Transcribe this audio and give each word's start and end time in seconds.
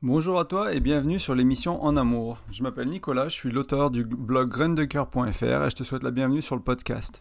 Bonjour 0.00 0.38
à 0.38 0.44
toi 0.44 0.72
et 0.72 0.78
bienvenue 0.78 1.18
sur 1.18 1.34
l'émission 1.34 1.82
En 1.82 1.96
Amour. 1.96 2.38
Je 2.52 2.62
m'appelle 2.62 2.86
Nicolas, 2.86 3.26
je 3.26 3.34
suis 3.34 3.50
l'auteur 3.50 3.90
du 3.90 4.04
blog 4.04 4.48
graindecoeur.fr 4.48 5.42
et 5.42 5.70
je 5.70 5.74
te 5.74 5.82
souhaite 5.82 6.04
la 6.04 6.12
bienvenue 6.12 6.40
sur 6.40 6.54
le 6.54 6.62
podcast. 6.62 7.20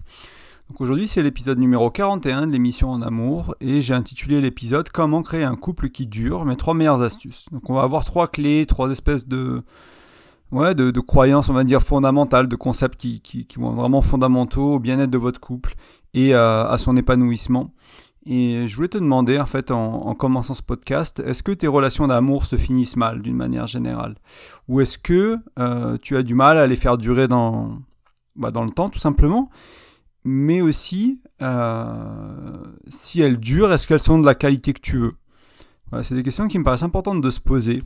Aujourd'hui 0.78 1.08
c'est 1.08 1.24
l'épisode 1.24 1.58
numéro 1.58 1.90
41 1.90 2.46
de 2.46 2.52
l'émission 2.52 2.92
En 2.92 3.02
Amour 3.02 3.56
et 3.62 3.82
j'ai 3.82 3.96
intitulé 3.96 4.42
l'épisode 4.42 4.90
Comment 4.90 5.24
créer 5.24 5.44
un 5.44 5.56
couple 5.56 5.90
qui 5.90 6.06
dure, 6.06 6.46
mes 6.46 6.56
trois 6.56 6.76
meilleures 6.76 7.02
astuces. 7.02 7.46
Donc 7.52 7.68
on 7.68 7.74
va 7.74 7.82
avoir 7.82 8.06
trois 8.06 8.28
clés, 8.28 8.68
trois 8.68 8.92
espèces 8.92 9.28
de, 9.28 9.64
croyances 11.08 11.50
on 11.50 11.54
va 11.54 11.64
dire 11.64 11.82
fondamentales, 11.82 12.48
de 12.48 12.56
concepts 12.56 13.00
qui, 13.00 13.22
qui, 13.22 13.48
vont 13.58 13.72
vraiment 13.72 14.04
fondamentaux 14.04 14.76
au 14.76 14.80
bien-être 14.80 15.10
de 15.10 15.18
votre 15.18 15.40
couple 15.40 15.74
et 16.14 16.36
à 16.36 16.76
son 16.78 16.96
épanouissement. 16.96 17.72
Et 18.30 18.68
je 18.68 18.76
voulais 18.76 18.90
te 18.90 18.98
demander, 18.98 19.40
en 19.40 19.46
fait, 19.46 19.72
en, 19.72 20.14
commençant 20.14 20.54
ce 20.54 20.62
podcast, 20.62 21.22
est-ce 21.26 21.42
que 21.42 21.54
tes 21.54 21.68
relations 21.68 22.08
d'amour 22.08 22.46
se 22.46 22.58
finissent 22.58 22.98
mal 22.98 23.22
d'une 23.22 23.38
manière 23.38 23.68
générale? 23.68 24.16
Ou 24.68 24.82
est-ce 24.82 24.98
que 24.98 25.38
euh, 25.58 25.98
tu 26.02 26.18
as 26.18 26.24
du 26.24 26.36
mal 26.36 26.58
à 26.58 26.68
les 26.68 26.76
faire 26.76 26.98
durer 26.98 27.30
dans, 27.30 27.80
bah, 28.36 28.52
dans 28.52 28.66
le 28.66 28.72
temps, 28.72 28.90
tout 28.90 29.00
simplement? 29.00 29.50
Mais 30.26 30.60
aussi, 30.60 31.22
euh, 31.42 32.66
si 32.90 33.22
elles 33.22 33.38
durent, 33.38 33.72
est-ce 33.72 33.88
qu'elles 33.88 34.02
sont 34.02 34.20
de 34.20 34.26
la 34.26 34.36
qualité 34.36 34.74
que 34.74 34.82
tu 34.82 34.98
veux? 34.98 35.14
Voilà, 35.90 36.04
C'est 36.04 36.16
des 36.16 36.24
questions 36.24 36.50
qui 36.50 36.60
me 36.60 36.66
paraissent 36.66 36.84
importantes 36.84 37.22
de 37.22 37.32
se 37.32 37.40
poser. 37.40 37.82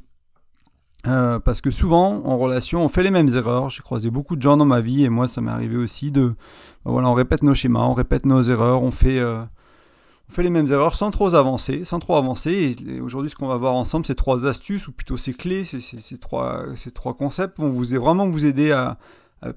Euh, 1.06 1.38
parce 1.38 1.62
que 1.62 1.70
souvent, 1.70 2.26
en 2.26 2.38
relation, 2.40 2.84
on 2.84 2.88
fait 2.88 3.04
les 3.04 3.12
mêmes 3.12 3.30
erreurs. 3.30 3.70
J'ai 3.70 3.84
croisé 3.84 4.10
beaucoup 4.10 4.36
de 4.36 4.42
gens 4.42 4.58
dans 4.58 4.66
ma 4.66 4.82
vie, 4.82 5.04
et 5.04 5.10
moi, 5.10 5.28
ça 5.28 5.40
m'est 5.40 5.52
arrivé 5.52 5.78
aussi 5.78 6.10
de... 6.10 6.30
Bah, 6.84 6.92
voilà, 6.94 7.10
on 7.10 7.14
répète 7.14 7.44
nos 7.44 7.54
schémas, 7.54 7.84
on 7.84 7.94
répète 7.94 8.26
nos 8.26 8.42
erreurs, 8.42 8.82
on 8.82 8.90
fait 8.90 9.22
on 10.32 10.34
fait 10.34 10.44
les 10.44 10.50
mêmes 10.50 10.72
erreurs 10.72 10.96
sans 10.96 11.12
trop 11.12 11.36
avancer, 11.36 11.84
sans 11.84 12.00
trop 12.00 12.16
avancer. 12.16 12.76
Et 12.88 13.02
aujourd'hui, 13.02 13.30
ce 13.30 13.36
qu'on 13.36 13.48
va 13.48 13.58
voir 13.58 13.74
ensemble, 13.74 14.06
c'est 14.06 14.16
trois 14.16 14.46
astuces, 14.46 14.88
ou 14.88 14.94
plutôt 14.94 15.18
ces 15.18 15.34
clés, 15.34 15.66
ces, 15.66 16.18
trois, 16.18 16.68
ces 16.78 16.92
trois 16.92 17.14
concepts 17.14 17.60
vont 17.60 17.68
vous 17.68 17.84
vraiment 18.00 18.30
vous 18.30 18.46
aider 18.46 18.72
à, 18.72 18.98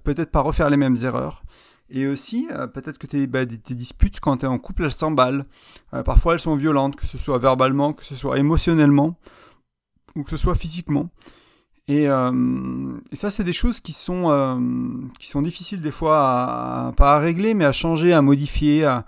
peut-être 0.02 0.32
pas 0.32 0.40
refaire 0.40 0.70
les 0.70 0.76
mêmes 0.76 0.96
erreurs. 1.04 1.44
Et 1.90 2.08
aussi, 2.08 2.48
euh, 2.50 2.66
peut-être 2.66 2.98
que 2.98 3.06
tes, 3.06 3.28
bah, 3.28 3.46
tes, 3.46 3.74
disputes, 3.74 4.18
quand 4.18 4.38
tu 4.38 4.46
es 4.46 4.48
en 4.48 4.58
couple, 4.58 4.84
elles 4.84 4.90
s'emballent. 4.90 5.44
Euh, 5.92 6.02
parfois, 6.02 6.32
elles 6.32 6.40
sont 6.40 6.56
violentes, 6.56 6.96
que 6.96 7.06
ce 7.06 7.18
soit 7.18 7.38
verbalement, 7.38 7.92
que 7.92 8.04
ce 8.04 8.16
soit 8.16 8.38
émotionnellement, 8.38 9.16
ou 10.16 10.24
que 10.24 10.30
ce 10.30 10.36
soit 10.36 10.56
physiquement. 10.56 11.10
Et, 11.86 12.08
euh, 12.08 12.98
ça, 13.12 13.30
c'est 13.30 13.44
des 13.44 13.52
choses 13.52 13.78
qui 13.78 13.92
sont, 13.92 15.10
qui 15.20 15.28
sont 15.28 15.42
difficiles 15.42 15.82
des 15.82 15.92
fois, 15.92 16.18
à, 16.18 16.92
pas 16.96 17.14
à 17.14 17.18
régler, 17.18 17.54
mais 17.54 17.66
à 17.66 17.72
changer, 17.72 18.12
à 18.12 18.22
modifier, 18.22 18.84
à, 18.86 19.04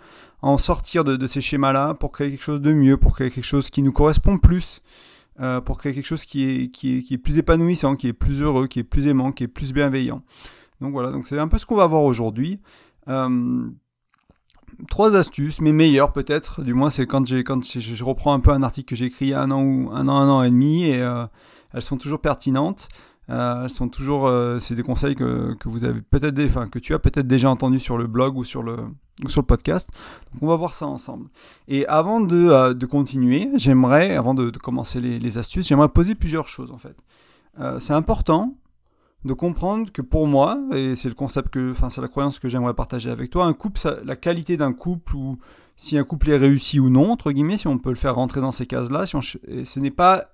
en 0.46 0.58
sortir 0.58 1.04
de, 1.04 1.26
ces 1.26 1.40
schémas-là 1.40 1.94
pour 1.94 2.12
créer 2.12 2.30
quelque 2.30 2.42
chose 2.42 2.60
de 2.60 2.72
mieux, 2.72 2.96
pour 2.96 3.14
créer 3.14 3.30
quelque 3.30 3.44
chose 3.44 3.68
qui 3.70 3.82
nous 3.82 3.92
correspond 3.92 4.38
plus, 4.38 4.80
euh, 5.40 5.60
pour 5.60 5.78
créer 5.78 5.92
quelque 5.92 6.06
chose 6.06 6.24
qui 6.24 6.44
est, 6.44 6.68
qui, 6.68 7.04
est, 7.10 7.18
plus 7.18 7.38
épanouissant, 7.38 7.96
qui 7.96 8.08
est 8.08 8.12
plus 8.12 8.42
heureux, 8.42 8.68
qui 8.68 8.78
est 8.78 8.84
plus 8.84 9.08
aimant, 9.08 9.32
qui 9.32 9.44
est 9.44 9.48
plus 9.48 9.72
bienveillant. 9.72 10.22
Donc 10.80 10.92
voilà, 10.92 11.10
donc 11.10 11.26
c'est 11.26 11.38
un 11.38 11.48
peu 11.48 11.58
ce 11.58 11.66
qu'on 11.66 11.74
va 11.74 11.86
voir 11.86 12.04
aujourd'hui. 12.04 12.60
Euh, 13.08 13.68
trois 14.88 15.16
astuces, 15.16 15.60
mais 15.60 15.72
meilleures 15.72 16.12
peut-être, 16.12 16.62
du 16.62 16.74
moins 16.74 16.90
c'est 16.90 17.06
quand, 17.06 17.28
quand 17.44 17.64
je 17.64 18.04
reprends 18.04 18.32
un 18.32 18.40
peu 18.40 18.50
un 18.50 18.62
article 18.62 18.90
que 18.90 18.96
j'ai 18.96 19.06
écrit 19.06 19.26
il 19.26 19.30
y 19.30 19.34
a 19.34 19.42
un 19.42 19.50
an, 19.50 19.62
ou 19.62 19.90
un 19.92 20.06
an, 20.08 20.16
un 20.16 20.28
an 20.28 20.42
et 20.42 20.50
demi, 20.50 20.84
et 20.84 21.02
euh, 21.02 21.26
elles 21.72 21.82
sont 21.82 21.96
toujours 21.96 22.20
pertinentes. 22.20 22.88
Euh, 23.28 23.66
sont 23.66 23.88
toujours, 23.88 24.28
euh, 24.28 24.60
c'est 24.60 24.76
des 24.76 24.84
conseils 24.84 25.16
que, 25.16 25.54
que 25.54 25.68
vous 25.68 25.84
avez 25.84 26.00
peut-être, 26.00 26.38
enfin 26.44 26.68
que 26.68 26.78
tu 26.78 26.94
as 26.94 27.00
peut-être 27.00 27.26
déjà 27.26 27.50
entendu 27.50 27.80
sur 27.80 27.98
le 27.98 28.06
blog 28.06 28.36
ou 28.36 28.44
sur 28.44 28.62
le, 28.62 28.76
ou 29.24 29.28
sur 29.28 29.40
le 29.40 29.46
podcast. 29.46 29.90
Donc 30.32 30.44
on 30.44 30.46
va 30.46 30.54
voir 30.54 30.74
ça 30.74 30.86
ensemble. 30.86 31.28
Et 31.66 31.86
avant 31.88 32.20
de, 32.20 32.36
euh, 32.36 32.72
de 32.72 32.86
continuer, 32.86 33.50
j'aimerais, 33.56 34.14
avant 34.14 34.34
de, 34.34 34.50
commencer 34.50 35.00
les, 35.00 35.38
astuces, 35.38 35.66
j'aimerais 35.66 35.88
poser 35.88 36.14
plusieurs 36.14 36.46
choses 36.46 36.70
en 36.70 36.78
fait. 36.78 36.96
c'est 37.80 37.92
important 37.92 38.54
de 39.24 39.32
comprendre 39.32 39.90
que 39.90 40.02
pour 40.02 40.28
moi, 40.28 40.56
et 40.72 40.94
c'est 40.94 41.08
le 41.08 41.14
concept 41.16 41.48
que, 41.48 41.72
enfin 41.72 41.90
c'est 41.90 42.00
la 42.00 42.08
croyance 42.08 42.38
que 42.38 42.46
j'aimerais 42.48 42.74
partager 42.74 43.10
avec 43.10 43.30
toi, 43.30 43.46
un 43.46 43.54
couple, 43.54 43.80
la 44.04 44.14
qualité 44.14 44.56
d'un 44.56 44.72
couple 44.72 45.16
ou 45.16 45.38
si 45.76 45.98
un 45.98 46.04
couple 46.04 46.30
est 46.30 46.36
réussi 46.36 46.78
ou 46.78 46.90
non 46.90 47.10
entre 47.10 47.32
guillemets, 47.32 47.56
si 47.56 47.66
on 47.66 47.78
peut 47.78 47.90
le 47.90 47.96
faire 47.96 48.14
rentrer 48.14 48.40
dans 48.40 48.52
ces 48.52 48.66
cases-là, 48.66 49.04
si 49.04 49.16
ce 49.64 49.80
n'est 49.80 49.90
pas 49.90 50.26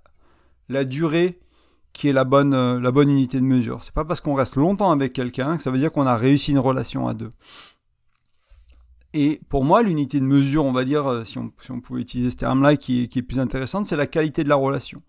la 0.69 0.85
durée 0.85 1.41
qui 1.93 2.09
est 2.09 2.13
la 2.13 2.25
bonne, 2.25 2.55
euh, 2.55 2.81
la 2.81 2.91
bonne 2.91 3.11
unité 3.11 3.39
de 3.39 3.45
mesure. 3.45 3.83
C'est 3.83 3.95
pas 3.95 4.05
parce 4.05 4.21
qu'on 4.21 4.35
reste 4.35 4.57
longtemps 4.57 4.91
avec 4.91 5.13
quelqu'un 5.13 5.57
que 5.57 5.63
ça 5.63 5.71
veut 5.71 5.79
dire 5.79 5.93
qu'on 5.93 6.07
a 6.07 6.17
réussi 6.17 6.53
une 6.53 6.59
relation 6.59 7.07
à 7.07 7.15
deux. 7.15 7.31
Et 9.15 9.41
pour 9.51 9.65
moi, 9.65 9.83
l'unité 9.83 10.21
de 10.21 10.25
mesure, 10.25 10.65
on 10.65 10.73
va 10.73 10.85
dire, 10.85 11.07
euh, 11.07 11.25
si 11.25 11.39
on, 11.39 11.53
si 11.61 11.71
on 11.71 11.81
pouvait 11.81 12.01
utiliser 12.01 12.31
ce 12.31 12.37
terme-là, 12.37 12.77
qui, 12.77 13.09
qui, 13.09 13.19
est 13.19 13.23
plus 13.23 13.39
intéressante, 13.39 13.85
c'est 13.85 13.97
la 13.97 14.07
qualité 14.07 14.43
de 14.43 14.49
la 14.49 14.57
relation. 14.57 15.03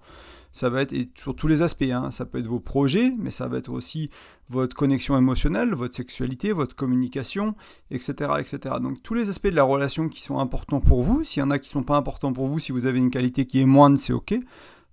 Ça 0.51 0.69
va 0.69 0.81
être, 0.81 0.93
et 0.93 1.09
sur 1.15 1.35
tous 1.35 1.47
les 1.47 1.61
aspects, 1.61 1.83
hein, 1.89 2.11
ça 2.11 2.25
peut 2.25 2.37
être 2.37 2.47
vos 2.47 2.59
projets, 2.59 3.11
mais 3.17 3.31
ça 3.31 3.47
va 3.47 3.57
être 3.57 3.71
aussi 3.71 4.11
votre 4.49 4.75
connexion 4.75 5.17
émotionnelle, 5.17 5.73
votre 5.73 5.95
sexualité, 5.95 6.51
votre 6.51 6.75
communication, 6.75 7.55
etc., 7.89 8.33
etc. 8.37 8.75
Donc 8.79 9.01
tous 9.01 9.15
les 9.15 9.29
aspects 9.29 9.47
de 9.47 9.55
la 9.55 9.63
relation 9.63 10.09
qui 10.09 10.21
sont 10.21 10.37
importants 10.37 10.79
pour 10.79 11.01
vous, 11.01 11.23
s'il 11.23 11.39
y 11.39 11.43
en 11.43 11.49
a 11.49 11.57
qui 11.57 11.69
ne 11.69 11.81
sont 11.81 11.83
pas 11.83 11.95
importants 11.95 12.33
pour 12.33 12.45
vous, 12.45 12.59
si 12.59 12.71
vous 12.71 12.85
avez 12.85 12.99
une 12.99 13.09
qualité 13.09 13.47
qui 13.47 13.61
est 13.61 13.65
moindre, 13.65 13.97
c'est 13.97 14.13
OK. 14.13 14.35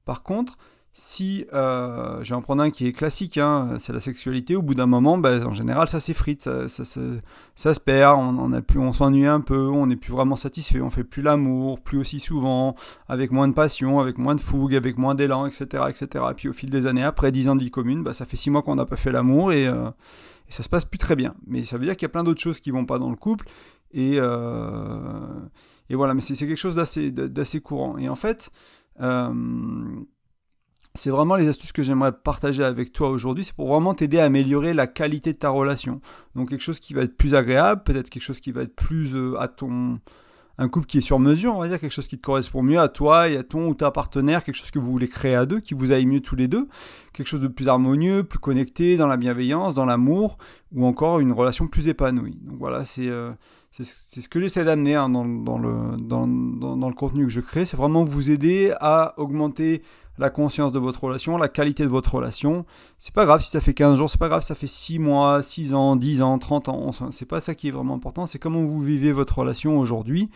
Par 0.07 0.23
contre, 0.23 0.57
si 0.93 1.47
euh, 1.53 2.23
j'ai 2.23 2.35
un 2.35 2.41
prendre 2.41 2.63
un 2.63 2.71
qui 2.71 2.87
est 2.87 2.93
classique, 2.93 3.39
hein, 3.39 3.77
c'est 3.79 3.93
la 3.93 4.01
sexualité, 4.01 4.57
au 4.57 4.63
bout 4.63 4.75
d'un 4.75 4.87
moment, 4.87 5.19
ben, 5.19 5.47
en 5.47 5.53
général, 5.53 5.87
ça 5.87 6.01
s'effrite, 6.01 6.43
ça, 6.43 6.85
se 6.85 7.81
perd, 7.81 8.19
on, 8.19 8.39
on, 8.39 8.53
a 8.53 8.61
plus, 8.61 8.81
on 8.81 8.93
s'ennuie 8.93 9.27
un 9.27 9.41
peu, 9.41 9.69
on 9.69 9.87
n'est 9.87 9.97
plus 9.97 10.13
vraiment 10.13 10.35
satisfait, 10.35 10.81
on 10.81 10.91
fait 10.91 11.05
plus 11.05 11.23
l'amour, 11.23 11.81
plus 11.81 11.99
aussi 11.99 12.19
souvent, 12.19 12.75
avec 13.09 13.31
moins 13.31 13.47
de 13.47 13.55
passion, 13.55 14.01
avec 14.01 14.19
moins 14.19 14.35
de 14.35 14.41
fougue, 14.41 14.75
avec 14.75 14.99
moins 14.99 15.15
d'élan, 15.15 15.47
etc., 15.47 15.85
etc. 15.89 16.25
Et 16.31 16.35
puis 16.35 16.49
au 16.49 16.53
fil 16.53 16.71
des 16.71 16.87
années, 16.87 17.05
après 17.05 17.31
10 17.31 17.49
ans 17.51 17.57
de 17.57 17.63
vie 17.63 17.71
commune, 17.71 18.03
ben, 18.03 18.13
ça 18.13 18.25
fait 18.25 18.37
6 18.37 18.51
mois 18.51 18.63
qu'on 18.63 18.75
n'a 18.75 18.87
pas 18.87 18.97
fait 18.97 19.13
l'amour 19.13 19.53
et, 19.53 19.69
euh, 19.69 19.91
et, 20.49 20.53
ça 20.53 20.65
se 20.65 20.69
passe 20.69 20.85
plus 20.85 20.99
très 20.99 21.15
bien. 21.15 21.35
Mais 21.47 21.63
ça 21.65 21.79
veut 21.79 21.85
dire 21.85 21.95
qu'il 21.97 22.07
y 22.07 22.11
a 22.11 22.13
plein 22.13 22.25
d'autres 22.25 22.41
choses 22.41 22.59
qui 22.59 22.73
vont 22.73 22.85
pas 22.85 22.99
dans 22.99 23.11
le 23.11 23.17
couple 23.17 23.47
et, 23.93 24.15
euh, 24.17 25.41
voilà, 25.91 26.15
mais 26.15 26.21
c'est 26.21 26.35
quelque 26.35 26.57
chose 26.57 26.77
d'assez 26.77 27.61
courant. 27.61 27.97
Et 27.99 28.09
en 28.09 28.15
fait, 28.15 28.51
euh, 29.01 29.33
c'est 30.95 31.11
vraiment 31.11 31.37
les 31.37 31.49
astuces 31.49 31.73
que 31.73 31.83
j'aimerais 31.83 32.13
partager 32.13 32.65
avec 32.65 32.93
toi 32.93 33.11
aujourd'hui. 33.11 33.45
C'est 33.45 33.55
pour 33.55 33.69
vraiment 33.69 33.95
t'aider 33.95 34.19
à 34.19 34.25
améliorer 34.25 34.75
la 34.75 34.87
qualité 34.87 35.33
de 35.33 35.39
ta 35.39 35.49
relation. 35.49 36.01
Donc 36.35 36.51
quelque 36.51 36.63
chose 36.63 36.81
qui 36.81 36.95
va 36.95 37.03
être 37.03 37.17
plus 37.17 37.35
agréable, 37.35 37.83
peut-être 37.85 38.11
quelque 38.11 38.23
chose 38.23 38.41
qui 38.41 38.53
va 38.53 38.63
être 38.63 38.75
plus 38.75 39.15
euh, 39.15 39.41
à 39.41 39.49
ton... 39.49 39.99
Un 40.59 40.69
couple 40.69 40.87
qui 40.87 40.99
est 40.99 41.01
sur 41.01 41.19
mesure, 41.19 41.55
on 41.57 41.61
va 41.61 41.69
dire, 41.69 41.81
quelque 41.81 41.93
chose 41.93 42.07
qui 42.07 42.19
te 42.19 42.23
correspond 42.23 42.63
mieux 42.63 42.79
à 42.79 42.89
toi 42.89 43.31
et 43.31 43.39
à 43.39 43.43
ton 43.43 43.69
ou 43.69 43.75
ta 43.75 43.91
partenaire, 43.91 44.45
quelque 44.45 44.57
chose 44.57 44.71
que 44.71 44.79
vous 44.79 44.91
voulez 44.91 45.09
créer 45.09 45.35
à 45.35 45.47
deux, 45.47 45.61
qui 45.61 45.73
vous 45.73 45.91
aille 45.91 46.05
mieux 46.05 46.21
tous 46.21 46.37
les 46.37 46.49
deux, 46.49 46.69
quelque 47.15 47.29
chose 47.29 47.41
de 47.41 47.49
plus 47.49 47.69
harmonieux, 47.69 48.25
plus 48.25 48.39
connecté, 48.39 48.99
dans 48.99 49.07
la 49.07 49.17
bienveillance, 49.17 49.75
dans 49.75 49.87
l'amour, 49.87 50.37
ou 50.75 50.85
encore 50.85 51.19
une 51.21 51.33
relation 51.33 51.67
plus 51.67 51.89
épanouie. 51.89 52.37
Donc 52.43 52.59
voilà, 52.59 52.85
c'est... 52.85 53.09
Euh, 53.09 53.31
c'est 53.73 54.21
ce 54.21 54.29
que 54.29 54.41
j'essaie 54.41 54.65
d'amener 54.65 54.97
hein, 54.97 55.09
dans, 55.09 55.23
le, 55.25 55.97
dans, 55.97 56.27
dans, 56.27 56.89
le 56.89 56.95
contenu 56.95 57.25
que 57.25 57.31
je 57.31 57.41
crée, 57.41 57.65
c'est 57.65 57.77
vraiment 57.77 58.03
vous 58.03 58.33
aider 58.33 58.75
à 58.81 59.15
augmenter 59.17 59.83
la 60.21 60.29
conscience 60.29 60.71
de 60.71 60.79
votre 60.79 61.03
relation, 61.03 61.39
la 61.39 61.49
qualité 61.49 61.83
de 61.83 61.89
votre 61.89 62.15
relation. 62.15 62.67
C'est 62.99 63.15
pas 63.15 63.25
grave 63.25 63.41
si 63.41 63.51
ça 63.51 63.61
fait 63.61 63.73
15 63.73 63.97
jours, 63.97 64.11
c'est 64.11 64.21
pas 64.21 64.29
grave 64.29 64.43
si 64.43 64.49
ça 64.49 64.55
fait 64.55 64.67
6 64.67 64.99
mois, 64.99 65.43
6 65.43 65.73
ans, 65.75 65.97
10 65.97 66.23
ans, 66.23 66.39
30 66.39 66.69
ans, 66.69 66.91
c'est 67.11 67.25
pas 67.25 67.41
ça 67.41 67.55
qui 67.55 67.69
est 67.69 67.71
vraiment 67.71 67.95
important, 67.95 68.27
c'est 68.27 68.39
comment 68.39 68.63
vous 68.63 68.83
vivez 68.83 69.13
votre 69.13 69.39
relation 69.39 69.81
aujourd'hui 69.81 70.29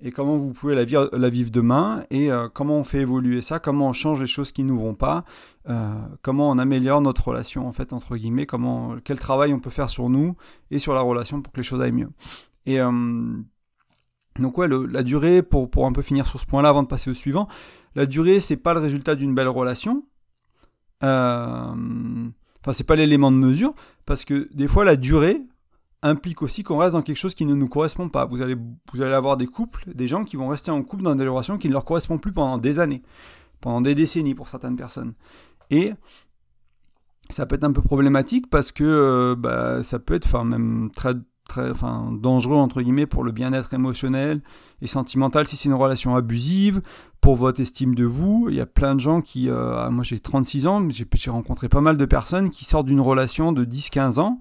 et 0.00 0.12
comment 0.12 0.36
vous 0.36 0.52
pouvez 0.52 0.74
la 0.76 0.84
vivre, 0.84 1.50
demain 1.50 2.04
et 2.10 2.30
euh, 2.30 2.48
comment 2.52 2.78
on 2.78 2.84
fait 2.84 3.00
évoluer 3.00 3.42
ça, 3.42 3.58
comment 3.58 3.88
on 3.88 3.92
change 3.92 4.20
les 4.20 4.26
choses 4.28 4.52
qui 4.52 4.62
ne 4.62 4.68
nous 4.68 4.78
vont 4.78 4.94
pas, 4.94 5.24
euh, 5.68 5.94
comment 6.22 6.48
on 6.50 6.58
améliore 6.58 7.00
notre 7.00 7.26
relation 7.26 7.66
en 7.66 7.72
fait 7.72 7.92
entre 7.92 8.16
guillemets, 8.16 8.46
comment 8.46 8.96
quel 9.02 9.18
travail 9.18 9.52
on 9.52 9.58
peut 9.58 9.70
faire 9.70 9.90
sur 9.90 10.08
nous 10.08 10.36
et 10.70 10.78
sur 10.78 10.94
la 10.94 11.00
relation 11.00 11.42
pour 11.42 11.52
que 11.52 11.58
les 11.58 11.64
choses 11.64 11.80
aillent 11.80 11.92
mieux. 11.92 12.10
Et 12.66 12.80
euh, 12.80 12.92
donc 14.38 14.58
ouais, 14.58 14.68
la 14.68 15.02
durée, 15.02 15.42
pour, 15.42 15.70
pour 15.70 15.86
un 15.86 15.92
peu 15.92 16.02
finir 16.02 16.26
sur 16.26 16.38
ce 16.38 16.46
point-là 16.46 16.68
avant 16.68 16.82
de 16.82 16.88
passer 16.88 17.10
au 17.10 17.14
suivant, 17.14 17.48
la 17.94 18.06
durée, 18.06 18.40
c'est 18.40 18.56
pas 18.56 18.74
le 18.74 18.80
résultat 18.80 19.14
d'une 19.14 19.34
belle 19.34 19.48
relation. 19.48 20.04
Euh, 21.02 22.28
enfin, 22.60 22.72
c'est 22.72 22.84
pas 22.84 22.96
l'élément 22.96 23.30
de 23.30 23.36
mesure, 23.36 23.74
parce 24.06 24.24
que 24.24 24.48
des 24.54 24.68
fois, 24.68 24.84
la 24.84 24.96
durée 24.96 25.40
implique 26.02 26.42
aussi 26.42 26.62
qu'on 26.62 26.76
reste 26.76 26.92
dans 26.92 27.02
quelque 27.02 27.16
chose 27.16 27.34
qui 27.34 27.46
ne 27.46 27.54
nous 27.54 27.68
correspond 27.68 28.08
pas. 28.08 28.26
Vous 28.26 28.42
allez, 28.42 28.56
avoir 29.14 29.36
des 29.36 29.46
couples, 29.46 29.84
des 29.94 30.06
gens 30.06 30.24
qui 30.24 30.36
vont 30.36 30.48
rester 30.48 30.70
en 30.70 30.82
couple 30.82 31.02
dans 31.02 31.14
des 31.14 31.26
relations 31.26 31.56
qui 31.56 31.68
ne 31.68 31.72
leur 31.72 31.84
correspondent 31.84 32.20
plus 32.20 32.32
pendant 32.32 32.58
des 32.58 32.78
années, 32.78 33.02
pendant 33.60 33.80
des 33.80 33.94
décennies 33.94 34.34
pour 34.34 34.48
certaines 34.48 34.76
personnes. 34.76 35.14
Et 35.70 35.94
ça 37.30 37.46
peut 37.46 37.54
être 37.54 37.64
un 37.64 37.72
peu 37.72 37.80
problématique 37.80 38.50
parce 38.50 38.70
que 38.70 38.84
euh, 38.84 39.34
bah, 39.34 39.82
ça 39.82 39.98
peut 39.98 40.14
être, 40.14 40.26
enfin 40.26 40.44
même 40.44 40.90
très 40.94 41.14
très 41.48 41.70
enfin, 41.70 42.10
dangereux 42.12 42.56
entre 42.56 42.80
guillemets 42.82 43.06
pour 43.06 43.24
le 43.24 43.32
bien-être 43.32 43.74
émotionnel 43.74 44.40
et 44.82 44.86
sentimental 44.86 45.46
si 45.46 45.56
c'est 45.56 45.68
une 45.68 45.74
relation 45.74 46.16
abusive, 46.16 46.82
pour 47.20 47.36
votre 47.36 47.60
estime 47.60 47.94
de 47.94 48.04
vous. 48.04 48.48
Il 48.50 48.54
y 48.54 48.60
a 48.60 48.66
plein 48.66 48.94
de 48.94 49.00
gens 49.00 49.22
qui, 49.22 49.48
euh, 49.48 49.78
ah, 49.78 49.90
moi 49.90 50.04
j'ai 50.04 50.20
36 50.20 50.66
ans, 50.66 50.80
mais 50.80 50.92
j'ai 50.92 51.30
rencontré 51.30 51.68
pas 51.68 51.80
mal 51.80 51.96
de 51.96 52.04
personnes 52.04 52.50
qui 52.50 52.64
sortent 52.66 52.86
d'une 52.86 53.00
relation 53.00 53.52
de 53.52 53.64
10-15 53.64 54.20
ans. 54.20 54.40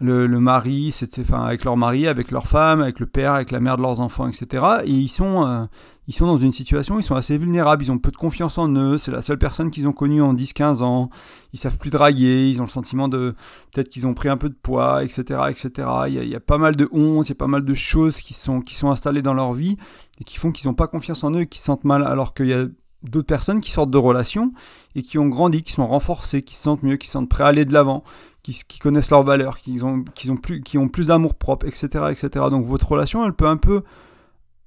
le, 0.00 0.26
mari, 0.28 0.90
c'est, 0.92 1.18
enfin, 1.20 1.42
avec 1.42 1.64
leur 1.64 1.76
mari, 1.76 2.06
avec 2.08 2.30
leur 2.30 2.46
femme, 2.46 2.80
avec 2.80 3.00
le 3.00 3.06
père, 3.06 3.32
avec 3.32 3.50
la 3.50 3.60
mère 3.60 3.76
de 3.76 3.82
leurs 3.82 4.00
enfants, 4.00 4.28
etc. 4.28 4.64
Et 4.84 4.90
ils 4.90 5.08
sont, 5.08 5.44
euh, 5.44 5.64
ils 6.08 6.14
sont 6.14 6.26
dans 6.26 6.36
une 6.36 6.50
situation, 6.50 6.98
ils 6.98 7.04
sont 7.04 7.14
assez 7.14 7.38
vulnérables, 7.38 7.84
ils 7.84 7.92
ont 7.92 7.98
peu 7.98 8.10
de 8.10 8.16
confiance 8.16 8.58
en 8.58 8.68
eux, 8.74 8.98
c'est 8.98 9.12
la 9.12 9.22
seule 9.22 9.38
personne 9.38 9.70
qu'ils 9.70 9.86
ont 9.86 9.92
connue 9.92 10.20
en 10.20 10.34
10-15 10.34 10.82
ans, 10.82 11.10
ils 11.52 11.58
savent 11.58 11.78
plus 11.78 11.90
draguer, 11.90 12.48
ils 12.48 12.60
ont 12.60 12.64
le 12.64 12.70
sentiment 12.70 13.06
de 13.08 13.34
peut-être 13.72 13.88
qu'ils 13.88 14.06
ont 14.06 14.14
pris 14.14 14.28
un 14.28 14.36
peu 14.36 14.48
de 14.48 14.54
poids, 14.60 15.04
etc. 15.04 15.40
etc. 15.48 15.88
Il, 16.08 16.28
y 16.28 16.34
a, 16.34 16.40
pas 16.40 16.58
mal 16.58 16.74
de 16.74 16.88
honte, 16.90 17.26
il 17.26 17.30
y 17.30 17.32
a 17.32 17.36
pas 17.36 17.46
mal 17.46 17.64
de 17.64 17.74
choses 17.74 18.20
qui 18.20 18.34
sont, 18.34 18.60
qui 18.60 18.74
sont 18.74 18.90
installées 18.90 19.22
dans 19.22 19.34
leur 19.34 19.52
vie 19.52 19.76
et 20.20 20.24
qui 20.24 20.38
font 20.38 20.50
qu'ils 20.50 20.68
n'ont 20.68 20.74
pas 20.74 20.88
confiance 20.88 21.22
en 21.22 21.32
eux 21.34 21.42
et 21.42 21.46
qui 21.46 21.60
se 21.60 21.66
sentent 21.66 21.84
mal, 21.84 22.04
alors 22.04 22.34
qu'il 22.34 22.46
y 22.46 22.52
a 22.52 22.66
d'autres 23.04 23.26
personnes 23.26 23.60
qui 23.60 23.70
sortent 23.70 23.90
de 23.90 23.98
relations 23.98 24.52
et 24.96 25.02
qui 25.02 25.18
ont 25.18 25.28
grandi, 25.28 25.62
qui 25.62 25.72
sont 25.72 25.86
renforcées, 25.86 26.42
qui 26.42 26.56
se 26.56 26.62
sentent 26.62 26.82
mieux, 26.82 26.96
qui 26.96 27.06
se 27.06 27.12
sentent 27.12 27.28
prêts 27.28 27.44
à 27.44 27.48
aller 27.48 27.64
de 27.64 27.72
l'avant, 27.72 28.02
qui, 28.42 28.64
connaissent 28.80 29.10
leurs 29.10 29.22
valeurs, 29.22 29.58
qui 29.58 29.80
ont, 29.82 30.02
qui 30.14 30.30
ont 30.30 30.36
plus, 30.36 30.60
plus 30.92 31.06
d'amour 31.06 31.36
propre, 31.36 31.66
etc., 31.66 32.06
etc. 32.10 32.46
Donc 32.50 32.66
votre 32.66 32.90
relation, 32.90 33.24
elle 33.24 33.34
peut 33.34 33.46
un 33.46 33.56
peu 33.56 33.82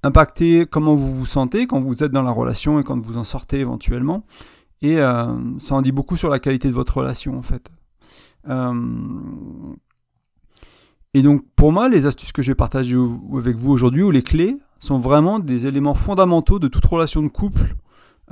impacter 0.06 0.66
comment 0.66 0.94
vous 0.94 1.12
vous 1.12 1.26
sentez 1.26 1.66
quand 1.66 1.80
vous 1.80 2.02
êtes 2.02 2.12
dans 2.12 2.22
la 2.22 2.30
relation 2.30 2.80
et 2.80 2.84
quand 2.84 3.00
vous 3.00 3.18
en 3.18 3.24
sortez 3.24 3.58
éventuellement. 3.58 4.24
Et 4.82 4.98
euh, 4.98 5.26
ça 5.58 5.74
en 5.74 5.82
dit 5.82 5.92
beaucoup 5.92 6.16
sur 6.16 6.28
la 6.28 6.38
qualité 6.38 6.68
de 6.68 6.74
votre 6.74 6.96
relation 6.98 7.36
en 7.36 7.42
fait. 7.42 7.70
Euh, 8.48 8.74
et 11.14 11.22
donc 11.22 11.44
pour 11.56 11.72
moi, 11.72 11.88
les 11.88 12.06
astuces 12.06 12.32
que 12.32 12.42
je 12.42 12.50
vais 12.50 12.54
partager 12.54 12.96
avec 13.36 13.56
vous 13.56 13.72
aujourd'hui, 13.72 14.02
ou 14.02 14.10
les 14.10 14.22
clés, 14.22 14.56
sont 14.78 14.98
vraiment 14.98 15.38
des 15.38 15.66
éléments 15.66 15.94
fondamentaux 15.94 16.58
de 16.58 16.68
toute 16.68 16.84
relation 16.84 17.22
de 17.22 17.28
couple 17.28 17.74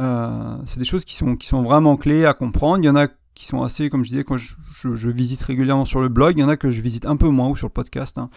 euh, 0.01 0.57
c'est 0.67 0.79
des 0.79 0.85
choses 0.85 1.05
qui 1.05 1.15
sont, 1.15 1.37
qui 1.37 1.47
sont 1.47 1.63
vraiment 1.63 1.97
clés 1.97 2.25
à 2.25 2.35
comprendre. 2.35 2.79
Il 2.83 2.87
y 2.87 2.91
en 2.91 2.97
a 2.97 3.09
qui 3.35 3.47
sont 3.47 3.63
assez, 3.63 3.91
comme 3.91 4.05
je 4.05 4.11
disais, 4.11 4.25
quand 4.25 4.37
je, 4.37 5.09
visite 5.09 5.43
régulièrement 5.43 5.85
sur 5.85 6.01
le 6.01 6.09
blog, 6.09 6.37
il 6.37 6.41
y 6.41 6.45
en 6.45 6.49
a 6.49 6.57
que 6.57 6.71
je 6.71 6.81
visite 6.81 7.05
un 7.05 7.17
peu 7.17 7.29
moins 7.29 7.49
ou 7.49 7.57
sur 7.57 7.67
le 7.67 7.73
podcast. 7.73 8.17
Hein. 8.19 8.31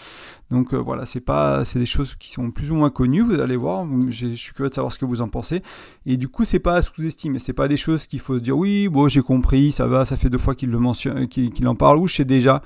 Donc 0.49 0.73
euh, 0.73 0.77
voilà, 0.77 1.05
c'est 1.05 1.21
pas, 1.21 1.65
c'est 1.65 1.77
des 1.77 1.85
choses 1.85 2.15
qui 2.15 2.31
sont 2.31 2.51
plus 2.51 2.71
ou 2.71 2.75
moins 2.75 2.89
connues. 2.89 3.21
Vous 3.21 3.39
allez 3.39 3.57
voir. 3.57 3.85
Je 4.09 4.33
suis 4.33 4.53
curieux 4.53 4.69
de 4.69 4.75
savoir 4.75 4.91
ce 4.91 4.97
que 4.97 5.05
vous 5.05 5.21
en 5.21 5.27
pensez. 5.27 5.61
Et 6.05 6.17
du 6.17 6.27
coup, 6.27 6.45
c'est 6.45 6.59
pas 6.59 6.75
à 6.75 6.81
sous-estimer. 6.81 7.39
C'est 7.39 7.53
pas 7.53 7.67
des 7.67 7.77
choses 7.77 8.07
qu'il 8.07 8.19
faut 8.19 8.37
se 8.37 8.43
dire 8.43 8.57
oui, 8.57 8.87
bon, 8.87 9.07
j'ai 9.07 9.21
compris, 9.21 9.71
ça 9.71 9.87
va, 9.87 10.05
ça 10.05 10.15
fait 10.15 10.29
deux 10.29 10.37
fois 10.37 10.55
qu'il 10.55 10.71
le 10.71 10.79
mentionne, 10.79 11.27
qu'il 11.27 11.67
en 11.67 11.75
parle 11.75 11.97
ou 11.97 12.07
je 12.07 12.15
sais 12.15 12.25
déjà. 12.25 12.63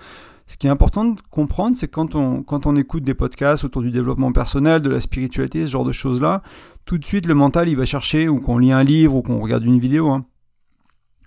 Ce 0.47 0.57
qui 0.57 0.67
est 0.67 0.69
important 0.69 1.05
de 1.05 1.21
comprendre, 1.29 1.77
c'est 1.77 1.87
quand 1.87 2.15
on, 2.15 2.43
quand 2.43 2.65
on 2.65 2.75
écoute 2.75 3.03
des 3.03 3.13
podcasts 3.13 3.63
autour 3.63 3.81
du 3.81 3.91
développement 3.91 4.33
personnel, 4.33 4.81
de 4.81 4.89
la 4.89 4.99
spiritualité, 4.99 5.65
ce 5.65 5.71
genre 5.71 5.85
de 5.85 5.93
choses-là, 5.93 6.41
tout 6.85 6.97
de 6.97 7.05
suite 7.05 7.25
le 7.25 7.35
mental 7.35 7.69
il 7.69 7.77
va 7.77 7.85
chercher, 7.85 8.27
ou 8.27 8.39
qu'on 8.39 8.57
lit 8.57 8.73
un 8.73 8.83
livre, 8.83 9.15
ou 9.15 9.21
qu'on 9.21 9.39
regarde 9.39 9.63
une 9.63 9.79
vidéo, 9.79 10.09
hein. 10.09 10.25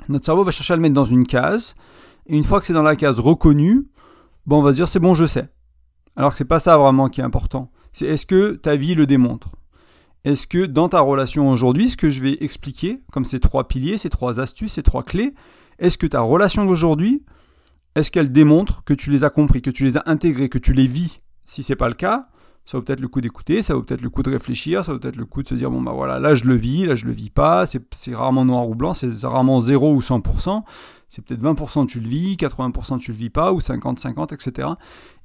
Notre 0.08 0.24
cerveau 0.24 0.44
va 0.44 0.50
chercher 0.50 0.74
à 0.74 0.76
le 0.76 0.82
mettre 0.82 0.94
dans 0.94 1.04
une 1.04 1.26
case, 1.26 1.74
et 2.26 2.36
une 2.36 2.44
fois 2.44 2.60
que 2.60 2.66
c'est 2.66 2.72
dans 2.72 2.82
la 2.82 2.96
case 2.96 3.20
reconnue, 3.20 3.88
bon, 4.46 4.58
on 4.58 4.62
va 4.62 4.72
se 4.72 4.76
dire 4.76 4.88
c'est 4.88 5.00
bon, 5.00 5.14
je 5.14 5.26
sais. 5.26 5.48
Alors 6.16 6.32
que 6.32 6.38
c'est 6.38 6.44
pas 6.44 6.60
ça 6.60 6.78
vraiment 6.78 7.08
qui 7.08 7.20
est 7.20 7.24
important. 7.24 7.70
C'est 7.92 8.06
est-ce 8.06 8.26
que 8.26 8.52
ta 8.52 8.76
vie 8.76 8.94
le 8.94 9.06
démontre? 9.06 9.50
Est-ce 10.24 10.46
que 10.46 10.64
dans 10.64 10.88
ta 10.88 11.00
relation 11.00 11.50
aujourd'hui, 11.50 11.90
ce 11.90 11.96
que 11.96 12.08
je 12.08 12.22
vais 12.22 12.38
expliquer, 12.40 13.02
comme 13.12 13.24
ces 13.24 13.40
trois 13.40 13.68
piliers, 13.68 13.98
ces 13.98 14.10
trois 14.10 14.40
astuces, 14.40 14.72
ces 14.72 14.82
trois 14.82 15.02
clés, 15.02 15.34
est-ce 15.78 15.98
que 15.98 16.06
ta 16.06 16.20
relation 16.20 16.64
d'aujourd'hui 16.64 17.24
est-ce 17.94 18.10
qu'elle 18.10 18.32
démontre 18.32 18.82
que 18.82 18.94
tu 18.94 19.10
les 19.10 19.22
as 19.22 19.30
compris, 19.30 19.62
que 19.62 19.70
tu 19.70 19.84
les 19.84 19.96
as 19.96 20.02
intégrés, 20.06 20.48
que 20.48 20.58
tu 20.58 20.72
les 20.72 20.86
vis? 20.86 21.18
Si 21.44 21.62
c'est 21.62 21.76
pas 21.76 21.88
le 21.88 21.94
cas, 21.94 22.28
ça 22.64 22.78
vaut 22.78 22.82
peut-être 22.82 23.00
le 23.00 23.08
coup 23.08 23.20
d'écouter, 23.20 23.62
ça 23.62 23.74
vaut 23.74 23.82
peut-être 23.82 24.00
le 24.00 24.10
coup 24.10 24.22
de 24.22 24.30
réfléchir, 24.30 24.84
ça 24.84 24.92
vaut 24.92 24.98
peut-être 24.98 25.16
le 25.16 25.26
coup 25.26 25.42
de 25.42 25.48
se 25.48 25.54
dire 25.54 25.70
bon 25.70 25.82
bah 25.82 25.92
voilà, 25.92 26.18
là 26.18 26.34
je 26.34 26.44
le 26.44 26.54
vis, 26.54 26.86
là 26.86 26.94
je 26.94 27.06
le 27.06 27.12
vis 27.12 27.30
pas, 27.30 27.66
c'est 27.66 28.14
rarement 28.14 28.44
noir 28.44 28.68
ou 28.68 28.74
blanc, 28.74 28.94
c'est 28.94 29.10
rarement 29.22 29.60
0 29.60 29.92
ou 29.94 30.00
100%, 30.00 30.62
c'est 31.08 31.22
peut-être 31.24 31.42
20% 31.42 31.86
tu 31.86 32.00
le 32.00 32.08
vis, 32.08 32.36
80% 32.36 32.98
tu 32.98 33.12
le 33.12 33.16
vis 33.16 33.30
pas, 33.30 33.52
ou 33.52 33.60
50-50, 33.60 34.34
etc. 34.34 34.68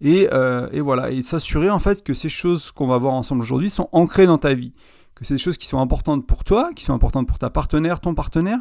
Et, 0.01 0.27
euh, 0.33 0.69
et 0.71 0.81
voilà, 0.81 1.11
et 1.11 1.21
s'assurer 1.21 1.69
en 1.69 1.79
fait 1.79 2.03
que 2.03 2.13
ces 2.13 2.29
choses 2.29 2.71
qu'on 2.71 2.87
va 2.87 2.97
voir 2.97 3.13
ensemble 3.13 3.41
aujourd'hui 3.41 3.69
sont 3.69 3.89
ancrées 3.91 4.25
dans 4.25 4.37
ta 4.37 4.53
vie 4.53 4.73
que 5.19 5.25
c'est 5.25 5.33
des 5.33 5.39
choses 5.39 5.57
qui 5.57 5.67
sont 5.67 5.79
importantes 5.79 6.25
pour 6.25 6.45
toi, 6.45 6.71
qui 6.73 6.85
sont 6.85 6.93
importantes 6.93 7.27
pour 7.27 7.37
ta 7.37 7.49
partenaire, 7.49 7.99
ton 7.99 8.15
partenaire, 8.15 8.59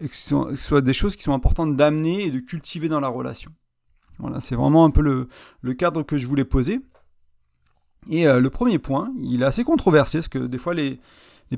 et 0.00 0.08
que 0.08 0.16
ce 0.16 0.56
soit 0.56 0.80
des 0.80 0.92
choses 0.92 1.14
qui 1.14 1.22
sont 1.22 1.32
importantes 1.32 1.76
d'amener 1.76 2.24
et 2.24 2.30
de 2.32 2.40
cultiver 2.40 2.88
dans 2.88 2.98
la 2.98 3.06
relation. 3.06 3.52
Voilà, 4.18 4.40
c'est 4.40 4.56
vraiment 4.56 4.84
un 4.84 4.90
peu 4.90 5.02
le, 5.02 5.74
cadre 5.74 6.02
que 6.02 6.18
je 6.18 6.26
voulais 6.26 6.44
poser. 6.44 6.80
Et 8.08 8.26
euh, 8.26 8.40
le 8.40 8.50
premier 8.50 8.78
point, 8.78 9.12
il 9.20 9.42
est 9.42 9.46
assez 9.46 9.64
controversé, 9.64 10.18
parce 10.18 10.28
que 10.28 10.38
des 10.38 10.58
fois 10.58 10.74
les, 10.74 10.98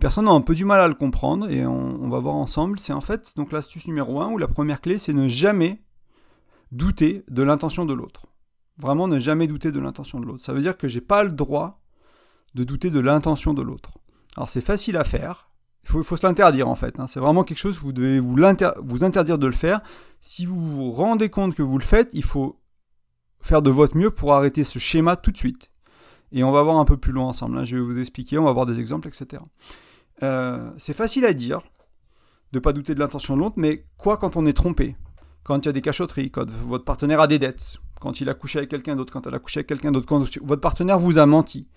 personnes 0.01 0.29
ont 0.29 0.35
un 0.35 0.41
peu 0.41 0.55
du 0.55 0.65
mal 0.65 0.81
à 0.81 0.89
le 0.89 0.95
comprendre, 0.95 1.51
et 1.51 1.65
on, 1.67 2.09
va 2.09 2.19
voir 2.19 2.35
ensemble. 2.35 2.79
C'est 2.79 2.93
en 2.93 3.01
fait 3.01 3.37
donc 3.37 3.53
l'astuce 3.53 3.87
numéro 3.87 4.21
1, 4.21 4.31
ou 4.31 4.39
la 4.39 4.49
première 4.49 4.81
clé, 4.81 4.99
c'est 4.99 5.13
ne 5.13 5.29
jamais 5.29 5.83
douter 6.73 7.25
de 7.29 7.43
l'intention 7.43 7.85
de 7.85 7.95
l'autre. 7.95 8.27
Vraiment 8.79 9.07
ne 9.07 9.19
jamais 9.19 9.47
douter 9.47 9.71
de 9.71 9.81
l'intention 9.81 10.19
de 10.19 10.27
l'autre. 10.27 10.43
Ça 10.43 10.53
veut 10.53 10.63
dire 10.63 10.77
que 10.77 10.89
j'ai 10.89 11.01
pas 11.03 11.23
le 11.23 11.31
droit 11.31 11.81
de 12.55 12.65
douter 12.65 12.91
de 12.91 13.01
l'intention 13.01 13.55
de 13.55 13.63
l'autre. 13.63 13.99
Alors 14.37 14.49
c'est 14.49 14.63
facile 14.63 14.97
à 14.97 15.05
faire. 15.05 15.49
Il 15.85 15.91
faut, 15.91 16.17
se 16.17 16.27
l'interdire 16.27 16.69
en 16.69 16.75
fait. 16.75 16.99
Hein. 17.01 17.07
C'est 17.09 17.21
vraiment 17.21 17.45
quelque 17.45 17.59
chose, 17.59 17.79
vous 17.79 17.93
devez 17.93 18.21
vous, 18.21 18.37
vous 18.83 19.05
interdire 19.05 19.39
de 19.39 19.47
le 19.47 19.53
faire. 19.53 19.81
Si 20.21 20.47
vous 20.47 20.57
vous 20.57 20.93
rendez 20.93 21.29
compte 21.29 21.55
que 21.55 21.63
vous 21.63 21.77
le 21.77 21.85
faites, 21.85 22.09
il 22.13 22.25
faut 22.25 22.61
faire 23.41 23.63
de 23.63 23.71
votre 23.71 23.97
mieux 23.97 24.11
pour 24.11 24.33
arrêter 24.33 24.65
ce 24.65 24.79
schéma 24.79 25.17
tout 25.17 25.33
de 25.33 25.37
suite. 25.37 25.72
Et 26.33 26.43
on 26.43 26.51
va 26.51 26.63
voir 26.63 26.79
un 26.79 26.85
peu 26.85 26.97
plus 26.97 27.13
loin 27.13 27.27
ensemble. 27.27 27.59
Hein. 27.59 27.65
Je 27.65 27.77
vais 27.77 27.83
vous 27.83 27.99
expliquer, 27.99 28.39
on 28.39 28.45
va 28.45 28.53
voir 28.53 28.67
des 28.67 28.81
exemples, 28.81 29.09
etc. 29.09 29.43
Euh, 30.23 30.71
c'est 30.79 30.93
facile 30.93 31.25
à 31.25 31.33
dire 31.33 31.61
de 32.53 32.59
ne 32.59 32.61
pas 32.61 32.73
douter 32.73 32.95
de 32.95 33.01
l'intention 33.01 33.37
de 33.37 33.41
l'autre, 33.41 33.57
mais 33.57 33.85
quoi 33.97 34.17
quand 34.17 34.37
on 34.37 34.47
est 34.47 34.53
trompé? 34.53 34.97
Quand 35.43 35.59
il 35.59 35.67
y 35.67 35.69
a 35.69 35.73
des 35.73 35.81
cachotteries, 35.81 36.31
quand 36.31 36.49
votre 36.49 36.85
partenaire 36.85 37.21
a 37.21 37.27
des 37.27 37.39
dettes, 37.39 37.79
quand 38.01 38.21
il 38.21 38.29
a 38.29 38.35
couché 38.35 38.59
avec 38.59 38.71
quelqu'un 38.71 38.95
d'autre, 38.95 39.13
quand 39.13 39.27
elle 39.27 39.35
a 39.35 39.39
couché 39.39 39.59
avec 39.59 39.69
quelqu'un 39.69 39.91
d'autre, 39.91 40.07
quand 40.07 40.21
votre 40.43 40.61
partenaire 40.61 40.99
vous 40.99 41.19
a 41.19 41.27
menti. 41.27 41.69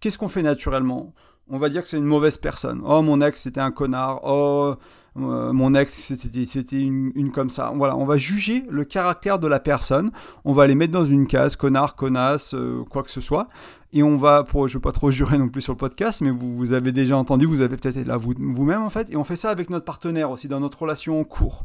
Qu'est-ce 0.00 0.18
qu'on 0.18 0.28
fait 0.28 0.42
naturellement? 0.42 1.14
On 1.48 1.58
va 1.58 1.68
dire 1.68 1.82
que 1.82 1.88
c'est 1.88 1.98
une 1.98 2.04
mauvaise 2.04 2.38
personne. 2.38 2.80
Oh, 2.84 3.02
mon 3.02 3.20
ex, 3.20 3.42
c'était 3.42 3.60
un 3.60 3.70
connard. 3.70 4.20
Oh, 4.24 4.74
euh, 5.18 5.52
mon 5.52 5.74
ex, 5.74 6.14
c'était 6.14 6.80
une, 6.80 7.32
comme 7.32 7.50
ça. 7.50 7.72
Voilà, 7.74 7.96
on 7.96 8.04
va 8.04 8.16
juger 8.16 8.64
le 8.70 8.84
caractère 8.84 9.38
de 9.38 9.46
la 9.46 9.60
personne. 9.60 10.10
On 10.44 10.52
va 10.52 10.66
les 10.66 10.74
mettre 10.74 10.92
dans 10.92 11.04
une 11.04 11.26
case, 11.26 11.56
connard, 11.56 11.96
connasse, 11.96 12.54
euh, 12.54 12.82
quoi 12.90 13.02
que 13.02 13.10
ce 13.10 13.20
soit. 13.20 13.48
Et 13.92 14.02
on 14.02 14.16
va, 14.16 14.42
pour, 14.42 14.68
je 14.68 14.74
ne 14.74 14.78
veux 14.78 14.82
pas 14.82 14.92
trop 14.92 15.10
jurer 15.10 15.36
non 15.36 15.48
plus 15.48 15.60
sur 15.60 15.74
le 15.74 15.78
podcast, 15.78 16.22
mais 16.22 16.30
vous, 16.30 16.72
avez 16.72 16.92
déjà 16.92 17.16
entendu, 17.16 17.44
vous 17.44 17.60
avez 17.60 17.76
peut-être 17.76 17.98
été 17.98 18.04
là 18.04 18.16
vous-même 18.16 18.82
en 18.82 18.88
fait. 18.88 19.10
Et 19.10 19.16
on 19.16 19.24
fait 19.24 19.36
ça 19.36 19.50
avec 19.50 19.68
notre 19.68 19.84
partenaire 19.84 20.30
aussi, 20.30 20.48
dans 20.48 20.60
notre 20.60 20.80
relation 20.80 21.20
en 21.20 21.24
cours. 21.24 21.64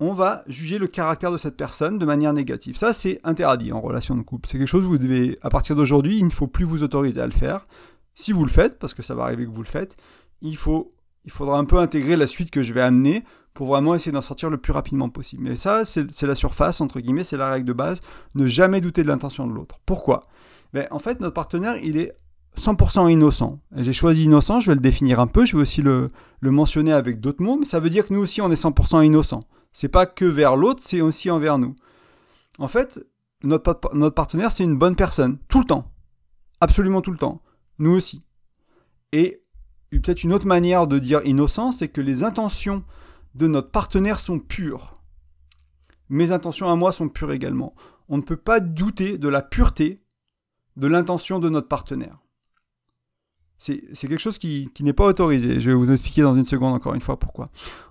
On 0.00 0.12
va 0.12 0.42
juger 0.48 0.78
le 0.78 0.88
caractère 0.88 1.30
de 1.30 1.36
cette 1.36 1.56
personne 1.56 1.98
de 1.98 2.04
manière 2.04 2.32
négative. 2.32 2.76
Ça, 2.76 2.92
c'est 2.92 3.20
interdit 3.22 3.70
en 3.72 3.80
relation 3.80 4.16
de 4.16 4.22
couple. 4.22 4.48
C'est 4.48 4.58
quelque 4.58 4.66
chose 4.66 4.82
que 4.82 4.88
vous 4.88 4.98
devez, 4.98 5.38
à 5.42 5.50
partir 5.50 5.76
d'aujourd'hui, 5.76 6.18
il 6.18 6.24
ne 6.24 6.30
faut 6.30 6.48
plus 6.48 6.64
vous 6.64 6.82
autoriser 6.82 7.20
à 7.20 7.26
le 7.26 7.32
faire 7.32 7.66
si 8.14 8.32
vous 8.32 8.44
le 8.44 8.50
faites, 8.50 8.78
parce 8.78 8.94
que 8.94 9.02
ça 9.02 9.14
va 9.14 9.24
arriver 9.24 9.44
que 9.44 9.50
vous 9.50 9.62
le 9.62 9.68
faites, 9.68 9.96
il, 10.40 10.56
faut, 10.56 10.94
il 11.24 11.30
faudra 11.30 11.58
un 11.58 11.64
peu 11.64 11.78
intégrer 11.78 12.16
la 12.16 12.26
suite 12.26 12.50
que 12.50 12.62
je 12.62 12.72
vais 12.72 12.80
amener 12.80 13.24
pour 13.54 13.68
vraiment 13.68 13.94
essayer 13.94 14.12
d'en 14.12 14.20
sortir 14.20 14.50
le 14.50 14.58
plus 14.58 14.72
rapidement 14.72 15.08
possible. 15.08 15.44
Mais 15.44 15.56
ça, 15.56 15.84
c'est 15.84 16.26
la 16.26 16.34
surface, 16.34 16.80
entre 16.80 17.00
guillemets, 17.00 17.24
c'est 17.24 17.36
la 17.36 17.50
règle 17.50 17.66
de 17.66 17.72
base, 17.72 18.00
ne 18.34 18.46
jamais 18.46 18.80
douter 18.80 19.02
de 19.02 19.08
l'intention 19.08 19.46
de 19.46 19.52
l'autre. 19.52 19.76
Pourquoi? 19.86 20.22
Ben, 20.72 20.88
En 20.90 20.98
fait, 20.98 21.20
notre 21.20 21.34
partenaire, 21.34 21.76
il 21.76 21.96
est 21.96 22.16
100% 22.58 23.10
innocent. 23.10 23.60
J'ai 23.76 23.92
choisi 23.92 24.24
innocent, 24.24 24.60
je 24.60 24.70
vais 24.70 24.74
le 24.74 24.80
définir 24.80 25.20
un 25.20 25.26
peu, 25.26 25.44
je 25.44 25.56
vais 25.56 25.62
aussi 25.62 25.82
le, 25.82 26.08
mentionner 26.42 26.92
avec 26.92 27.20
d'autres 27.20 27.42
mots, 27.42 27.56
mais 27.56 27.66
ça 27.66 27.80
veut 27.80 27.90
dire 27.90 28.06
que 28.06 28.12
nous 28.12 28.20
aussi, 28.20 28.40
on 28.40 28.50
est 28.50 28.62
100% 28.62 29.04
innocent. 29.04 29.40
C'est 29.72 29.88
pas 29.88 30.06
que 30.06 30.24
vers 30.24 30.56
l'autre, 30.56 30.82
c'est 30.84 31.00
aussi 31.00 31.30
envers 31.30 31.58
nous. 31.58 31.74
En 32.58 32.68
fait, 32.68 33.00
notre 33.42 34.10
partenaire, 34.10 34.50
c'est 34.50 34.64
une 34.64 34.78
bonne 34.78 34.96
personne, 34.96 35.38
tout 35.48 35.58
le 35.58 35.64
temps. 35.64 35.92
Absolument 36.60 37.00
tout 37.00 37.10
le 37.10 37.18
temps 37.18 37.40
nous 37.78 37.92
aussi. 37.92 38.20
Et 39.12 39.40
peut-être 40.00 40.24
une 40.24 40.32
autre 40.32 40.46
manière 40.46 40.86
de 40.86 40.98
dire 40.98 41.20
innocent, 41.24 41.72
c'est 41.72 41.88
que 41.88 42.00
les 42.00 42.24
intentions 42.24 42.84
de 43.34 43.46
notre 43.46 43.70
partenaire 43.70 44.18
sont 44.18 44.38
pures. 44.38 44.94
Mes 46.08 46.32
intentions 46.32 46.68
à 46.68 46.76
moi 46.76 46.92
sont 46.92 47.08
pures 47.08 47.32
également. 47.32 47.74
On 48.08 48.16
ne 48.16 48.22
peut 48.22 48.36
pas 48.36 48.60
douter 48.60 49.18
de 49.18 49.28
la 49.28 49.42
pureté 49.42 50.00
de 50.76 50.86
l'intention 50.86 51.38
de 51.38 51.48
notre 51.48 51.68
partenaire 51.68 52.24
c'est 53.58 54.08
quelque 54.08 54.18
chose 54.18 54.38
qui, 54.38 54.70
n'est 54.80 54.92
pas 54.92 55.06
autorisé. 55.06 55.58
Je 55.60 55.70
vais 55.70 55.76
vous 55.76 55.90
expliquer 55.90 56.22
dans 56.22 56.34
une 56.34 56.44
seconde 56.44 56.74
encore 56.74 56.94
une 56.94 57.00
fois 57.00 57.18
pourquoi. 57.18 57.46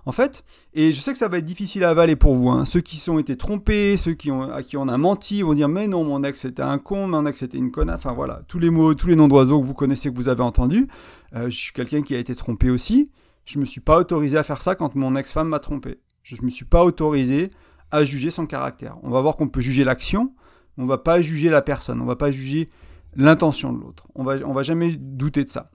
En 0.06 0.12
fait, 0.12 0.44
et 0.72 0.92
je 0.92 1.00
sais 1.00 1.12
que 1.12 1.18
ça 1.18 1.28
va 1.28 1.38
être 1.38 1.44
difficile 1.44 1.84
à 1.84 1.90
avaler 1.90 2.16
pour 2.16 2.34
vous, 2.34 2.50
hein. 2.50 2.64
ceux 2.64 2.80
qui 2.80 2.96
sont 2.96 3.18
été 3.18 3.36
trompés, 3.36 3.96
ceux 3.96 4.14
qui 4.14 4.30
ont, 4.30 4.42
à 4.42 4.62
qui 4.62 4.76
on 4.76 4.86
a 4.88 4.96
menti 4.98 5.42
vont 5.42 5.54
dire 5.54 5.68
mais 5.68 5.88
non, 5.88 6.04
mon 6.04 6.22
ex 6.22 6.42
c'était 6.42 6.62
un 6.62 6.78
con, 6.78 7.08
mon 7.08 7.26
ex 7.26 7.40
c'était 7.40 7.58
une 7.58 7.70
connasse, 7.70 7.96
enfin 7.96 8.12
voilà, 8.12 8.42
tous 8.46 8.58
les 8.58 8.70
mots, 8.70 8.94
tous 8.94 9.08
les 9.08 9.16
noms 9.16 9.28
d'oiseaux 9.28 9.60
que 9.60 9.66
vous 9.66 9.74
connaissez, 9.74 10.10
que 10.10 10.16
vous 10.16 10.28
avez 10.28 10.42
entendus. 10.42 10.86
Euh, 11.34 11.50
je 11.50 11.56
suis 11.56 11.72
quelqu'un 11.72 12.02
qui 12.02 12.14
a 12.14 12.18
été 12.18 12.34
trompé 12.34 12.70
aussi. 12.70 13.10
Je 13.44 13.58
ne 13.58 13.62
me 13.62 13.66
suis 13.66 13.80
pas 13.80 13.98
autorisé 13.98 14.38
à 14.38 14.42
faire 14.42 14.60
ça 14.60 14.74
quand 14.74 14.94
mon 14.94 15.16
ex-femme 15.16 15.48
m'a 15.48 15.58
trompé. 15.58 15.98
Je 16.22 16.36
ne 16.36 16.42
me 16.42 16.50
suis 16.50 16.64
pas 16.64 16.84
autorisé 16.84 17.48
à 17.90 18.04
juger 18.04 18.30
son 18.30 18.46
caractère. 18.46 18.96
On 19.02 19.10
va 19.10 19.20
voir 19.20 19.36
qu'on 19.36 19.48
peut 19.48 19.60
juger 19.60 19.84
l'action, 19.84 20.32
on 20.78 20.86
va 20.86 20.98
pas 20.98 21.20
juger 21.20 21.50
la 21.50 21.62
personne, 21.62 22.00
on 22.00 22.06
va 22.06 22.16
pas 22.16 22.30
juger 22.30 22.66
l'intention 23.14 23.72
de 23.72 23.80
l'autre. 23.80 24.08
On 24.14 24.24
va, 24.24 24.36
on 24.44 24.52
va 24.52 24.62
jamais 24.62 24.96
douter 24.96 25.44
de 25.44 25.50
ça. 25.50 25.66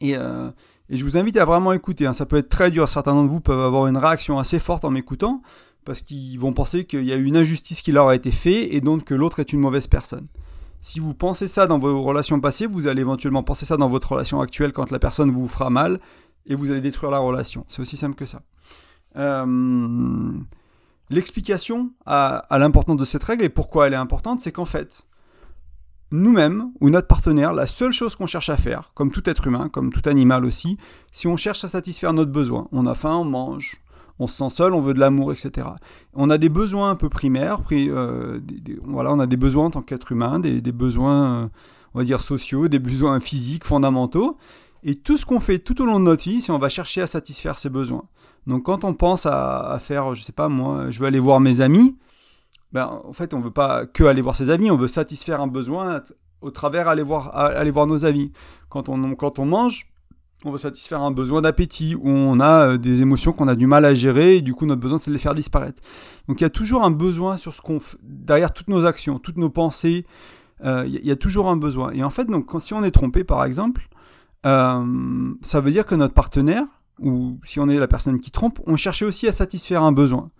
Et, 0.00 0.16
euh, 0.16 0.50
je 0.88 1.04
vous 1.04 1.16
invite 1.16 1.36
à 1.36 1.44
vraiment 1.44 1.72
écouter. 1.72 2.06
Hein. 2.06 2.12
Ça 2.12 2.26
peut 2.26 2.38
être 2.38 2.48
très 2.48 2.70
dur. 2.70 2.88
Certains 2.88 3.14
d'entre 3.14 3.30
vous 3.30 3.40
peuvent 3.40 3.60
avoir 3.60 3.86
une 3.86 3.96
réaction 3.96 4.38
assez 4.38 4.58
forte 4.58 4.84
en 4.84 4.90
m'écoutant. 4.90 5.40
parce 5.84 6.02
qu'ils 6.02 6.38
vont 6.38 6.52
penser 6.52 6.84
qu'il 6.84 7.04
y 7.04 7.12
a 7.12 7.16
une 7.16 7.36
injustice 7.36 7.80
qui 7.80 7.92
leur 7.92 8.08
a 8.08 8.14
été 8.14 8.30
faite 8.30 8.68
et 8.70 8.80
donc 8.80 9.04
que 9.04 9.14
l'autre 9.14 9.40
est 9.40 9.52
une 9.52 9.60
mauvaise 9.60 9.86
personne. 9.86 10.26
Si 10.80 10.98
vous 10.98 11.14
pensez 11.14 11.46
ça 11.46 11.66
dans 11.66 11.78
vos 11.78 12.02
relations 12.02 12.40
passées, 12.40 12.66
vous 12.66 12.88
allez 12.88 13.02
éventuellement 13.02 13.42
penser 13.42 13.66
ça 13.66 13.76
dans 13.76 13.88
votre 13.88 14.12
relation 14.12 14.40
actuelle 14.40 14.72
quand 14.72 14.90
la 14.90 14.98
personne 14.98 15.30
vous 15.30 15.46
fera 15.46 15.70
mal 15.70 15.98
et 16.46 16.54
vous 16.54 16.70
allez 16.70 16.80
détruire 16.80 17.10
la 17.10 17.18
relation. 17.18 17.64
C'est 17.68 17.82
aussi 17.82 17.96
simple 17.96 18.16
que 18.16 18.26
ça. 18.26 18.42
Euh, 19.16 20.32
l'explication 21.10 21.90
à, 22.06 22.46
l'importance 22.58 22.96
de 22.96 23.04
cette 23.04 23.24
règle 23.24 23.44
et 23.44 23.48
pourquoi 23.50 23.86
elle 23.86 23.92
est 23.92 23.96
importante, 23.96 24.40
c'est 24.40 24.52
qu'en 24.52 24.64
fait, 24.64 25.02
nous-mêmes 26.12 26.72
ou 26.80 26.88
notre 26.88 27.06
partenaire, 27.06 27.52
la 27.52 27.66
seule 27.66 27.92
chose 27.92 28.16
qu'on 28.16 28.26
cherche 28.26 28.48
à 28.48 28.56
faire, 28.56 28.92
comme 28.94 29.12
tout 29.12 29.28
être 29.28 29.46
humain, 29.46 29.68
comme 29.68 29.92
tout 29.92 30.08
animal 30.08 30.44
aussi, 30.44 30.78
si 31.12 31.26
on 31.26 31.36
cherche 31.36 31.62
à 31.64 31.68
satisfaire 31.68 32.14
notre 32.14 32.32
besoin, 32.32 32.68
on 32.72 32.86
a 32.86 32.94
faim, 32.94 33.16
on 33.16 33.24
mange, 33.24 33.82
on 34.20 34.26
se 34.26 34.36
sent 34.36 34.50
seul, 34.50 34.74
on 34.74 34.80
veut 34.80 34.92
de 34.92 35.00
l'amour, 35.00 35.32
etc. 35.32 35.68
On 36.12 36.28
a 36.28 36.36
des 36.36 36.50
besoins 36.50 36.90
un 36.90 36.94
peu 36.94 37.08
primaires, 37.08 37.62
euh, 37.72 38.38
voilà, 38.86 39.12
on 39.12 39.18
a 39.18 39.26
des 39.26 39.38
besoins 39.38 39.66
en 39.66 39.70
tant 39.70 39.82
qu'être 39.82 40.12
humain, 40.12 40.38
des, 40.38 40.60
besoins, 40.72 41.44
euh, 41.44 41.48
on 41.94 41.98
va 41.98 42.04
dire, 42.04 42.20
sociaux, 42.20 42.68
des 42.68 42.78
besoins 42.78 43.18
physiques 43.18 43.64
fondamentaux, 43.64 44.36
et 44.84 44.94
tout 44.94 45.16
ce 45.16 45.24
qu'on 45.24 45.40
fait 45.40 45.58
tout 45.58 45.80
au 45.82 45.86
long 45.86 45.98
de 45.98 46.04
notre 46.04 46.22
vie, 46.22 46.42
c'est 46.42 46.52
on 46.52 46.58
va 46.58 46.68
chercher 46.68 47.00
à 47.00 47.06
satisfaire 47.06 47.56
ces 47.56 47.70
besoins. 47.70 48.04
Donc 48.46 48.64
quand 48.64 48.84
on 48.84 48.92
pense 48.92 49.24
à, 49.24 49.76
faire, 49.80 50.14
je 50.14 50.22
sais 50.22 50.32
pas 50.32 50.48
moi, 50.48 50.90
je 50.90 51.00
veux 51.00 51.06
aller 51.06 51.18
voir 51.18 51.40
mes 51.40 51.62
amis, 51.62 51.96
ben, 52.72 53.00
en 53.04 53.12
fait 53.14 53.32
on 53.32 53.40
veut 53.40 53.50
pas 53.50 53.86
que 53.86 54.04
aller 54.04 54.22
voir 54.22 54.36
ses 54.36 54.50
amis, 54.50 54.70
on 54.70 54.76
veut 54.76 54.88
satisfaire 54.88 55.40
un 55.40 55.46
besoin 55.46 56.02
au 56.42 56.50
travers 56.50 56.88
aller 56.88 57.02
voir, 57.02 57.34
aller 57.36 57.70
voir 57.70 57.86
nos 57.86 58.04
amis. 58.04 58.32
Quand 58.68 58.88
on, 58.88 59.14
quand 59.14 59.38
on 59.38 59.46
mange, 59.46 59.89
on 60.44 60.52
veut 60.52 60.58
satisfaire 60.58 61.00
un 61.02 61.10
besoin 61.10 61.42
d'appétit, 61.42 61.94
ou 61.94 62.08
on 62.08 62.40
a 62.40 62.72
euh, 62.72 62.78
des 62.78 63.02
émotions 63.02 63.32
qu'on 63.32 63.48
a 63.48 63.54
du 63.54 63.66
mal 63.66 63.84
à 63.84 63.94
gérer, 63.94 64.36
et 64.36 64.40
du 64.40 64.54
coup 64.54 64.66
notre 64.66 64.80
besoin 64.80 64.98
c'est 64.98 65.10
de 65.10 65.14
les 65.14 65.20
faire 65.20 65.34
disparaître. 65.34 65.82
Donc 66.28 66.40
il 66.40 66.44
y 66.44 66.46
a 66.46 66.50
toujours 66.50 66.84
un 66.84 66.90
besoin 66.90 67.36
sur 67.36 67.52
ce 67.52 67.60
qu'on 67.60 67.78
derrière 68.02 68.52
toutes 68.52 68.68
nos 68.68 68.86
actions, 68.86 69.18
toutes 69.18 69.36
nos 69.36 69.50
pensées, 69.50 70.06
euh, 70.64 70.84
il 70.86 71.06
y, 71.06 71.10
a 71.10 71.16
toujours 71.16 71.48
un 71.48 71.56
besoin. 71.56 71.90
Et 71.92 72.04
en 72.04 72.10
fait, 72.10 72.26
donc, 72.26 72.50
si 72.60 72.74
on 72.74 72.82
est 72.82 72.90
trompé 72.90 73.24
par 73.24 73.44
exemple, 73.44 73.88
euh, 74.46 75.34
ça 75.42 75.60
veut 75.60 75.70
dire 75.70 75.86
que 75.86 75.94
notre 75.94 76.14
partenaire, 76.14 76.64
ou 76.98 77.38
si 77.44 77.60
on 77.60 77.68
est 77.68 77.78
la 77.78 77.88
personne 77.88 78.20
qui 78.20 78.30
trompe, 78.30 78.60
on 78.66 78.76
cherchait 78.76 79.06
aussi 79.06 79.26
à 79.26 79.32
satisfaire 79.32 79.82
un 79.82 79.92
besoin. 79.92 80.30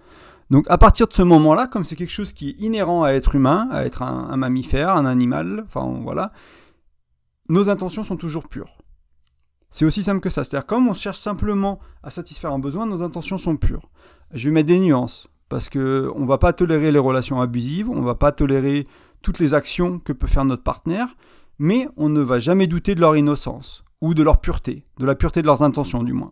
Donc 0.50 0.66
à 0.68 0.78
partir 0.78 1.06
de 1.06 1.14
ce 1.14 1.22
moment-là, 1.22 1.66
comme 1.68 1.84
c'est 1.84 1.96
quelque 1.96 2.10
chose 2.10 2.32
qui 2.32 2.50
est 2.50 2.60
inhérent 2.60 3.04
à 3.04 3.12
être 3.12 3.34
humain, 3.34 3.68
à 3.70 3.84
être 3.84 4.02
un, 4.02 4.36
mammifère, 4.36 4.90
un 4.96 5.06
animal, 5.06 5.64
enfin 5.66 6.00
voilà, 6.02 6.32
nos 7.48 7.70
intentions 7.70 8.02
sont 8.02 8.16
toujours 8.16 8.48
pures. 8.48 8.76
C'est 9.70 9.84
aussi 9.84 10.02
simple 10.02 10.20
que 10.20 10.30
ça. 10.30 10.44
C'est-à-dire 10.44 10.66
comme 10.66 10.88
on 10.88 10.94
cherche 10.94 11.18
simplement 11.18 11.78
à 12.02 12.10
satisfaire 12.10 12.52
un 12.52 12.58
besoin, 12.58 12.86
nos 12.86 13.02
intentions 13.02 13.38
sont 13.38 13.56
pures. 13.56 13.88
Je 14.32 14.48
vais 14.48 14.54
mettre 14.54 14.68
des 14.68 14.80
nuances 14.80 15.28
parce 15.48 15.68
que 15.68 16.10
on 16.14 16.24
va 16.24 16.38
pas 16.38 16.52
tolérer 16.52 16.92
les 16.92 16.98
relations 16.98 17.40
abusives, 17.40 17.90
on 17.90 18.02
va 18.02 18.14
pas 18.14 18.32
tolérer 18.32 18.84
toutes 19.22 19.38
les 19.38 19.54
actions 19.54 19.98
que 19.98 20.12
peut 20.12 20.26
faire 20.26 20.44
notre 20.44 20.62
partenaire, 20.62 21.16
mais 21.58 21.88
on 21.96 22.08
ne 22.08 22.20
va 22.20 22.38
jamais 22.38 22.66
douter 22.66 22.94
de 22.94 23.00
leur 23.00 23.16
innocence 23.16 23.84
ou 24.00 24.14
de 24.14 24.22
leur 24.22 24.40
pureté, 24.40 24.82
de 24.98 25.06
la 25.06 25.14
pureté 25.14 25.42
de 25.42 25.46
leurs 25.46 25.62
intentions 25.62 26.02
du 26.02 26.12
moins. 26.12 26.30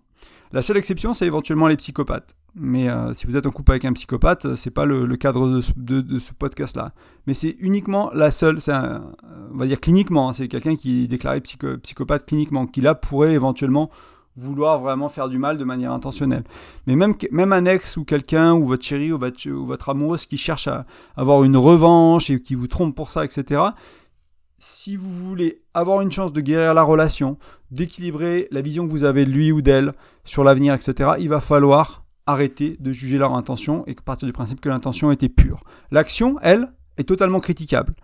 La 0.52 0.62
seule 0.62 0.78
exception, 0.78 1.12
c'est 1.12 1.26
éventuellement 1.26 1.68
les 1.68 1.76
psychopathes. 1.76 2.34
Mais 2.60 2.88
euh, 2.88 3.14
si 3.14 3.26
vous 3.26 3.36
êtes 3.36 3.46
en 3.46 3.50
couple 3.50 3.72
avec 3.72 3.84
un 3.84 3.92
psychopathe, 3.92 4.44
euh, 4.46 4.56
c'est 4.56 4.70
pas 4.70 4.84
le, 4.84 5.16
cadre 5.16 5.60
de 5.76 6.18
ce, 6.18 6.32
podcast-là. 6.32 6.92
Mais 7.26 7.34
c'est 7.34 7.56
uniquement 7.60 8.10
la 8.12 8.30
seule, 8.30 8.60
c'est 8.60 8.72
on 8.72 9.56
va 9.56 9.66
dire 9.66 9.80
cliniquement, 9.80 10.28
hein, 10.28 10.32
c'est 10.32 10.48
quelqu'un 10.48 10.76
qui 10.76 11.04
est 11.04 11.06
déclaré 11.06 11.40
psychopathe 11.40 12.26
cliniquement, 12.26 12.66
qui 12.66 12.80
là 12.80 12.94
pourrait 12.94 13.32
éventuellement 13.32 13.90
vouloir 14.36 14.78
vraiment 14.78 15.08
faire 15.08 15.28
du 15.28 15.38
mal 15.38 15.58
de 15.58 15.64
manière 15.64 15.92
intentionnelle. 15.92 16.44
Mais 16.86 16.96
même, 16.96 17.14
même 17.32 17.52
un 17.52 17.64
ex 17.64 17.96
ou 17.96 18.04
quelqu'un, 18.04 18.54
ou 18.54 18.66
votre 18.66 18.84
chéri, 18.84 19.12
ou 19.12 19.18
votre, 19.18 19.48
ou 19.50 19.66
votre 19.66 19.88
amoureuse 19.88 20.26
qui 20.26 20.38
cherche 20.38 20.68
à 20.68 20.86
avoir 21.16 21.44
une 21.44 21.56
revanche 21.56 22.30
et 22.30 22.40
qui 22.40 22.54
vous 22.54 22.68
trompe 22.68 22.94
pour 22.94 23.10
ça, 23.10 23.24
etc., 23.24 23.62
si 24.60 24.96
vous 24.96 25.10
voulez 25.10 25.62
avoir 25.72 26.00
une 26.00 26.10
chance 26.10 26.32
de 26.32 26.40
guérir 26.40 26.74
la 26.74 26.82
relation, 26.82 27.38
d'équilibrer 27.70 28.48
la 28.50 28.60
vision 28.60 28.86
que 28.86 28.90
vous 28.90 29.04
avez 29.04 29.24
de 29.24 29.30
lui 29.30 29.52
ou 29.52 29.62
d'elle 29.62 29.92
sur 30.24 30.42
l'avenir, 30.42 30.74
etc., 30.74 31.12
il 31.18 31.28
va 31.28 31.40
falloir 31.40 32.04
arrêter 32.28 32.76
de 32.78 32.92
juger 32.92 33.16
leur 33.16 33.34
intention 33.34 33.84
et 33.86 33.94
partir 33.94 34.26
du 34.26 34.32
principe 34.32 34.60
que 34.60 34.68
l'intention 34.68 35.10
était 35.10 35.30
pure. 35.30 35.64
L'action, 35.90 36.36
elle, 36.42 36.70
est 36.98 37.04
totalement 37.04 37.40
critiquable. 37.40 37.94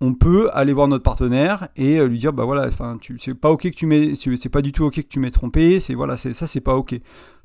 On 0.00 0.14
peut 0.14 0.50
aller 0.52 0.72
voir 0.72 0.86
notre 0.86 1.02
partenaire 1.02 1.68
et 1.76 1.98
euh, 1.98 2.06
lui 2.06 2.18
dire 2.18 2.32
bah 2.32 2.44
voilà, 2.44 2.66
enfin, 2.68 2.96
c'est 3.18 3.34
pas 3.34 3.50
ok 3.50 3.62
que 3.62 3.68
tu 3.68 3.86
m'aies, 3.86 4.14
c'est 4.14 4.48
pas 4.48 4.62
du 4.62 4.72
tout 4.72 4.84
ok 4.84 4.94
que 4.94 5.00
tu 5.08 5.18
m'aies 5.18 5.30
trompé, 5.30 5.80
c'est 5.80 5.94
voilà, 5.94 6.16
ça, 6.16 6.46
c'est 6.46 6.60
pas 6.60 6.76
ok. 6.76 6.94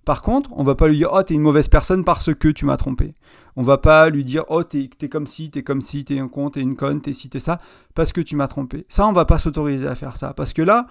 Par 0.06 0.22
contre, 0.22 0.52
on 0.56 0.64
va 0.64 0.76
pas 0.76 0.88
lui 0.88 0.98
dire 0.98 1.10
oh 1.12 1.22
t'es 1.22 1.34
une 1.34 1.42
mauvaise 1.42 1.68
personne 1.68 2.04
parce 2.04 2.34
que 2.34 2.48
tu 2.48 2.66
m'as 2.66 2.78
trompé. 2.78 3.14
On 3.56 3.64
va 3.64 3.78
pas 3.80 4.10
lui 4.10 4.24
dire 4.24 4.44
oh 4.50 4.64
t'es 4.64 4.90
es 5.02 5.10
comme 5.10 5.28
si, 5.28 5.50
t'es 5.50 5.64
comme 5.64 5.82
si, 5.82 6.06
t'es 6.06 6.20
un 6.20 6.28
con, 6.28 6.50
t'es 6.52 6.62
une 6.62 6.76
conne, 6.76 7.02
t'es 7.02 7.14
si, 7.14 7.30
t'es 7.30 7.40
ça 7.40 7.58
parce 7.96 8.12
que 8.14 8.22
tu 8.22 8.36
m'as 8.36 8.48
trompé. 8.48 8.86
Ça, 8.90 9.08
on 9.08 9.14
va 9.14 9.26
pas 9.26 9.40
s'autoriser 9.40 9.88
à 9.88 9.96
faire 9.96 10.18
ça 10.18 10.34
parce 10.34 10.54
que 10.54 10.62
là, 10.62 10.88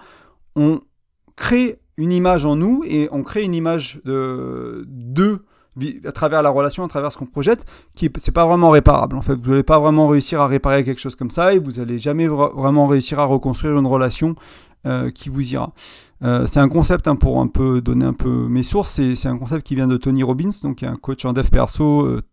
on 0.55 0.81
crée 1.37 1.77
une 1.95 2.11
image 2.11 2.45
en 2.45 2.57
nous 2.57 2.83
et 2.85 3.07
on 3.13 3.23
crée 3.23 3.43
une 3.43 3.53
image 3.53 4.01
de 4.03 4.83
deux 4.87 5.45
à 6.05 6.11
travers 6.11 6.41
la 6.41 6.49
relation, 6.49 6.83
à 6.83 6.87
travers 6.87 7.11
ce 7.11 7.17
qu'on 7.17 7.25
projette, 7.25 7.65
qui 7.95 8.09
c'est 8.17 8.33
pas 8.33 8.45
vraiment 8.45 8.69
réparable. 8.69 9.15
En 9.15 9.21
fait, 9.21 9.35
vous 9.35 9.51
n'allez 9.51 9.63
pas 9.63 9.79
vraiment 9.79 10.07
réussir 10.07 10.41
à 10.41 10.47
réparer 10.47 10.83
quelque 10.83 10.99
chose 10.99 11.15
comme 11.15 11.29
ça 11.29 11.53
et 11.53 11.59
vous 11.59 11.79
allez 11.79 11.99
jamais 11.99 12.27
vraiment 12.27 12.87
réussir 12.87 13.19
à 13.19 13.25
reconstruire 13.25 13.77
une 13.77 13.85
relation 13.87 14.35
euh, 14.85 15.11
qui 15.11 15.29
vous 15.29 15.53
ira. 15.53 15.73
Euh, 16.23 16.47
c'est 16.47 16.59
un 16.59 16.69
concept, 16.69 17.07
hein, 17.07 17.15
pour 17.15 17.39
un 17.39 17.47
peu 17.47 17.79
donner 17.81 18.05
un 18.05 18.13
peu 18.13 18.47
mes 18.47 18.63
sources, 18.63 18.99
c'est 19.13 19.27
un 19.27 19.37
concept 19.37 19.65
qui 19.65 19.75
vient 19.75 19.87
de 19.87 19.97
Tony 19.97 20.23
Robbins, 20.23 20.49
donc 20.63 20.81
un 20.81 20.95
coach 20.95 21.25
en 21.25 21.33
dev 21.33 21.47
perso 21.49 22.01
euh, 22.01 22.23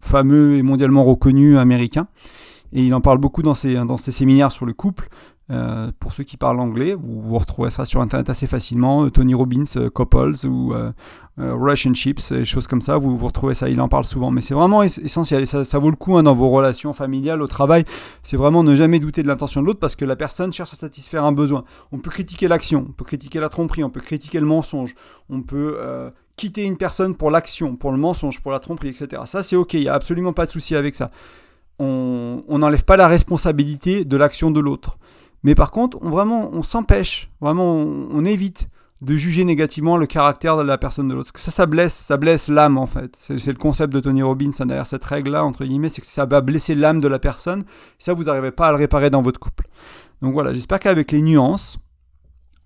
fameux 0.00 0.56
et 0.56 0.62
mondialement 0.62 1.04
reconnu 1.04 1.58
américain. 1.58 2.08
Et 2.72 2.82
il 2.82 2.94
en 2.94 3.00
parle 3.00 3.18
beaucoup 3.18 3.42
dans 3.42 3.54
ses, 3.54 3.74
dans 3.74 3.96
ses 3.96 4.12
séminaires 4.12 4.52
sur 4.52 4.66
le 4.66 4.72
couple. 4.72 5.08
Euh, 5.48 5.92
pour 6.00 6.12
ceux 6.12 6.24
qui 6.24 6.36
parlent 6.36 6.58
anglais, 6.58 6.94
vous, 6.94 7.22
vous 7.22 7.38
retrouverez 7.38 7.70
ça 7.70 7.84
sur 7.84 8.00
internet 8.00 8.28
assez 8.28 8.46
facilement. 8.46 9.04
Euh, 9.04 9.10
Tony 9.10 9.32
Robbins, 9.32 9.62
euh, 9.76 9.90
Couples 9.90 10.46
ou 10.46 10.74
Russian 11.38 11.92
Chips, 11.92 12.32
des 12.32 12.46
choses 12.46 12.66
comme 12.66 12.80
ça, 12.80 12.96
vous, 12.96 13.16
vous 13.16 13.26
retrouvez 13.26 13.52
ça. 13.54 13.68
Il 13.68 13.80
en 13.80 13.88
parle 13.88 14.06
souvent, 14.06 14.30
mais 14.30 14.40
c'est 14.40 14.54
vraiment 14.54 14.82
essentiel 14.82 15.42
et 15.42 15.46
ça, 15.46 15.78
vaut 15.78 15.90
le 15.90 15.96
coup 15.96 16.16
hein, 16.16 16.22
dans 16.22 16.32
vos 16.32 16.48
relations 16.48 16.94
familiales, 16.94 17.42
au 17.42 17.46
travail. 17.46 17.84
C'est 18.22 18.38
vraiment 18.38 18.64
ne 18.64 18.74
jamais 18.74 19.00
douter 19.00 19.22
de 19.22 19.28
l'intention 19.28 19.60
de 19.60 19.66
l'autre 19.66 19.78
parce 19.78 19.96
que 19.96 20.06
la 20.06 20.16
personne 20.16 20.52
cherche 20.52 20.72
à 20.72 20.76
satisfaire 20.76 21.24
un 21.24 21.32
besoin. 21.32 21.64
On 21.92 21.98
peut 21.98 22.10
critiquer 22.10 22.48
l'action, 22.48 22.86
on 22.88 22.92
peut 22.92 23.04
critiquer 23.04 23.38
la 23.38 23.50
tromperie, 23.50 23.84
on 23.84 23.90
peut 23.90 24.00
critiquer 24.00 24.40
le 24.40 24.46
mensonge, 24.46 24.94
on 25.28 25.42
peut 25.42 25.78
quitter 26.36 26.64
une 26.64 26.78
personne 26.78 27.14
pour 27.14 27.30
l'action, 27.30 27.76
pour 27.76 27.92
le 27.92 27.98
mensonge, 27.98 28.40
pour 28.40 28.50
la 28.50 28.58
tromperie, 28.58 28.88
etc. 28.88 29.22
Ça, 29.26 29.42
c'est 29.42 29.56
ok, 29.56 29.74
il 29.74 29.80
n'y 29.80 29.88
a 29.88 29.94
absolument 29.94 30.32
pas 30.32 30.46
de 30.46 30.50
souci 30.50 30.74
avec 30.74 30.94
ça. 30.94 31.08
On 31.78 32.42
n'enlève 32.48 32.84
pas 32.84 32.96
la 32.96 33.08
responsabilité 33.08 34.06
de 34.06 34.16
l'action 34.16 34.50
de 34.50 34.60
l'autre. 34.60 34.96
Mais 35.46 35.54
par 35.54 35.70
contre, 35.70 35.98
on, 36.02 36.10
vraiment, 36.10 36.50
on 36.52 36.64
s'empêche, 36.64 37.30
vraiment, 37.40 37.76
on, 37.76 38.24
évite 38.24 38.68
de 39.00 39.16
juger 39.16 39.44
négativement 39.44 39.96
le 39.96 40.06
caractère 40.06 40.56
de 40.56 40.62
la 40.64 40.76
personne 40.76 41.06
de 41.06 41.14
l'autre. 41.14 41.30
Ça, 41.36 41.52
ça 41.52 41.66
blesse, 41.66 41.94
ça 41.94 42.16
blesse 42.16 42.48
l'âme 42.48 42.78
en 42.78 42.86
fait. 42.86 43.16
C'est 43.20 43.46
le 43.46 43.54
concept 43.54 43.92
de 43.92 44.00
Tony 44.00 44.24
Robbins 44.24 44.50
hein, 44.58 44.66
derrière 44.66 44.88
cette 44.88 45.04
règle-là, 45.04 45.44
entre 45.44 45.64
guillemets, 45.64 45.88
c'est 45.88 46.00
que 46.00 46.06
ça 46.08 46.26
va 46.26 46.40
blesser 46.40 46.74
l'âme 46.74 47.00
de 47.00 47.06
la 47.06 47.20
personne. 47.20 47.60
Et 47.60 48.02
ça, 48.02 48.12
vous 48.12 48.24
n'arrivez 48.24 48.50
pas 48.50 48.66
à 48.66 48.70
le 48.72 48.76
réparer 48.76 49.08
dans 49.08 49.22
votre 49.22 49.38
couple. 49.38 49.62
Donc 50.20 50.32
voilà, 50.32 50.52
j'espère 50.52 50.80
qu'avec 50.80 51.12
les 51.12 51.22
nuances, 51.22 51.78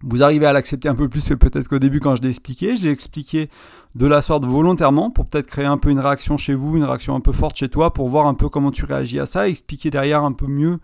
vous 0.03 0.23
arrivez 0.23 0.47
à 0.47 0.55
l'accepter 0.55 0.89
un 0.89 0.95
peu 0.95 1.11
plus 1.11 1.29
que 1.29 1.35
peut-être 1.35 1.69
qu'au 1.69 1.81
début 1.81 2.01
quand 2.01 2.17
je 2.17 2.23
l'ai 2.23 2.31
expliqué. 2.31 2.77
Je 2.77 2.85
l'ai 2.85 2.93
expliqué 2.93 3.51
de 3.95 4.07
la 4.07 4.23
sorte 4.23 4.47
volontairement 4.47 5.11
pour 5.11 5.27
peut-être 5.27 5.49
créer 5.49 5.67
un 5.67 5.77
peu 5.77 5.91
une 5.91 6.01
réaction 6.01 6.39
chez 6.39 6.55
vous, 6.55 6.79
une 6.79 6.85
réaction 6.85 7.15
un 7.15 7.21
peu 7.21 7.33
forte 7.33 7.59
chez 7.59 7.69
toi, 7.69 7.93
pour 7.93 8.09
voir 8.09 8.27
un 8.27 8.35
peu 8.35 8.49
comment 8.49 8.71
tu 8.71 8.87
réagis 8.87 9.21
à 9.21 9.27
ça, 9.27 9.51
expliquer 9.51 9.91
derrière 9.91 10.25
un 10.25 10.33
peu 10.33 10.47
mieux 10.47 10.79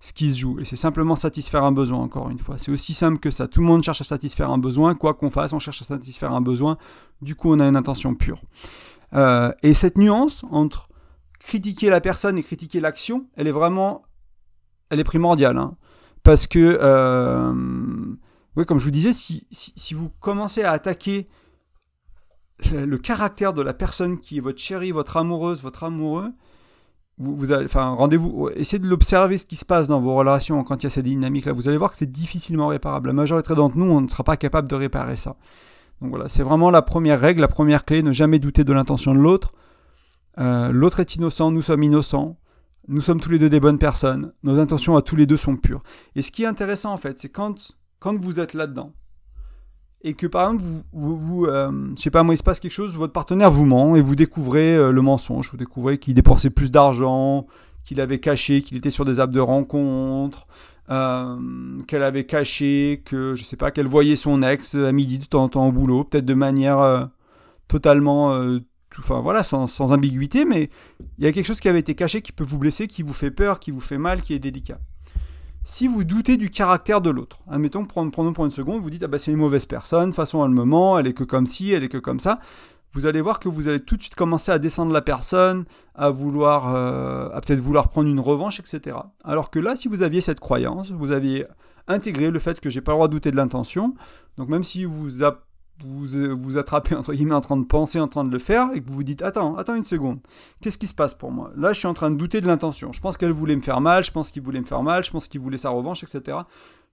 ce 0.00 0.12
qui 0.12 0.32
se 0.32 0.38
joue. 0.38 0.60
Et 0.60 0.64
c'est 0.64 0.76
simplement 0.76 1.16
satisfaire 1.16 1.64
un 1.64 1.72
besoin, 1.72 1.98
encore 1.98 2.30
une 2.30 2.38
fois. 2.38 2.58
C'est 2.58 2.70
aussi 2.70 2.94
simple 2.94 3.18
que 3.18 3.30
ça. 3.30 3.48
Tout 3.48 3.60
le 3.60 3.66
monde 3.66 3.82
cherche 3.82 4.00
à 4.00 4.04
satisfaire 4.04 4.50
un 4.50 4.58
besoin. 4.58 4.94
Quoi 4.94 5.14
qu'on 5.14 5.30
fasse, 5.30 5.52
on 5.52 5.58
cherche 5.58 5.82
à 5.82 5.84
satisfaire 5.84 6.32
un 6.32 6.40
besoin. 6.40 6.78
Du 7.20 7.34
coup, 7.34 7.52
on 7.52 7.58
a 7.58 7.66
une 7.66 7.76
intention 7.76 8.14
pure. 8.14 8.40
Euh, 9.14 9.52
et 9.62 9.74
cette 9.74 9.98
nuance 9.98 10.44
entre 10.50 10.88
critiquer 11.40 11.90
la 11.90 12.00
personne 12.00 12.38
et 12.38 12.42
critiquer 12.42 12.80
l'action, 12.80 13.26
elle 13.36 13.46
est 13.46 13.52
vraiment... 13.52 14.02
Elle 14.90 15.00
est 15.00 15.04
primordiale. 15.04 15.58
Hein. 15.58 15.76
Parce 16.22 16.46
que... 16.46 16.78
Euh, 16.80 17.52
oui, 18.56 18.66
comme 18.66 18.78
je 18.78 18.84
vous 18.84 18.90
disais, 18.90 19.12
si, 19.12 19.46
si, 19.50 19.94
vous 19.94 20.10
commencez 20.20 20.64
à 20.64 20.72
attaquer 20.72 21.26
le 22.72 22.98
caractère 22.98 23.52
de 23.52 23.62
la 23.62 23.72
personne 23.72 24.18
qui 24.18 24.38
est 24.38 24.40
votre 24.40 24.58
chérie, 24.58 24.90
votre 24.90 25.16
amoureuse, 25.16 25.62
votre 25.62 25.84
amoureux, 25.84 26.32
vous, 27.18 27.52
enfin, 27.52 27.90
rendez-vous, 27.90 28.48
essayez 28.54 28.78
de 28.78 28.86
l'observer 28.86 29.38
ce 29.38 29.46
qui 29.46 29.56
se 29.56 29.64
passe 29.64 29.88
dans 29.88 30.00
vos 30.00 30.14
relations 30.14 30.62
quand 30.62 30.82
il 30.82 30.84
y 30.84 30.86
a 30.86 30.90
cette 30.90 31.04
dynamique-là. 31.04 31.52
Vous 31.52 31.68
allez 31.68 31.76
voir 31.76 31.90
que 31.90 31.96
c'est 31.96 32.10
difficilement 32.10 32.68
réparable. 32.68 33.08
La 33.08 33.12
majorité 33.12 33.54
d'entre 33.54 33.76
nous, 33.76 33.90
on 33.90 34.00
ne 34.00 34.08
sera 34.08 34.22
pas 34.22 34.36
capable 34.36 34.68
de 34.68 34.74
réparer 34.76 35.16
ça. 35.16 35.36
Donc 36.00 36.10
voilà, 36.10 36.28
c'est 36.28 36.44
vraiment 36.44 36.70
la 36.70 36.82
première 36.82 37.20
règle, 37.20 37.40
la 37.40 37.48
première 37.48 37.84
clé, 37.84 38.02
ne 38.02 38.12
jamais 38.12 38.38
douter 38.38 38.62
de 38.62 38.72
l'intention 38.72 39.14
de 39.14 39.18
l'autre. 39.18 39.52
Euh, 40.38 40.70
l'autre 40.70 41.00
est 41.00 41.16
innocent, 41.16 41.50
nous 41.50 41.62
sommes 41.62 41.82
innocents. 41.82 42.38
Nous 42.86 43.00
sommes 43.00 43.20
tous 43.20 43.30
les 43.30 43.38
deux 43.38 43.50
des 43.50 43.60
bonnes 43.60 43.78
personnes. 43.78 44.32
Nos 44.44 44.58
intentions 44.58 44.96
à 44.96 45.02
tous 45.02 45.16
les 45.16 45.26
deux 45.26 45.36
sont 45.36 45.56
pures. 45.56 45.82
Et 46.14 46.22
ce 46.22 46.30
qui 46.30 46.44
est 46.44 46.46
intéressant 46.46 46.92
en 46.92 46.96
fait, 46.96 47.18
c'est 47.18 47.28
quand, 47.28 47.72
quand 47.98 48.18
vous 48.18 48.40
êtes 48.40 48.54
là-dedans, 48.54 48.92
et 50.02 50.14
que 50.14 50.26
par 50.26 50.44
exemple, 50.44 50.64
vous, 50.92 51.16
vous, 51.18 51.44
euh, 51.46 51.70
je 51.96 52.02
sais 52.02 52.10
pas 52.10 52.22
moi, 52.22 52.34
il 52.34 52.38
se 52.38 52.42
passe 52.42 52.60
quelque 52.60 52.72
chose, 52.72 52.94
votre 52.96 53.12
partenaire 53.12 53.50
vous 53.50 53.64
ment 53.64 53.96
et 53.96 54.00
vous 54.00 54.14
découvrez 54.14 54.74
euh, 54.74 54.92
le 54.92 55.02
mensonge, 55.02 55.50
vous 55.50 55.56
découvrez 55.56 55.98
qu'il 55.98 56.14
dépensait 56.14 56.50
plus 56.50 56.70
d'argent, 56.70 57.46
qu'il 57.84 58.00
avait 58.00 58.20
caché, 58.20 58.62
qu'il 58.62 58.76
était 58.76 58.90
sur 58.90 59.04
des 59.04 59.18
apps 59.18 59.32
de 59.32 59.40
rencontre, 59.40 60.44
euh, 60.90 61.36
qu'elle 61.88 62.04
avait 62.04 62.24
caché, 62.24 63.02
que 63.04 63.34
je 63.34 63.44
sais 63.44 63.56
pas, 63.56 63.70
qu'elle 63.70 63.88
voyait 63.88 64.16
son 64.16 64.42
ex 64.42 64.76
à 64.76 64.92
midi 64.92 65.18
de 65.18 65.24
temps 65.24 65.44
en 65.44 65.48
temps 65.48 65.66
au 65.66 65.72
boulot, 65.72 66.04
peut-être 66.04 66.26
de 66.26 66.34
manière 66.34 67.08
totalement, 67.66 68.28
enfin 68.98 69.20
voilà, 69.20 69.42
sans, 69.42 69.66
sans 69.66 69.92
ambiguïté, 69.92 70.44
mais 70.44 70.68
il 71.18 71.24
y 71.24 71.26
a 71.26 71.32
quelque 71.32 71.46
chose 71.46 71.60
qui 71.60 71.68
avait 71.68 71.80
été 71.80 71.94
caché 71.94 72.22
qui 72.22 72.32
peut 72.32 72.44
vous 72.44 72.58
blesser, 72.58 72.86
qui 72.86 73.02
vous 73.02 73.12
fait 73.12 73.32
peur, 73.32 73.58
qui 73.58 73.72
vous 73.72 73.80
fait 73.80 73.98
mal, 73.98 74.22
qui 74.22 74.32
est 74.32 74.38
délicat 74.38 74.78
si 75.68 75.86
vous 75.86 76.02
doutez 76.02 76.38
du 76.38 76.48
caractère 76.48 77.02
de 77.02 77.10
l'autre, 77.10 77.40
admettons, 77.46 77.84
prenons, 77.84 78.32
pour 78.32 78.44
une 78.46 78.50
seconde, 78.50 78.80
vous 78.80 78.88
dites, 78.88 79.02
ah 79.02 79.06
bah 79.06 79.18
c'est 79.18 79.32
une 79.32 79.36
mauvaise 79.36 79.66
personne, 79.66 80.14
façon 80.14 80.42
elle 80.42 80.50
me 80.50 80.64
ment, 80.64 80.98
elle 80.98 81.06
est 81.06 81.12
que 81.12 81.24
comme 81.24 81.44
ci, 81.44 81.72
elle 81.72 81.84
est 81.84 81.90
que 81.90 81.98
comme 81.98 82.20
ça, 82.20 82.40
vous 82.94 83.06
allez 83.06 83.20
voir 83.20 83.38
que 83.38 83.50
vous 83.50 83.68
allez 83.68 83.80
tout 83.80 83.98
de 83.98 84.00
suite 84.00 84.14
commencer 84.14 84.50
à 84.50 84.58
descendre 84.58 84.92
la 84.92 85.02
personne, 85.02 85.66
à 85.94 86.08
vouloir, 86.08 86.74
euh, 86.74 87.28
à 87.34 87.42
peut-être 87.42 87.60
vouloir 87.60 87.90
prendre 87.90 88.08
une 88.08 88.18
revanche, 88.18 88.60
etc. 88.60 88.96
Alors 89.22 89.50
que 89.50 89.58
là, 89.58 89.76
si 89.76 89.88
vous 89.88 90.02
aviez 90.02 90.22
cette 90.22 90.40
croyance, 90.40 90.90
vous 90.90 91.12
aviez 91.12 91.44
intégré 91.86 92.30
le 92.30 92.38
fait 92.38 92.60
que 92.60 92.70
j'ai 92.70 92.80
pas 92.80 92.92
le 92.92 92.96
droit 92.96 93.08
de 93.08 93.12
douter 93.12 93.30
de 93.30 93.36
l'intention, 93.36 93.94
donc 94.38 94.48
même 94.48 94.62
si 94.62 94.86
vous, 94.86 95.22
vous 95.80 96.16
euh, 96.16 96.32
vous 96.32 96.56
attrapez 96.56 96.94
entre 96.94 97.12
guillemets 97.14 97.34
en 97.34 97.40
train 97.40 97.56
de 97.56 97.64
penser, 97.64 98.00
en 98.00 98.08
train 98.08 98.24
de 98.24 98.30
le 98.30 98.38
faire, 98.38 98.70
et 98.74 98.80
que 98.80 98.88
vous 98.88 98.94
vous 98.94 99.02
dites 99.04 99.22
attends, 99.22 99.56
attends 99.56 99.74
une 99.74 99.84
seconde, 99.84 100.18
qu'est-ce 100.60 100.78
qui 100.78 100.86
se 100.86 100.94
passe 100.94 101.14
pour 101.14 101.30
moi? 101.30 101.52
Là, 101.56 101.72
je 101.72 101.78
suis 101.78 101.86
en 101.88 101.94
train 101.94 102.10
de 102.10 102.16
douter 102.16 102.40
de 102.40 102.46
l'intention. 102.46 102.92
Je 102.92 103.00
pense 103.00 103.16
qu'elle 103.16 103.32
voulait 103.32 103.56
me 103.56 103.60
faire 103.60 103.80
mal, 103.80 104.04
je 104.04 104.10
pense 104.10 104.30
qu'il 104.30 104.42
voulait 104.42 104.60
me 104.60 104.64
faire 104.64 104.82
mal, 104.82 105.04
je 105.04 105.10
pense 105.10 105.28
qu'il 105.28 105.40
voulait 105.40 105.58
sa 105.58 105.70
revanche, 105.70 106.02
etc. 106.02 106.38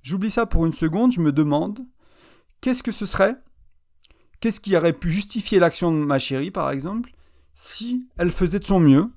J'oublie 0.02 0.32
ça 0.32 0.46
pour 0.46 0.66
une 0.66 0.74
seconde, 0.74 1.12
je 1.12 1.22
me 1.22 1.32
demande 1.32 1.80
qu'est-ce 2.62 2.84
que 2.84 2.92
ce 2.92 3.06
serait? 3.06 3.36
Qu'est-ce 4.40 4.60
qui 4.60 4.76
aurait 4.76 4.94
pu 4.94 5.10
justifier 5.10 5.60
l'action 5.60 5.92
de 5.92 5.98
ma 5.98 6.20
chérie, 6.20 6.52
par 6.52 6.70
exemple, 6.70 7.12
si 7.54 8.08
elle 8.18 8.32
faisait 8.32 8.60
de 8.60 8.66
son 8.66 8.80
mieux, 8.80 9.10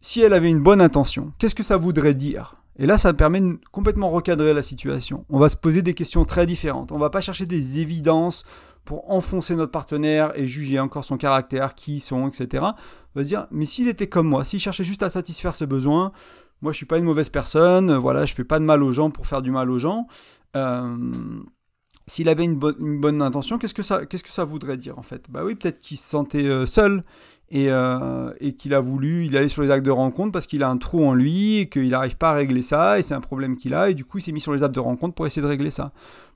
si 0.00 0.20
elle 0.20 0.32
avait 0.32 0.50
une 0.50 0.62
bonne 0.62 0.80
intention? 0.80 1.32
Qu'est-ce 1.38 1.54
que 1.54 1.62
ça 1.62 1.76
voudrait 1.76 2.14
dire? 2.14 2.54
Et 2.78 2.86
là, 2.86 2.96
ça 2.96 3.12
permet 3.12 3.40
de 3.40 3.58
complètement 3.70 4.08
recadrer 4.08 4.54
la 4.54 4.62
situation. 4.62 5.24
On 5.28 5.38
va 5.38 5.48
se 5.48 5.56
poser 5.56 5.82
des 5.82 5.94
questions 5.94 6.24
très 6.24 6.46
différentes. 6.46 6.90
On 6.90 6.98
va 6.98 7.10
pas 7.10 7.20
chercher 7.20 7.44
des 7.44 7.80
évidences 7.80 8.44
pour 8.84 9.10
enfoncer 9.10 9.54
notre 9.54 9.70
partenaire 9.70 10.32
et 10.36 10.46
juger 10.46 10.80
encore 10.80 11.04
son 11.04 11.16
caractère, 11.16 11.74
qui 11.74 11.96
ils 11.96 12.00
sont, 12.00 12.28
etc. 12.28 12.64
On 12.64 13.20
va 13.20 13.24
se 13.24 13.28
dire, 13.28 13.46
mais 13.50 13.66
s'il 13.66 13.88
était 13.88 14.08
comme 14.08 14.26
moi, 14.26 14.44
s'il 14.44 14.58
cherchait 14.58 14.84
juste 14.84 15.02
à 15.02 15.10
satisfaire 15.10 15.54
ses 15.54 15.66
besoins, 15.66 16.12
moi 16.62 16.72
je 16.72 16.78
suis 16.78 16.86
pas 16.86 16.98
une 16.98 17.04
mauvaise 17.04 17.28
personne, 17.28 17.94
voilà, 17.96 18.24
je 18.24 18.34
fais 18.34 18.44
pas 18.44 18.58
de 18.58 18.64
mal 18.64 18.82
aux 18.82 18.92
gens 18.92 19.10
pour 19.10 19.26
faire 19.26 19.42
du 19.42 19.50
mal 19.50 19.70
aux 19.70 19.78
gens. 19.78 20.06
Euh, 20.56 20.96
s'il 22.08 22.28
avait 22.28 22.44
une, 22.44 22.56
bonne 22.56 23.22
intention, 23.22 23.58
qu'est-ce 23.58 23.74
que 23.74 23.82
ça, 23.82 24.44
voudrait 24.44 24.76
dire 24.76 24.98
en 24.98 25.02
fait? 25.02 25.26
Bah 25.30 25.44
oui, 25.44 25.54
peut-être 25.54 25.78
qu'il 25.78 25.96
se 25.96 26.08
sentait 26.08 26.44
euh, 26.44 26.66
euh, 27.54 28.32
et, 28.40 28.52
qu'il 28.54 28.74
a 28.74 28.80
voulu, 28.80 29.26
il 29.26 29.36
allait 29.36 29.48
sur 29.48 29.62
les 29.62 29.70
actes 29.70 29.84
de 29.84 29.90
rencontre 29.90 30.32
parce 30.32 30.46
qu'il 30.46 30.62
a 30.62 30.68
un 30.68 30.78
trou 30.78 31.04
en 31.04 31.14
lui 31.14 31.58
et 31.58 31.66
qu'il 31.68 31.88
n'arrive 31.90 32.16
pas 32.16 32.30
à 32.30 32.32
régler 32.32 32.62
ça 32.62 32.98
et 32.98 33.02
c'est 33.02 33.14
un 33.14 33.20
problème 33.20 33.56
qu'il 33.56 33.74
a 33.74 33.90
et 33.90 33.94
du 33.94 34.04
coup 34.04 34.18
il 34.18 34.22
s'est 34.22 34.32
mis 34.32 34.40
sur 34.40 34.52
les 34.52 34.62
actes 34.62 34.74
de 34.74 34.80
rencontre 34.80 35.14
pour 35.14 35.26
essayer 35.26 35.42
de 35.42 35.46
régler 35.46 35.70
ça. 35.70 35.92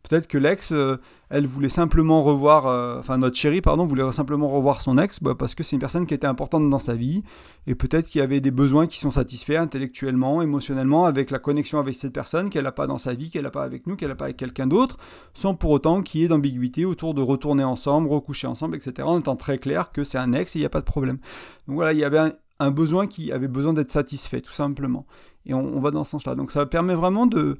Peut-être 0.09 0.29
que 0.29 0.39
l'ex, 0.39 0.71
euh, 0.71 0.99
elle 1.31 1.47
voulait 1.47 1.69
simplement 1.69 2.23
revoir, 2.23 2.67
euh, 2.67 2.99
enfin 2.99 3.19
notre 3.19 3.37
chérie, 3.37 3.61
pardon, 3.61 3.87
voulait 3.87 4.11
simplement 4.13 4.47
revoir 4.47 4.81
son 4.81 4.99
ex 4.99 5.21
bah, 5.21 5.35
parce 5.37 5.57
que 5.57 5.65
c'est 5.65 5.75
une 5.75 5.81
personne 5.81 6.07
qui 6.07 6.15
était 6.15 6.29
importante 6.29 6.69
dans 6.71 6.79
sa 6.79 6.95
vie 6.95 7.23
et 7.67 7.75
peut-être 7.75 8.07
qu'il 8.07 8.21
y 8.21 8.23
avait 8.23 8.41
des 8.41 8.53
besoins 8.53 8.87
qui 8.87 8.99
sont 8.99 9.11
satisfaits 9.11 9.57
intellectuellement, 9.57 10.43
émotionnellement, 10.43 11.07
avec 11.07 11.31
la 11.31 11.41
connexion 11.41 11.81
avec 11.81 11.95
cette 11.95 12.13
personne 12.13 12.51
qu'elle 12.51 12.65
n'a 12.65 12.73
pas 12.73 12.87
dans 12.87 12.99
sa 12.99 13.15
vie, 13.15 13.31
qu'elle 13.31 13.43
n'a 13.43 13.51
pas 13.51 13.65
avec 13.65 13.89
nous, 13.89 13.97
qu'elle 13.97 14.11
n'a 14.11 14.15
pas 14.15 14.27
avec 14.27 14.37
quelqu'un 14.37 14.69
d'autre, 14.69 14.97
sans 15.35 15.55
pour 15.55 15.71
autant 15.71 16.03
qu'il 16.03 16.21
y 16.21 16.25
ait 16.25 16.29
d'ambiguïté 16.29 16.85
autour 16.85 17.13
de 17.13 17.23
retourner 17.23 17.65
ensemble, 17.65 18.09
recoucher 18.09 18.47
ensemble, 18.47 18.77
etc. 18.77 19.09
En 19.09 19.19
étant 19.19 19.37
très 19.37 19.59
clair 19.59 19.91
que 19.91 20.05
c'est 20.05 20.19
un 20.19 20.33
ex 20.33 20.55
et 20.55 20.61
il 20.61 20.63
n'y 20.63 20.67
a 20.67 20.71
pas 20.71 20.81
de 20.81 20.85
problème. 20.85 21.19
Donc 21.67 21.77
voilà, 21.77 21.93
il 21.93 21.99
y 21.99 22.05
avait 22.05 22.33
un, 22.61 22.71
besoin 22.71 23.09
qui 23.09 23.33
avait 23.33 23.49
besoin 23.49 23.73
d'être 23.73 23.91
satisfait, 23.91 24.41
tout 24.41 24.53
simplement. 24.53 25.05
Et 25.47 25.55
on, 25.55 25.77
on 25.77 25.81
va 25.81 25.91
dans 25.91 26.05
ce 26.05 26.13
sens-là. 26.13 26.37
Donc 26.37 26.53
ça 26.53 26.65
permet 26.65 26.95
vraiment 26.95 27.27
de 27.27 27.59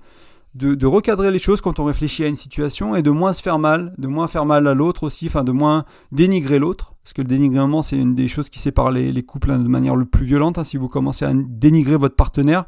de, 0.57 0.87
recadrer 0.87 1.31
les 1.31 1.39
choses 1.39 1.61
quand 1.61 1.79
on 1.81 1.85
réfléchit 1.85 2.25
à 2.25 2.29
une 2.29 2.37
situation 2.37 2.97
et 2.97 3.03
de 3.03 3.11
moins 3.11 3.33
se 3.33 3.43
faire 3.43 3.59
mal, 3.59 3.95
de 3.99 4.07
moins 4.07 4.27
faire 4.27 4.47
mal 4.47 4.67
à 4.67 4.75
l'autre 4.75 5.05
aussi, 5.05 5.27
enfin 5.27 5.45
de 5.45 5.53
moins 5.53 5.85
dénigrer 6.13 6.59
l'autre. 6.59 6.95
Parce 7.03 7.13
que 7.13 7.23
le 7.23 7.29
dénigrement, 7.29 7.83
c'est 7.83 7.97
une 7.97 8.15
des 8.15 8.29
choses 8.29 8.49
qui 8.49 8.59
sépare 8.59 8.91
les, 8.91 9.13
les 9.13 9.23
couples 9.23 9.53
hein, 9.53 9.59
de 9.59 9.69
manière 9.69 9.97
le 9.97 10.07
plus 10.07 10.25
violente. 10.25 10.59
Hein. 10.59 10.65
Si 10.65 10.77
vous 10.77 10.89
commencez 10.89 11.25
à 11.25 11.33
dénigrer 11.35 11.97
votre 11.97 12.17
partenaire, 12.17 12.65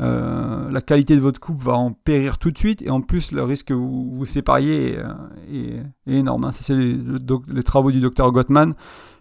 euh, 0.00 0.70
la 0.70 0.80
qualité 0.80 1.14
de 1.14 1.20
votre 1.20 1.38
couple 1.38 1.64
va 1.64 1.74
en 1.74 1.92
périr 1.92 2.38
tout 2.38 2.50
de 2.50 2.58
suite 2.58 2.82
et 2.82 2.90
en 2.90 3.00
plus 3.00 3.30
le 3.30 3.44
risque 3.44 3.66
que 3.66 3.74
vous 3.74 4.10
vous 4.12 4.24
sépariez 4.24 4.98
est, 5.52 5.82
énorme. 6.06 6.44
Hein. 6.44 6.52
Ça 6.52 6.64
c'est 6.64 6.74
les, 6.74 7.62
travaux 7.62 7.92
du 7.92 8.00
docteur 8.00 8.32
Gottman 8.32 8.74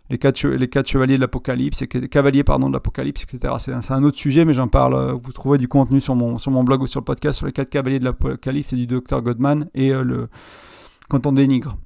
les 0.10 0.18
quatre, 0.18 0.38
chevaliers 0.38 1.16
de 1.16 1.22
l'Apocalypse, 1.22 1.84
cavaliers 1.88 2.44
pardon, 2.44 2.68
de 2.68 2.74
l'Apocalypse, 2.74 3.24
etc. 3.24 3.56
C'est 3.60 3.94
un, 3.94 4.04
autre 4.04 4.18
sujet, 4.18 4.46
mais 4.46 4.54
j'en 4.54 4.68
parle. 4.68 4.94
Euh, 4.94 5.14
vous 5.14 5.32
trouverez 5.32 5.58
du 5.58 5.68
contenu 5.68 6.02
sur 6.02 6.16
mon, 6.16 6.38
sur 6.38 6.52
mon 6.52 6.64
blog 6.64 6.82
ou 6.82 6.88
sur 6.88 7.00
le 7.00 7.06
podcast 7.06 7.38
sur 7.38 7.46
les 7.46 7.54
quatre 7.54 7.70
cavaliers 7.70 8.00
de 8.00 8.04
l'Apocalypse 8.06 8.74
et 8.74 8.76
du 8.76 8.88
docteur 8.88 9.22
Godman 9.22 9.70
et 9.74 9.92
euh, 9.92 10.04
le, 10.04 10.30
quand 11.10 11.26
on 11.26 11.32
dénigre. 11.32 11.78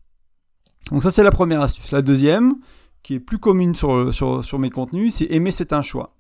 Donc 0.92 1.04
ça 1.04 1.12
c'est 1.12 1.24
la 1.24 1.32
première 1.32 1.62
astuce. 1.62 1.92
La 1.92 2.02
deuxième, 2.02 2.56
qui 3.04 3.16
est 3.16 3.20
plus 3.20 3.38
commune 3.38 3.76
sur, 3.76 4.14
sur, 4.14 4.44
sur 4.44 4.60
mes 4.60 4.70
contenus, 4.70 5.16
c'est 5.16 5.32
aimer 5.32 5.52
c'est 5.52 5.72
un 5.72 5.82
choix. 5.82 6.16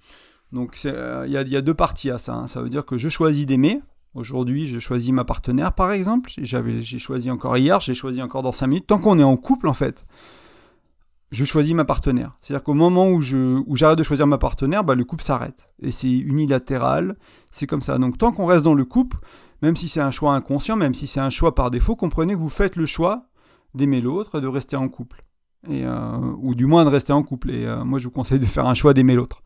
Donc 0.51 0.79
euh, 0.85 1.23
il 1.25 1.33
y, 1.33 1.37
a, 1.37 1.41
y, 1.41 1.55
a 1.57 1.61
deux 1.61 1.73
parties 1.73 2.11
à 2.11 2.17
ça. 2.17 2.35
Hein. 2.35 2.47
Ça 2.47 2.61
veut 2.61 2.69
dire 2.69 2.85
que 2.85 2.97
je 2.97 3.09
choisis 3.09 3.45
d'aimer. 3.45 3.81
Aujourd'hui, 4.13 4.65
je 4.65 4.79
choisis 4.79 5.11
ma 5.11 5.25
partenaire, 5.25 5.73
par 5.73 5.91
exemple. 5.91 6.31
J'ai 6.37 6.97
choisi 6.97 7.29
encore 7.29 7.55
hier, 7.57 7.79
j'ai 7.81 7.93
choisi 7.93 8.21
encore 8.21 8.41
dans 8.41 8.51
5 8.51 8.65
minutes. 8.65 8.87
Tant 8.87 8.97
qu'on 8.97 9.19
est 9.19 9.23
en 9.23 9.37
couple, 9.37 9.67
en 9.67 9.73
fait, 9.73 10.07
je 11.31 11.43
choisis 11.45 11.73
ma 11.73 11.85
partenaire. 11.85 12.37
C'est-à-dire 12.41 12.63
qu'au 12.63 12.73
moment 12.73 13.09
où, 13.09 13.21
j'arrête 13.21 13.97
de 13.97 14.03
choisir 14.03 14.27
ma 14.27 14.37
partenaire, 14.37 14.83
bah, 14.83 14.95
le 14.95 15.03
couple 15.03 15.23
s'arrête. 15.23 15.65
Et 15.81 15.91
c'est 15.91 16.11
unilatéral, 16.11 17.17
c'est 17.51 17.67
comme 17.67 17.81
ça. 17.81 17.97
Donc 17.97 18.17
tant 18.17 18.31
qu'on 18.31 18.45
reste 18.45 18.65
dans 18.65 18.73
le 18.73 18.85
couple, 18.85 19.17
même 19.61 19.75
si 19.75 19.87
c'est 19.87 20.01
un 20.01 20.11
choix 20.11 20.33
inconscient, 20.33 20.75
même 20.75 20.93
si 20.93 21.07
c'est 21.07 21.19
un 21.19 21.29
choix 21.29 21.53
par 21.55 21.71
défaut, 21.71 21.95
comprenez 21.95 22.33
que 22.33 22.39
vous 22.39 22.49
faites 22.49 22.75
le 22.75 22.85
choix 22.85 23.25
d'aimer 23.73 24.01
l'autre 24.01 24.37
et 24.37 24.41
de 24.41 24.47
rester 24.47 24.75
en 24.75 24.87
couple. 24.87 25.21
Et, 25.67 25.83
euh, 25.83 26.17
ou 26.39 26.55
du 26.55 26.65
moins 26.65 26.85
de 26.85 26.89
rester 26.89 27.11
en 27.11 27.23
couple. 27.23 27.51
Et 27.51 27.65
euh, 27.65 27.83
moi, 27.83 27.99
je 27.99 28.05
vous 28.05 28.11
conseille 28.11 28.39
de 28.39 28.45
faire 28.45 28.67
un 28.67 28.73
choix 28.73 28.93
d'aimer 28.93 29.15
l'autre. 29.15 29.41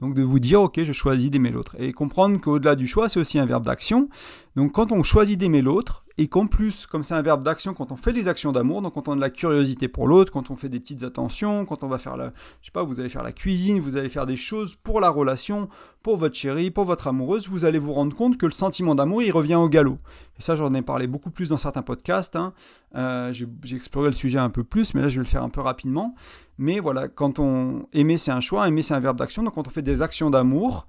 Donc 0.00 0.14
de 0.14 0.22
vous 0.22 0.38
dire, 0.38 0.60
ok, 0.62 0.82
je 0.82 0.92
choisis 0.92 1.30
d'aimer 1.30 1.50
l'autre. 1.50 1.76
Et 1.78 1.92
comprendre 1.92 2.40
qu'au-delà 2.40 2.74
du 2.76 2.86
choix, 2.86 3.08
c'est 3.08 3.20
aussi 3.20 3.38
un 3.38 3.46
verbe 3.46 3.64
d'action. 3.64 4.08
Donc 4.54 4.72
quand 4.72 4.92
on 4.92 5.02
choisit 5.02 5.38
d'aimer 5.38 5.62
l'autre, 5.62 6.04
et 6.18 6.28
qu'en 6.28 6.46
plus, 6.46 6.86
comme 6.86 7.02
c'est 7.02 7.14
un 7.14 7.20
verbe 7.20 7.44
d'action, 7.44 7.74
quand 7.74 7.92
on 7.92 7.96
fait 7.96 8.14
des 8.14 8.26
actions 8.26 8.50
d'amour, 8.50 8.80
donc 8.80 8.94
quand 8.94 9.06
on 9.08 9.12
a 9.12 9.16
de 9.16 9.20
la 9.20 9.28
curiosité 9.28 9.86
pour 9.86 10.08
l'autre, 10.08 10.32
quand 10.32 10.50
on 10.50 10.56
fait 10.56 10.70
des 10.70 10.80
petites 10.80 11.02
attentions, 11.02 11.66
quand 11.66 11.84
on 11.84 11.88
va 11.88 11.98
faire 11.98 12.16
la, 12.16 12.32
je 12.62 12.66
sais 12.66 12.72
pas, 12.72 12.82
vous 12.82 13.00
allez 13.00 13.10
faire 13.10 13.22
la 13.22 13.32
cuisine, 13.32 13.80
vous 13.80 13.98
allez 13.98 14.08
faire 14.08 14.24
des 14.24 14.36
choses 14.36 14.76
pour 14.76 15.00
la 15.00 15.10
relation, 15.10 15.68
pour 16.02 16.16
votre 16.16 16.34
chérie, 16.34 16.70
pour 16.70 16.84
votre 16.84 17.08
amoureuse, 17.08 17.48
vous 17.48 17.66
allez 17.66 17.78
vous 17.78 17.92
rendre 17.92 18.16
compte 18.16 18.38
que 18.38 18.46
le 18.46 18.52
sentiment 18.52 18.94
d'amour, 18.94 19.22
il 19.22 19.30
revient 19.30 19.56
au 19.56 19.68
galop. 19.68 19.98
Et 20.38 20.42
ça, 20.42 20.54
j'en 20.56 20.72
ai 20.72 20.80
parlé 20.80 21.06
beaucoup 21.06 21.30
plus 21.30 21.50
dans 21.50 21.58
certains 21.58 21.82
podcasts. 21.82 22.36
Hein. 22.36 22.54
Euh, 22.94 23.32
j'ai 23.32 23.76
exploré 23.76 24.06
le 24.06 24.14
sujet 24.14 24.38
un 24.38 24.50
peu 24.50 24.64
plus, 24.64 24.94
mais 24.94 25.02
là, 25.02 25.08
je 25.08 25.16
vais 25.16 25.24
le 25.24 25.28
faire 25.28 25.42
un 25.42 25.50
peu 25.50 25.60
rapidement. 25.60 26.14
Mais 26.58 26.80
voilà, 26.80 27.08
quand 27.08 27.38
on 27.38 27.86
aimer, 27.92 28.18
c'est 28.18 28.30
un 28.30 28.40
choix, 28.40 28.66
aimer, 28.66 28.82
c'est 28.82 28.94
un 28.94 29.00
verbe 29.00 29.18
d'action. 29.18 29.42
Donc 29.42 29.54
quand 29.54 29.66
on 29.66 29.70
fait 29.70 29.82
des 29.82 30.02
actions 30.02 30.30
d'amour, 30.30 30.86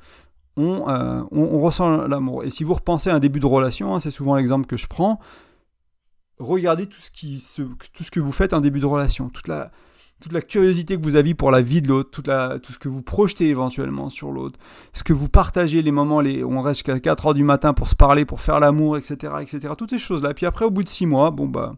euh, 0.57 1.23
on, 1.31 1.59
ressent 1.59 2.07
l'amour. 2.07 2.43
Et 2.43 2.49
si 2.49 2.63
vous 2.63 2.73
repensez 2.73 3.09
à 3.09 3.15
un 3.15 3.19
début 3.19 3.39
de 3.39 3.45
relation, 3.45 3.93
hein, 3.93 3.99
c'est 3.99 4.11
souvent 4.11 4.35
l'exemple 4.35 4.65
que 4.65 4.77
je 4.77 4.87
prends, 4.87 5.19
regardez 6.39 6.87
tout 6.87 6.99
ce, 7.01 8.09
que 8.09 8.19
vous 8.19 8.31
faites 8.31 8.53
en 8.53 8.61
début 8.61 8.79
de 8.79 8.85
relation, 8.85 9.29
toute 9.29 9.47
la, 9.47 9.71
curiosité 10.41 10.97
que 10.97 11.03
vous 11.03 11.15
avez 11.15 11.35
pour 11.35 11.51
la 11.51 11.61
vie 11.61 11.81
de 11.81 11.87
l'autre, 11.87 12.09
toute 12.09 12.27
la, 12.27 12.57
tout 12.57 12.73
ce 12.73 12.79
que 12.79 12.89
vous 12.89 13.03
projetez 13.03 13.49
éventuellement 13.49 14.09
sur 14.09 14.31
l'autre, 14.31 14.57
ce 14.93 15.03
que 15.03 15.13
vous 15.13 15.29
partagez, 15.29 15.83
les 15.83 15.91
moments 15.91 16.17
où 16.17 16.57
on 16.57 16.61
reste 16.61 16.79
jusqu'à 16.79 16.97
4h 16.97 17.35
du 17.35 17.43
matin 17.43 17.73
pour 17.75 17.87
se 17.87 17.95
parler, 17.95 18.25
pour 18.25 18.41
faire 18.41 18.59
l'amour, 18.59 18.97
etc., 18.97 19.33
etc. 19.41 19.73
Toutes 19.77 19.91
ces 19.91 19.99
choses-là. 19.99 20.33
Puis 20.33 20.47
après, 20.47 20.65
au 20.65 20.71
bout 20.71 20.83
de 20.83 20.89
6 20.89 21.05
mois, 21.05 21.29
bon 21.29 21.47
bah, 21.47 21.75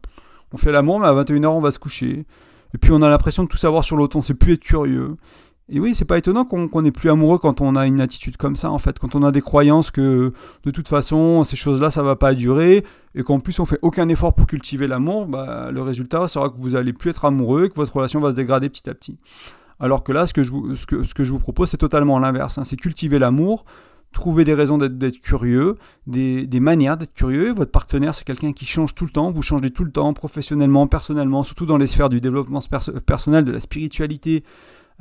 on 0.54 0.58
fait 0.58 0.72
l'amour, 0.72 1.02
mais 1.02 1.08
à 1.08 1.14
21h, 1.14 1.48
on 1.48 1.60
va 1.60 1.72
se 1.72 1.80
coucher. 1.80 2.26
Et 2.74 2.78
puis 2.78 2.92
on 2.92 3.02
a 3.02 3.10
l'impression 3.10 3.44
de 3.44 3.50
tout 3.50 3.58
savoir 3.58 3.84
sur 3.84 3.98
l'autre, 3.98 4.16
on 4.18 4.22
sait 4.22 4.34
plus 4.34 4.54
être 4.54 4.64
curieux. 4.64 5.16
Et 5.72 5.80
oui, 5.80 5.94
c'est 5.94 6.06
pas 6.06 6.18
étonnant 6.18 6.46
qu'on 6.46 6.82
n'est 6.82 6.92
plus 6.92 7.12
amoureux 7.12 7.38
quand 7.38 7.62
on 7.62 7.76
a 7.76 7.86
une 7.86 8.02
attitude 8.02 8.38
comme 8.38 8.56
ça, 8.56 8.72
en 8.72 8.80
fait. 8.80 8.98
Quand 8.98 9.14
on 9.14 9.22
a 9.22 9.32
des 9.32 9.42
croyances 9.42 9.92
que 9.92 10.32
de 10.64 10.72
toute 10.72 10.88
façon, 10.88 11.44
ces 11.44 11.56
choses-là, 11.56 11.92
ça 11.92 12.02
va 12.02 12.16
pas 12.16 12.34
durer, 12.34 12.84
et 13.14 13.22
qu'en 13.22 13.40
plus 13.40 13.60
on 13.60 13.66
fait 13.66 13.78
aucun 13.84 14.10
effort 14.10 14.34
pour 14.34 14.48
cultiver 14.48 14.88
l'amour, 14.88 15.28
bah, 15.28 15.70
le 15.72 15.82
résultat 15.84 16.28
sera 16.28 16.50
que 16.50 16.56
vous 16.58 16.76
allez 16.76 16.92
plus 16.92 17.12
être 17.12 17.24
amoureux, 17.26 17.68
que 17.68 17.76
votre 17.76 17.96
relation 17.96 18.20
va 18.20 18.32
se 18.32 18.36
dégrader 18.36 18.68
petit 18.68 18.90
à 18.90 18.96
petit. 18.96 19.18
Alors 19.80 20.04
que 20.04 20.12
là, 20.12 20.26
ce 20.26 20.34
que 20.34 20.42
je 20.42 20.52
vous, 20.52 20.76
ce 20.76 20.88
que, 20.88 21.04
ce 21.04 21.14
que 21.14 21.24
je 21.24 21.32
vous 21.32 21.40
propose, 21.40 21.70
c'est 21.70 21.78
totalement 21.78 22.18
l'inverse. 22.18 22.58
Hein. 22.58 22.64
C'est 22.64 22.76
cultiver 22.76 23.20
l'amour, 23.20 23.64
trouver 24.12 24.44
des 24.44 24.54
raisons 24.54 24.78
d'être 24.78 25.20
curieux, 25.20 25.78
des, 26.08 26.48
des 26.48 26.60
manières 26.60 26.98
d'être 26.98 27.14
curieux. 27.14 27.54
Votre 27.54 27.72
partenaire, 27.72 28.16
c'est 28.16 28.26
quelqu'un 28.26 28.54
qui 28.54 28.66
change 28.66 28.96
tout 28.96 29.06
le 29.06 29.12
temps, 29.12 29.32
vous 29.32 29.42
changez 29.42 29.70
tout 29.70 29.84
le 29.84 29.92
temps, 29.92 30.14
professionnellement, 30.14 30.88
personnellement, 30.88 31.44
surtout 31.44 31.66
dans 31.66 31.78
les 31.78 31.88
sphères 31.88 32.10
du 32.10 32.20
développement 32.20 32.60
personnel, 33.06 33.44
de 33.44 33.52
la 33.52 33.60
spiritualité, 33.60 34.44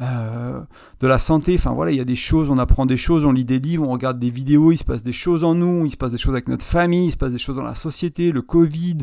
euh, 0.01 0.61
de 1.01 1.07
la 1.09 1.19
santé. 1.19 1.55
Enfin 1.55 1.73
voilà, 1.73 1.91
il 1.91 1.97
y 1.97 2.01
a 2.01 2.05
des 2.05 2.15
choses, 2.15 2.51
on 2.51 2.59
apprend 2.59 2.87
des 2.87 2.97
choses, 2.97 3.25
on 3.25 3.33
lit 3.33 3.45
des 3.45 3.59
livres, 3.59 3.87
on 3.87 3.93
regarde 3.93 4.19
des 4.19 4.31
vidéos, 4.31 4.71
il 4.71 4.77
se 4.77 4.85
passe 4.85 5.03
des 5.03 5.13
choses 5.13 5.43
en 5.43 5.55
nous, 5.55 5.87
il 5.87 5.91
se 5.91 5.97
passe 5.97 6.13
des 6.13 6.19
choses 6.19 6.35
avec 6.35 6.49
notre 6.49 6.65
famille, 6.65 7.07
il 7.07 7.13
se 7.13 7.17
passe 7.17 7.33
des 7.33 7.39
choses 7.39 7.57
dans 7.57 7.65
la 7.65 7.75
société, 7.75 8.31
le 8.31 8.43
Covid, 8.43 8.99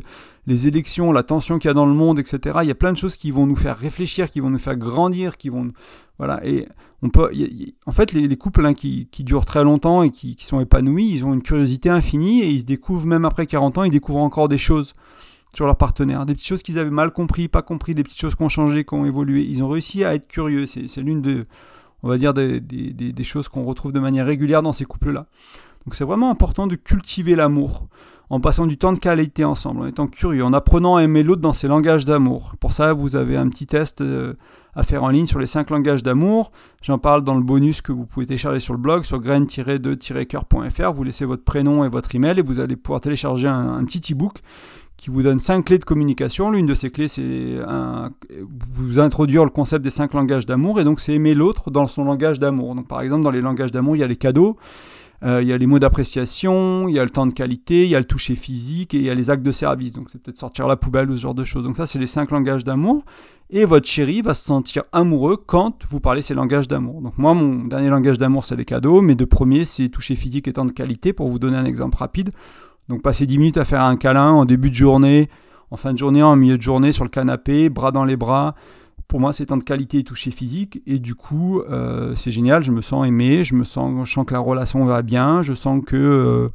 les 0.47 0.67
élections, 0.67 1.11
la 1.11 1.23
tension 1.23 1.59
qu'il 1.59 1.67
y 1.67 1.71
a 1.71 1.73
dans 1.73 1.85
le 1.85 1.93
monde, 1.93 2.17
etc. 2.19 2.59
Il 2.61 2.67
y 2.67 2.71
a 2.71 2.75
plein 2.75 2.93
de 2.93 2.97
choses 2.97 3.17
qui 3.17 3.31
vont 3.31 3.45
nous 3.45 3.55
faire 3.57 3.77
réfléchir, 3.77 4.31
qui 4.31 4.39
vont 4.39 4.49
nous 4.49 4.57
faire 4.57 4.77
grandir, 4.77 5.37
qui 5.37 5.49
vont 5.49 5.71
voilà 6.17 6.45
et 6.45 6.67
on 7.01 7.09
peut 7.09 7.29
en 7.85 7.91
fait 7.91 8.13
les, 8.13 8.37
couples 8.37 8.65
hein, 8.65 8.73
qui, 8.73 9.07
durent 9.19 9.45
très 9.45 9.65
longtemps 9.65 10.01
et 10.01 10.11
qui, 10.11 10.35
qui 10.35 10.45
sont 10.45 10.61
épanouis, 10.61 11.11
ils 11.11 11.25
ont 11.25 11.33
une 11.33 11.43
curiosité 11.43 11.89
infinie 11.89 12.41
et 12.41 12.49
ils 12.49 12.61
se 12.61 12.65
découvrent 12.65 13.05
même 13.05 13.25
après 13.25 13.47
40 13.47 13.79
ans, 13.79 13.83
ils 13.83 13.91
découvrent 13.91 14.19
encore 14.19 14.47
des 14.47 14.57
choses 14.57 14.93
sur 15.55 15.65
leur 15.65 15.77
partenaire, 15.77 16.25
des 16.25 16.33
petites 16.33 16.47
choses 16.47 16.63
qu'ils 16.63 16.79
avaient 16.79 16.89
mal 16.89 17.11
compris, 17.11 17.47
pas 17.47 17.61
compris, 17.61 17.95
des 17.95 18.03
petites 18.03 18.19
choses 18.19 18.35
qui 18.35 18.43
ont 18.43 18.49
changé, 18.49 18.83
qui 18.83 18.93
ont 18.93 19.05
évolué. 19.05 19.41
Ils 19.41 19.63
ont 19.63 19.69
réussi 19.69 20.03
à 20.03 20.13
être 20.13 20.27
curieux. 20.27 20.65
C'est 20.65 20.97
l'une 20.97 21.21
de, 21.21 21.43
on 22.03 22.09
va 22.09 22.17
dire, 22.17 22.33
des, 22.33 22.59
des, 22.59 23.23
choses 23.23 23.47
qu'on 23.47 23.63
retrouve 23.63 23.91
de 23.91 23.99
manière 23.99 24.25
régulière 24.25 24.61
dans 24.61 24.73
ces 24.73 24.85
couples-là. 24.85 25.27
Donc 25.85 25.95
c'est 25.95 26.03
vraiment 26.03 26.29
important 26.29 26.67
de 26.67 26.75
cultiver 26.75 27.35
l'amour 27.35 27.87
en 28.29 28.39
passant 28.39 28.65
du 28.65 28.77
temps 28.77 28.91
de 28.91 28.97
qualité 28.97 29.45
ensemble, 29.45 29.81
en 29.81 29.85
étant 29.85 30.07
curieux, 30.07 30.43
en 30.43 30.51
apprenant 30.51 30.95
à 30.95 31.03
aimer 31.03 31.21
l'autre 31.21 31.41
dans 31.41 31.53
ses 31.53 31.67
langages 31.67 32.05
d'amour. 32.05 32.55
Pour 32.59 32.73
ça, 32.73 32.91
vous 32.91 33.15
avez 33.15 33.37
un 33.37 33.47
petit 33.49 33.67
test 33.67 34.01
euh, 34.01 34.33
à 34.73 34.81
faire 34.81 35.03
en 35.03 35.09
ligne 35.09 35.27
sur 35.27 35.37
les 35.37 35.45
5 35.45 35.69
langages 35.69 36.01
d'amour. 36.01 36.51
J'en 36.81 36.97
parle 36.97 37.23
dans 37.23 37.35
le 37.35 37.43
bonus 37.43 37.81
que 37.81 37.91
vous 37.91 38.07
pouvez 38.07 38.25
télécharger 38.25 38.59
sur 38.59 38.73
le 38.73 38.79
blog 38.79 39.03
sur 39.03 39.19
grain-de-coeur.fr. 39.19 40.91
Vous 40.91 41.03
laissez 41.03 41.25
votre 41.25 41.43
prénom 41.43 41.85
et 41.85 41.89
votre 41.89 42.15
email 42.15 42.39
et 42.39 42.41
vous 42.41 42.59
allez 42.59 42.75
pouvoir 42.75 42.99
télécharger 42.99 43.47
un, 43.47 43.75
un 43.75 43.85
petit 43.85 44.13
e-book 44.13 44.39
qui 44.97 45.09
vous 45.09 45.23
donne 45.23 45.39
cinq 45.39 45.65
clés 45.65 45.77
de 45.77 45.83
communication. 45.83 46.51
L'une 46.51 46.65
de 46.65 46.73
ces 46.73 46.89
clés, 46.89 47.07
c'est 47.07 47.59
vous 48.73 48.99
introduire 48.99 49.43
le 49.43 49.49
concept 49.49 49.83
des 49.83 49.89
cinq 49.89 50.13
langages 50.13 50.45
d'amour, 50.45 50.79
et 50.79 50.83
donc 50.83 50.99
c'est 50.99 51.13
aimer 51.13 51.33
l'autre 51.33 51.71
dans 51.71 51.87
son 51.87 52.05
langage 52.05 52.39
d'amour. 52.39 52.75
Donc 52.75 52.87
par 52.87 53.01
exemple, 53.01 53.23
dans 53.23 53.31
les 53.31 53.41
langages 53.41 53.71
d'amour, 53.71 53.95
il 53.95 53.99
y 53.99 54.03
a 54.03 54.07
les 54.07 54.15
cadeaux, 54.15 54.55
euh, 55.23 55.41
il 55.41 55.47
y 55.47 55.53
a 55.53 55.57
les 55.57 55.67
mots 55.67 55.79
d'appréciation, 55.79 56.87
il 56.87 56.95
y 56.95 56.99
a 56.99 57.03
le 57.03 57.09
temps 57.09 57.25
de 57.25 57.33
qualité, 57.33 57.83
il 57.83 57.89
y 57.89 57.95
a 57.95 57.99
le 57.99 58.05
toucher 58.05 58.35
physique, 58.35 58.93
et 58.93 58.97
il 58.97 59.03
y 59.03 59.09
a 59.09 59.15
les 59.15 59.29
actes 59.29 59.43
de 59.43 59.51
service. 59.51 59.93
Donc 59.93 60.09
c'est 60.11 60.21
peut-être 60.21 60.37
sortir 60.37 60.67
la 60.67 60.77
poubelle 60.77 61.09
ou 61.09 61.17
ce 61.17 61.21
genre 61.21 61.35
de 61.35 61.43
choses. 61.43 61.63
Donc 61.63 61.75
ça, 61.75 61.85
c'est 61.85 61.99
les 61.99 62.07
cinq 62.07 62.31
langages 62.31 62.63
d'amour. 62.63 63.03
Et 63.51 63.63
votre 63.63 63.87
chéri 63.87 64.23
va 64.23 64.33
se 64.33 64.43
sentir 64.43 64.83
amoureux 64.91 65.37
quand 65.37 65.83
vous 65.89 65.99
parlez 65.99 66.23
ces 66.23 66.33
langages 66.33 66.67
d'amour. 66.67 67.01
Donc 67.01 67.17
moi, 67.17 67.35
mon 67.35 67.65
dernier 67.65 67.89
langage 67.89 68.17
d'amour, 68.17 68.43
c'est 68.43 68.55
les 68.55 68.65
cadeaux. 68.65 69.01
Mes 69.01 69.13
deux 69.13 69.27
premiers, 69.27 69.65
c'est 69.65 69.87
toucher 69.89 70.15
physique 70.15 70.47
et 70.47 70.53
temps 70.53 70.65
de 70.65 70.71
qualité, 70.71 71.13
pour 71.13 71.29
vous 71.29 71.37
donner 71.37 71.57
un 71.57 71.65
exemple 71.65 71.97
rapide. 71.97 72.31
Donc 72.89 73.01
passer 73.01 73.25
10 73.25 73.37
minutes 73.37 73.57
à 73.57 73.65
faire 73.65 73.83
un 73.83 73.95
câlin 73.95 74.31
en 74.31 74.45
début 74.45 74.69
de 74.69 74.75
journée, 74.75 75.29
en 75.71 75.77
fin 75.77 75.93
de 75.93 75.97
journée, 75.97 76.21
en 76.21 76.35
milieu 76.35 76.57
de 76.57 76.61
journée, 76.61 76.91
sur 76.91 77.03
le 77.03 77.09
canapé, 77.09 77.69
bras 77.69 77.91
dans 77.91 78.05
les 78.05 78.15
bras. 78.15 78.55
Pour 79.07 79.19
moi, 79.19 79.33
c'est 79.33 79.47
temps 79.47 79.57
de 79.57 79.63
qualité 79.63 79.99
et 79.99 80.03
toucher 80.03 80.31
physique. 80.31 80.81
Et 80.85 80.99
du 80.99 81.15
coup, 81.15 81.61
euh, 81.61 82.13
c'est 82.15 82.31
génial, 82.31 82.63
je 82.63 82.71
me 82.71 82.81
sens 82.81 83.07
aimé, 83.07 83.43
je 83.43 83.55
me 83.55 83.63
sens, 83.63 84.07
je 84.07 84.21
que 84.21 84.33
la 84.33 84.39
relation 84.39 84.85
va 84.85 85.01
bien, 85.01 85.41
je 85.43 85.53
sens 85.53 85.83
que, 85.85 85.95
euh, 85.95 86.47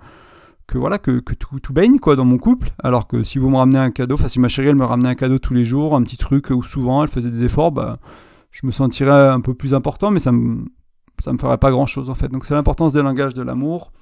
que, 0.67 0.79
voilà, 0.79 0.99
que, 0.99 1.21
tout, 1.21 1.61
tout, 1.61 1.73
baigne 1.73 1.99
quoi, 1.99 2.17
dans 2.17 2.25
mon 2.25 2.39
couple. 2.39 2.69
Alors 2.83 3.07
que 3.07 3.23
si 3.23 3.39
vous 3.39 3.51
me 3.51 3.57
ramenez 3.57 3.79
un 3.79 3.91
cadeau, 3.91 4.15
enfin 4.15 4.29
si 4.29 4.41
ma 4.41 4.49
chérie 4.49 4.75
me 4.75 4.85
ramenait 4.85 5.09
un 5.09 5.15
cadeau 5.15 5.39
tous 5.39 5.55
les 5.55 5.65
jours, 5.65 5.97
un 5.97 6.03
petit 6.03 6.17
truc 6.17 6.51
où 6.51 6.63
souvent 6.63 7.03
elle 7.03 7.09
faisait 7.09 7.31
des 7.31 7.45
efforts, 7.45 7.73
bah, 7.73 7.99
je 8.51 8.67
me 8.67 8.73
sentirais 8.73 9.29
un 9.29 9.41
peu 9.41 9.55
plus 9.55 9.75
important, 9.75 10.11
mais 10.11 10.21
ça 10.21 10.33
me, 10.33 10.65
ça 11.19 11.33
me 11.33 11.39
ferait 11.39 11.59
pas 11.59 11.71
grand 11.71 11.87
chose 11.87 12.11
en 12.11 12.15
fait. 12.15 12.29
Donc 12.29 12.45
c'est 12.45 12.55
l'importance 12.55 12.93
des 12.93 13.03
langages 13.03 13.35
de 13.35 13.43
l'amour 13.43 13.93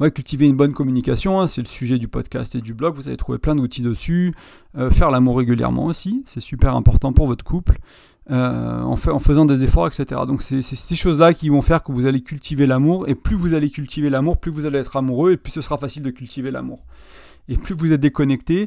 ouais, 0.00 0.10
cultiver 0.10 0.46
une 0.46 0.56
bonne 0.56 0.72
communication, 0.72 1.40
hein, 1.40 1.46
c'est 1.46 1.60
le 1.60 1.66
sujet 1.66 1.98
du 1.98 2.08
podcast 2.08 2.54
et 2.54 2.60
du 2.60 2.74
blog, 2.74 2.94
vous 2.94 3.08
allez 3.08 3.16
trouver 3.16 3.38
plein 3.38 3.54
d'outils 3.54 3.82
dessus. 3.82 4.34
Euh, 4.76 4.90
faire 4.90 5.10
l'amour 5.10 5.38
régulièrement 5.38 5.86
aussi, 5.86 6.22
c'est 6.26 6.40
super 6.40 6.76
important 6.76 7.12
pour 7.12 7.26
votre 7.26 7.44
couple. 7.44 7.78
Euh, 8.28 8.82
en, 8.82 8.94
en, 8.94 9.18
faisant 9.20 9.44
des 9.44 9.62
efforts, 9.62 9.86
etc. 9.86 10.22
Donc 10.26 10.42
c'est 10.42 10.60
ces 10.60 10.96
choses-là 10.96 11.32
qui 11.32 11.48
vont 11.48 11.62
faire 11.62 11.84
que 11.84 11.92
vous 11.92 12.08
allez 12.08 12.22
cultiver 12.22 12.66
l'amour, 12.66 13.08
et 13.08 13.14
plus 13.14 13.36
vous 13.36 13.54
allez 13.54 13.70
cultiver 13.70 14.10
l'amour, 14.10 14.38
plus 14.38 14.50
vous 14.50 14.66
allez 14.66 14.78
être 14.80 14.96
amoureux, 14.96 15.32
et 15.32 15.36
plus 15.36 15.52
ce 15.52 15.60
sera 15.60 15.78
facile 15.78 16.02
de 16.02 16.10
cultiver 16.10 16.50
l'amour. 16.50 16.80
Et 17.48 17.56
plus 17.56 17.76
vous 17.76 17.92
êtes 17.92 18.00
déconnecté, 18.00 18.66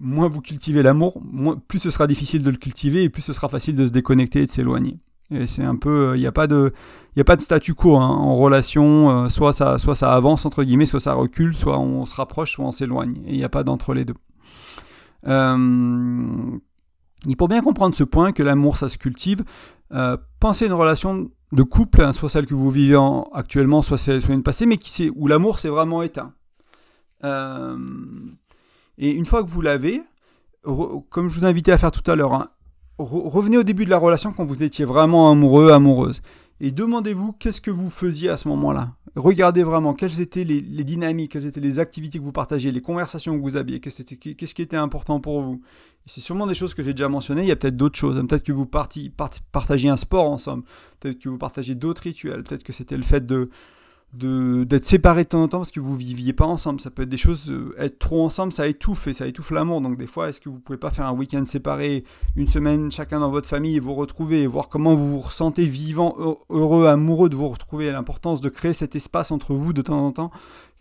moins 0.00 0.26
vous 0.26 0.40
cultivez 0.40 0.82
l'amour, 0.82 1.22
plus 1.68 1.78
ce 1.78 1.90
sera 1.90 2.08
difficile 2.08 2.42
de 2.42 2.50
le 2.50 2.56
cultiver, 2.56 3.04
et 3.04 3.08
plus 3.08 3.22
ce 3.22 3.32
sera 3.32 3.48
facile 3.48 3.76
de 3.76 3.86
se 3.86 3.92
déconnecter 3.92 4.42
et 4.42 4.46
de 4.46 4.50
s'éloigner. 4.50 4.98
Et 5.30 5.46
c'est 5.46 5.62
un 5.62 5.76
peu, 5.76 6.16
il 6.16 6.20
n'y 6.20 6.26
a 6.26 6.32
pas 6.32 6.46
de, 6.46 6.70
a 7.16 7.24
pas 7.24 7.36
de 7.36 7.42
statu 7.42 7.74
quo 7.74 7.96
hein, 7.96 8.06
en 8.06 8.34
relation. 8.36 9.10
Euh, 9.10 9.28
soit 9.28 9.52
ça, 9.52 9.78
soit 9.78 9.94
ça 9.94 10.14
avance 10.14 10.46
entre 10.46 10.64
guillemets, 10.64 10.86
soit 10.86 11.00
ça 11.00 11.12
recule, 11.12 11.54
soit 11.54 11.78
on 11.78 12.06
se 12.06 12.14
rapproche, 12.14 12.52
soit 12.52 12.64
on 12.64 12.70
s'éloigne. 12.70 13.20
Et 13.26 13.32
il 13.32 13.36
n'y 13.36 13.44
a 13.44 13.48
pas 13.48 13.64
d'entre 13.64 13.92
les 13.92 14.04
deux. 14.04 14.14
Euh, 15.26 16.58
il 17.26 17.36
faut 17.36 17.48
bien 17.48 17.60
comprendre 17.60 17.94
ce 17.94 18.04
point 18.04 18.32
que 18.32 18.42
l'amour 18.42 18.76
ça 18.76 18.88
se 18.88 18.96
cultive. 18.96 19.44
Euh, 19.92 20.16
pensez 20.40 20.66
une 20.66 20.72
relation 20.72 21.30
de 21.52 21.62
couple, 21.62 22.02
hein, 22.02 22.12
soit 22.12 22.28
celle 22.28 22.46
que 22.46 22.54
vous 22.54 22.70
vivez 22.70 22.98
actuellement, 23.32 23.82
soit, 23.82 23.98
soit 23.98 24.20
une 24.28 24.42
passée, 24.42 24.66
mais 24.66 24.76
qui 24.78 25.10
où 25.14 25.26
l'amour 25.26 25.58
s'est 25.58 25.68
vraiment 25.68 26.02
éteint. 26.02 26.32
et 28.98 29.10
une 29.10 29.26
fois 29.26 29.42
que 29.42 29.50
vous 29.50 29.60
l'avez, 29.60 30.02
comme 30.62 31.28
je 31.28 31.38
vous 31.38 31.44
invitais 31.44 31.72
à 31.72 31.78
faire 31.78 31.90
tout 31.90 32.08
à 32.10 32.14
l'heure, 32.14 32.34
hein, 32.34 32.48
revenez 32.98 33.58
au 33.58 33.62
début 33.62 33.84
de 33.84 33.90
la 33.90 33.98
relation 33.98 34.32
quand 34.32 34.44
vous 34.44 34.62
étiez 34.62 34.84
vraiment 34.84 35.30
amoureux, 35.30 35.70
amoureuse. 35.70 36.20
Et 36.60 36.72
demandez-vous 36.72 37.32
qu'est-ce 37.32 37.60
que 37.60 37.70
vous 37.70 37.88
faisiez 37.88 38.30
à 38.30 38.36
ce 38.36 38.48
moment-là. 38.48 38.94
Regardez 39.14 39.62
vraiment 39.62 39.94
quelles 39.94 40.20
étaient 40.20 40.44
les, 40.44 40.60
dynamiques, 40.60 41.32
quelles 41.32 41.46
étaient 41.46 41.60
les 41.60 41.78
activités 41.78 42.18
que 42.18 42.24
vous 42.24 42.32
partagiez, 42.32 42.72
les 42.72 42.80
conversations 42.80 43.36
que 43.36 43.42
vous 43.42 43.56
aviez, 43.56 43.80
qu'est-ce 43.80 44.54
qui 44.54 44.62
était 44.62 44.76
important 44.76 45.20
pour 45.20 45.40
vous. 45.40 45.60
C'est 46.06 46.20
sûrement 46.20 46.46
des 46.46 46.54
choses 46.54 46.74
que 46.74 46.82
j'ai 46.82 46.94
déjà 46.94 47.08
mentionnées, 47.08 47.42
il 47.42 47.48
y 47.48 47.52
a 47.52 47.56
peut-être 47.56 47.76
d'autres 47.76 47.98
choses. 47.98 48.16
Peut-être 48.26 48.42
que 48.42 48.52
vous 48.52 48.66
partagiez 48.66 49.90
un 49.90 49.96
sport 49.96 50.30
ensemble, 50.30 50.64
peut-être 51.00 51.18
que 51.18 51.28
vous 51.28 51.38
partagiez 51.38 51.74
d'autres 51.74 52.02
rituels, 52.02 52.42
peut-être 52.42 52.64
que 52.64 52.72
c'était 52.72 52.96
le 52.96 53.02
fait 53.02 53.24
de, 53.24 53.50
d'être 54.14 54.86
séparés 54.86 55.24
de 55.24 55.28
temps 55.28 55.42
en 55.42 55.48
temps 55.48 55.58
parce 55.58 55.70
que 55.70 55.80
vous 55.80 55.94
viviez 55.94 56.32
pas 56.32 56.46
ensemble. 56.46 56.80
Ça 56.80 56.90
peut 56.90 57.02
être 57.02 57.08
des 57.08 57.18
choses, 57.18 57.50
euh, 57.50 57.74
être 57.78 57.98
trop 57.98 58.24
ensemble, 58.24 58.52
ça 58.52 58.66
étouffe 58.66 59.06
et 59.06 59.12
ça 59.12 59.26
étouffe 59.26 59.50
l'amour. 59.50 59.80
Donc 59.80 59.98
des 59.98 60.06
fois, 60.06 60.28
est-ce 60.28 60.40
que 60.40 60.48
vous 60.48 60.60
pouvez 60.60 60.78
pas 60.78 60.90
faire 60.90 61.06
un 61.06 61.12
week-end 61.12 61.44
séparé, 61.44 62.04
une 62.34 62.46
semaine 62.46 62.90
chacun 62.90 63.20
dans 63.20 63.30
votre 63.30 63.46
famille 63.46 63.76
et 63.76 63.80
vous 63.80 63.94
retrouver 63.94 64.42
et 64.42 64.46
voir 64.46 64.68
comment 64.68 64.94
vous 64.94 65.08
vous 65.08 65.20
ressentez 65.20 65.66
vivant, 65.66 66.16
heureux, 66.48 66.86
amoureux 66.86 67.28
de 67.28 67.36
vous 67.36 67.48
retrouver. 67.48 67.90
L'importance 67.90 68.40
de 68.40 68.48
créer 68.48 68.72
cet 68.72 68.96
espace 68.96 69.30
entre 69.30 69.52
vous 69.54 69.72
de 69.72 69.82
temps 69.82 70.04
en 70.04 70.12
temps, 70.12 70.30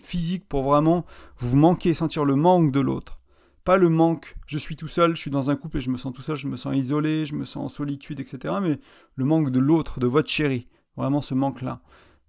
physique 0.01 0.47
pour 0.47 0.63
vraiment 0.63 1.05
vous 1.37 1.57
manquer, 1.57 1.93
sentir 1.93 2.23
le 2.23 2.35
manque 2.35 2.71
de 2.71 2.79
l'autre. 2.79 3.17
Pas 3.65 3.75
le 3.75 3.89
manque, 3.89 4.37
je 4.45 4.57
suis 4.57 4.77
tout 4.77 4.87
seul, 4.87 5.17
je 5.17 5.19
suis 5.19 5.31
dans 5.31 5.51
un 5.51 5.57
couple 5.57 5.77
et 5.77 5.81
je 5.81 5.89
me 5.89 5.97
sens 5.97 6.13
tout 6.13 6.21
seul, 6.21 6.37
je 6.37 6.47
me 6.47 6.55
sens 6.55 6.73
isolé, 6.73 7.25
je 7.25 7.35
me 7.35 7.43
sens 7.43 7.65
en 7.65 7.67
solitude, 7.67 8.21
etc. 8.21 8.55
Mais 8.61 8.79
le 9.15 9.25
manque 9.25 9.51
de 9.51 9.59
l'autre, 9.59 9.99
de 9.99 10.07
votre 10.07 10.29
chéri. 10.29 10.67
Vraiment 10.95 11.19
ce 11.19 11.33
manque-là. 11.33 11.81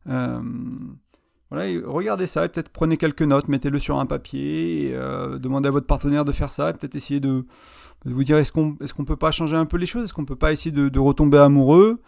Euh, 0.08 0.40
regardez 1.50 2.26
ça 2.26 2.44
et 2.44 2.48
peut-être 2.48 2.68
prenez 2.68 2.96
quelques 2.96 3.22
notes, 3.22 3.48
mettez-le 3.48 3.78
sur 3.78 3.98
un 3.98 4.06
papier, 4.06 4.90
euh, 4.94 5.38
demandez 5.38 5.68
à 5.68 5.70
votre 5.70 5.86
partenaire 5.86 6.24
de 6.24 6.32
faire 6.32 6.52
ça, 6.52 6.72
peut-être 6.72 6.94
essayer 6.94 7.20
de, 7.20 7.46
vous 8.04 8.24
dire 8.24 8.38
est-ce 8.38 8.52
qu'on 8.52 8.76
est 8.80 9.04
peut 9.04 9.16
pas 9.16 9.30
changer 9.30 9.56
un 9.56 9.66
peu 9.66 9.76
les 9.76 9.86
choses, 9.86 10.04
est-ce 10.04 10.14
qu'on 10.14 10.24
peut 10.24 10.36
pas 10.36 10.52
essayer 10.52 10.72
de, 10.72 10.98
retomber 10.98 11.38
amoureux? 11.38 12.00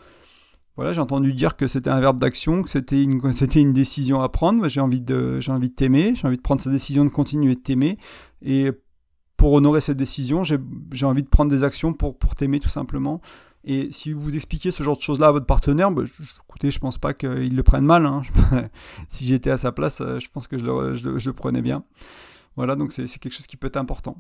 Voilà, 0.77 0.93
j'ai 0.93 1.01
entendu 1.01 1.35
dire 1.35 1.57
que 1.57 1.67
c'était 1.67 1.91
un 1.91 2.01
verbe 2.01 2.19
d'action, 2.19 2.63
que 2.63 2.71
c'était 2.71 3.03
une, 3.03 3.21
décision 3.73 4.23
à 4.23 4.29
prendre. 4.31 4.67
J'ai 4.69 4.81
envie 4.81 5.01
de, 5.01 5.41
t'aimer, 5.77 6.15
j'ai 6.15 6.27
envie 6.27 6.37
de 6.37 6.43
prendre 6.43 6.61
cette 6.63 6.73
décision 6.73 7.05
de 7.05 7.11
continuer 7.11 7.55
de 7.55 7.61
t'aimer. 7.61 7.99
Et 8.41 8.71
pour 9.37 9.53
honorer 9.53 9.83
cette 9.83 9.99
décision, 9.99 10.43
j'ai, 10.43 10.59
envie 11.03 11.23
de 11.23 11.29
prendre 11.29 11.51
des 11.51 11.65
actions 11.65 11.93
pour 11.93 12.35
t'aimer 12.35 12.61
tout 12.61 12.69
simplement. 12.71 13.21
Et 13.65 13.93
si 13.93 14.13
vous 14.13 14.35
expliquez 14.35 14.71
ce 14.71 14.83
genre 14.83 14.97
de 14.97 15.03
choses-là 15.03 15.29
à 15.29 15.33
votre 15.33 15.47
partenaire, 15.47 15.91
bah, 15.91 16.03
je, 16.05 16.13
écoutez, 16.49 16.71
je 16.71 16.79
pense 16.79 16.99
pas 16.99 17.13
qu'il 17.13 17.55
le 17.55 17.63
prenne 17.63 17.85
mal. 17.85 18.07
Hein. 18.07 18.23
si 19.09 19.27
j'étais 19.27 19.51
à 19.51 19.59
sa 19.59 19.73
place, 19.73 20.01
euh, 20.01 20.19
je 20.19 20.29
pense 20.31 20.47
que 20.47 20.57
je 20.57 20.65
le, 20.65 21.33
prenais 21.33 21.63
bien. 21.63 21.85
Voilà, 22.57 22.75
donc 22.75 22.93
c'est 22.93 23.07
quelque 23.07 23.33
chose 23.33 23.47
qui 23.47 23.57
peut 23.57 23.69
être 23.69 23.77
important. 23.77 24.17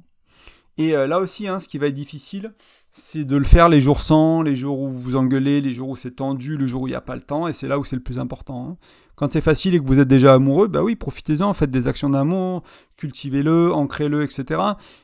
Et 0.79 0.95
euh, 0.95 1.07
là 1.07 1.19
aussi, 1.19 1.49
hein, 1.49 1.59
ce 1.59 1.69
qui 1.69 1.79
va 1.79 1.89
être 1.89 1.95
difficile, 1.95 2.55
c'est 2.93 3.25
de 3.25 3.37
le 3.37 3.45
faire 3.45 3.69
les 3.69 3.81
jours 3.81 4.01
sans, 4.01 4.43
les 4.43 4.57
jours 4.57 4.79
où 4.79 4.91
vous 4.91 5.17
engueulez, 5.17 5.61
les 5.61 5.73
jours 5.73 5.91
où 5.91 5.97
c'est 5.97 6.13
tendu, 6.13 6.57
le 6.57 6.67
jour 6.67 6.83
où 6.83 6.87
il 6.87 6.91
n'y 6.91 6.97
a 6.97 7.01
pas 7.01 7.17
le 7.17 7.23
temps, 7.23 7.49
et 7.49 7.53
c'est 7.53 7.69
là 7.69 7.79
où 7.79 7.85
c'est 7.85 7.97
le 7.97 8.03
plus 8.03 8.19
important. 8.19 8.71
Hein. 8.71 8.77
Quand 9.21 9.31
c'est 9.31 9.43
facile 9.43 9.75
et 9.75 9.81
que 9.81 9.85
vous 9.85 10.01
êtes 10.01 10.09
déjà 10.09 10.33
amoureux, 10.33 10.67
bah 10.67 10.83
oui, 10.83 10.97
profitez-en, 10.97 11.53
faites 11.53 11.71
des 11.71 11.89
actions 11.89 12.09
d'amour, 12.09 12.63
cultivez-le, 12.97 13.71
ancrez-le, 13.71 14.23
etc. 14.23 14.63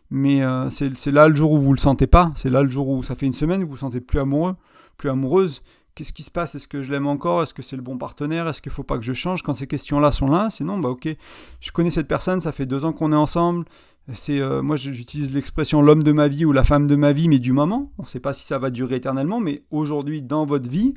Mais 0.08 0.42
euh, 0.42 0.70
c'est 0.70 1.10
là 1.10 1.28
le 1.28 1.36
jour 1.36 1.52
où 1.52 1.58
vous 1.58 1.74
le 1.74 1.78
sentez 1.78 2.06
pas, 2.06 2.32
c'est 2.34 2.48
là 2.48 2.62
le 2.62 2.70
jour 2.70 2.88
où 2.88 3.02
ça 3.02 3.14
fait 3.14 3.26
une 3.26 3.34
semaine 3.34 3.62
où 3.62 3.66
vous 3.66 3.72
vous 3.72 3.76
sentez 3.76 4.00
plus 4.00 4.18
amoureux, 4.18 4.56
plus 4.96 5.10
amoureuse. 5.10 5.62
Qu'est-ce 5.94 6.14
qui 6.14 6.22
se 6.22 6.30
passe? 6.30 6.54
Est-ce 6.54 6.66
que 6.66 6.80
je 6.80 6.90
l'aime 6.90 7.06
encore? 7.06 7.42
Est-ce 7.42 7.52
que 7.52 7.60
c'est 7.60 7.76
le 7.76 7.82
bon 7.82 7.98
partenaire? 7.98 8.48
Est-ce 8.48 8.62
qu'il 8.62 8.72
faut 8.72 8.84
pas 8.84 8.96
que 8.96 9.04
je 9.04 9.12
change? 9.12 9.42
Quand 9.42 9.54
ces 9.54 9.66
questions-là 9.66 10.10
sont 10.12 10.30
là, 10.30 10.48
c'est 10.48 10.64
non, 10.64 10.78
bah 10.78 10.88
ok, 10.88 11.14
je 11.60 11.72
connais 11.72 11.90
cette 11.90 12.08
personne, 12.08 12.40
ça 12.40 12.52
fait 12.52 12.64
deux 12.64 12.86
ans 12.86 12.94
qu'on 12.94 13.12
est 13.12 13.16
ensemble, 13.16 13.66
c'est 14.14 14.40
euh, 14.40 14.62
moi 14.62 14.76
j'utilise 14.76 15.34
l'expression 15.34 15.82
l'homme 15.82 16.02
de 16.02 16.12
ma 16.12 16.28
vie 16.28 16.46
ou 16.46 16.52
la 16.52 16.64
femme 16.64 16.88
de 16.88 16.96
ma 16.96 17.12
vie, 17.12 17.28
mais 17.28 17.38
du 17.38 17.52
moment. 17.52 17.92
On 17.98 18.04
ne 18.04 18.08
sait 18.08 18.20
pas 18.20 18.32
si 18.32 18.46
ça 18.46 18.58
va 18.58 18.70
durer 18.70 18.96
éternellement, 18.96 19.40
mais 19.40 19.64
aujourd'hui 19.70 20.22
dans 20.22 20.46
votre 20.46 20.70
vie, 20.70 20.94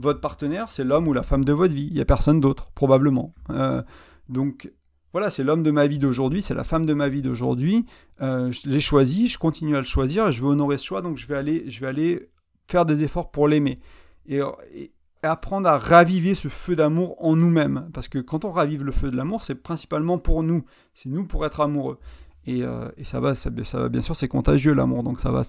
votre 0.00 0.20
partenaire 0.20 0.72
c'est 0.72 0.84
l'homme 0.84 1.08
ou 1.08 1.12
la 1.12 1.22
femme 1.22 1.44
de 1.44 1.52
votre 1.52 1.74
vie. 1.74 1.86
Il 1.88 1.94
n'y 1.94 2.00
a 2.00 2.04
personne 2.04 2.40
d'autre 2.40 2.70
probablement. 2.72 3.34
Euh, 3.50 3.82
donc 4.28 4.72
voilà, 5.12 5.30
c'est 5.30 5.42
l'homme 5.42 5.62
de 5.62 5.70
ma 5.70 5.86
vie 5.86 5.98
d'aujourd'hui, 5.98 6.40
c'est 6.40 6.54
la 6.54 6.64
femme 6.64 6.86
de 6.86 6.94
ma 6.94 7.08
vie 7.08 7.22
d'aujourd'hui. 7.22 7.84
Euh, 8.20 8.52
je 8.52 8.68
l'ai 8.68 8.80
choisi, 8.80 9.26
je 9.26 9.38
continue 9.38 9.74
à 9.74 9.80
le 9.80 9.84
choisir, 9.84 10.30
je 10.30 10.42
veux 10.42 10.48
honorer 10.48 10.78
ce 10.78 10.86
choix, 10.86 11.02
donc 11.02 11.16
je 11.16 11.26
vais 11.26 11.36
aller, 11.36 11.64
je 11.68 11.80
vais 11.80 11.88
aller 11.88 12.30
faire 12.68 12.86
des 12.86 13.02
efforts 13.02 13.30
pour 13.30 13.48
l'aimer. 13.48 13.76
Et, 14.26 14.40
apprendre 15.22 15.68
à 15.68 15.76
raviver 15.76 16.34
ce 16.34 16.48
feu 16.48 16.76
d'amour 16.76 17.22
en 17.22 17.36
nous-mêmes. 17.36 17.90
Parce 17.92 18.08
que 18.08 18.18
quand 18.18 18.46
on 18.46 18.50
ravive 18.50 18.84
le 18.84 18.92
feu 18.92 19.10
de 19.10 19.16
l'amour, 19.16 19.42
c'est 19.42 19.56
principalement 19.56 20.18
pour 20.18 20.42
nous. 20.42 20.64
C'est 20.94 21.10
nous 21.10 21.26
pour 21.26 21.44
être 21.44 21.60
amoureux. 21.60 21.98
Et, 22.50 22.62
euh, 22.64 22.88
ça, 23.04 23.20
va, 23.20 23.34
ça, 23.34 23.50
va, 23.50 23.88
bien 23.88 24.00
sûr, 24.00 24.16
c'est 24.16 24.28
contagieux 24.28 24.74
l'amour. 24.74 25.02
Donc 25.02 25.20
ça 25.20 25.30
va 25.30 25.42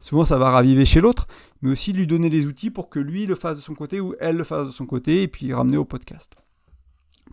souvent, 0.00 0.24
ça 0.24 0.36
va 0.36 0.50
raviver 0.50 0.84
chez 0.84 1.00
l'autre. 1.00 1.26
Mais 1.62 1.70
aussi 1.70 1.92
lui 1.92 2.06
donner 2.06 2.28
les 2.28 2.46
outils 2.46 2.70
pour 2.70 2.90
que 2.90 2.98
lui 2.98 3.26
le 3.26 3.34
fasse 3.34 3.56
de 3.56 3.62
son 3.62 3.74
côté 3.74 4.00
ou 4.00 4.14
elle 4.20 4.36
le 4.36 4.44
fasse 4.44 4.68
de 4.68 4.72
son 4.72 4.86
côté. 4.86 5.22
Et 5.22 5.28
puis 5.28 5.52
ramener 5.54 5.76
au 5.76 5.84
podcast. 5.84 6.34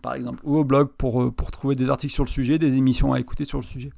Par 0.02 0.14
exemple. 0.14 0.40
Ou 0.44 0.56
au 0.56 0.64
blog 0.64 0.90
pour, 0.96 1.22
euh, 1.22 1.34
trouver 1.52 1.74
des 1.74 1.90
articles 1.90 2.14
sur 2.14 2.24
le 2.24 2.30
sujet, 2.30 2.58
des 2.58 2.76
émissions 2.76 3.12
à 3.12 3.20
écouter 3.20 3.44
sur 3.44 3.58
le 3.58 3.64
sujet. 3.64 3.90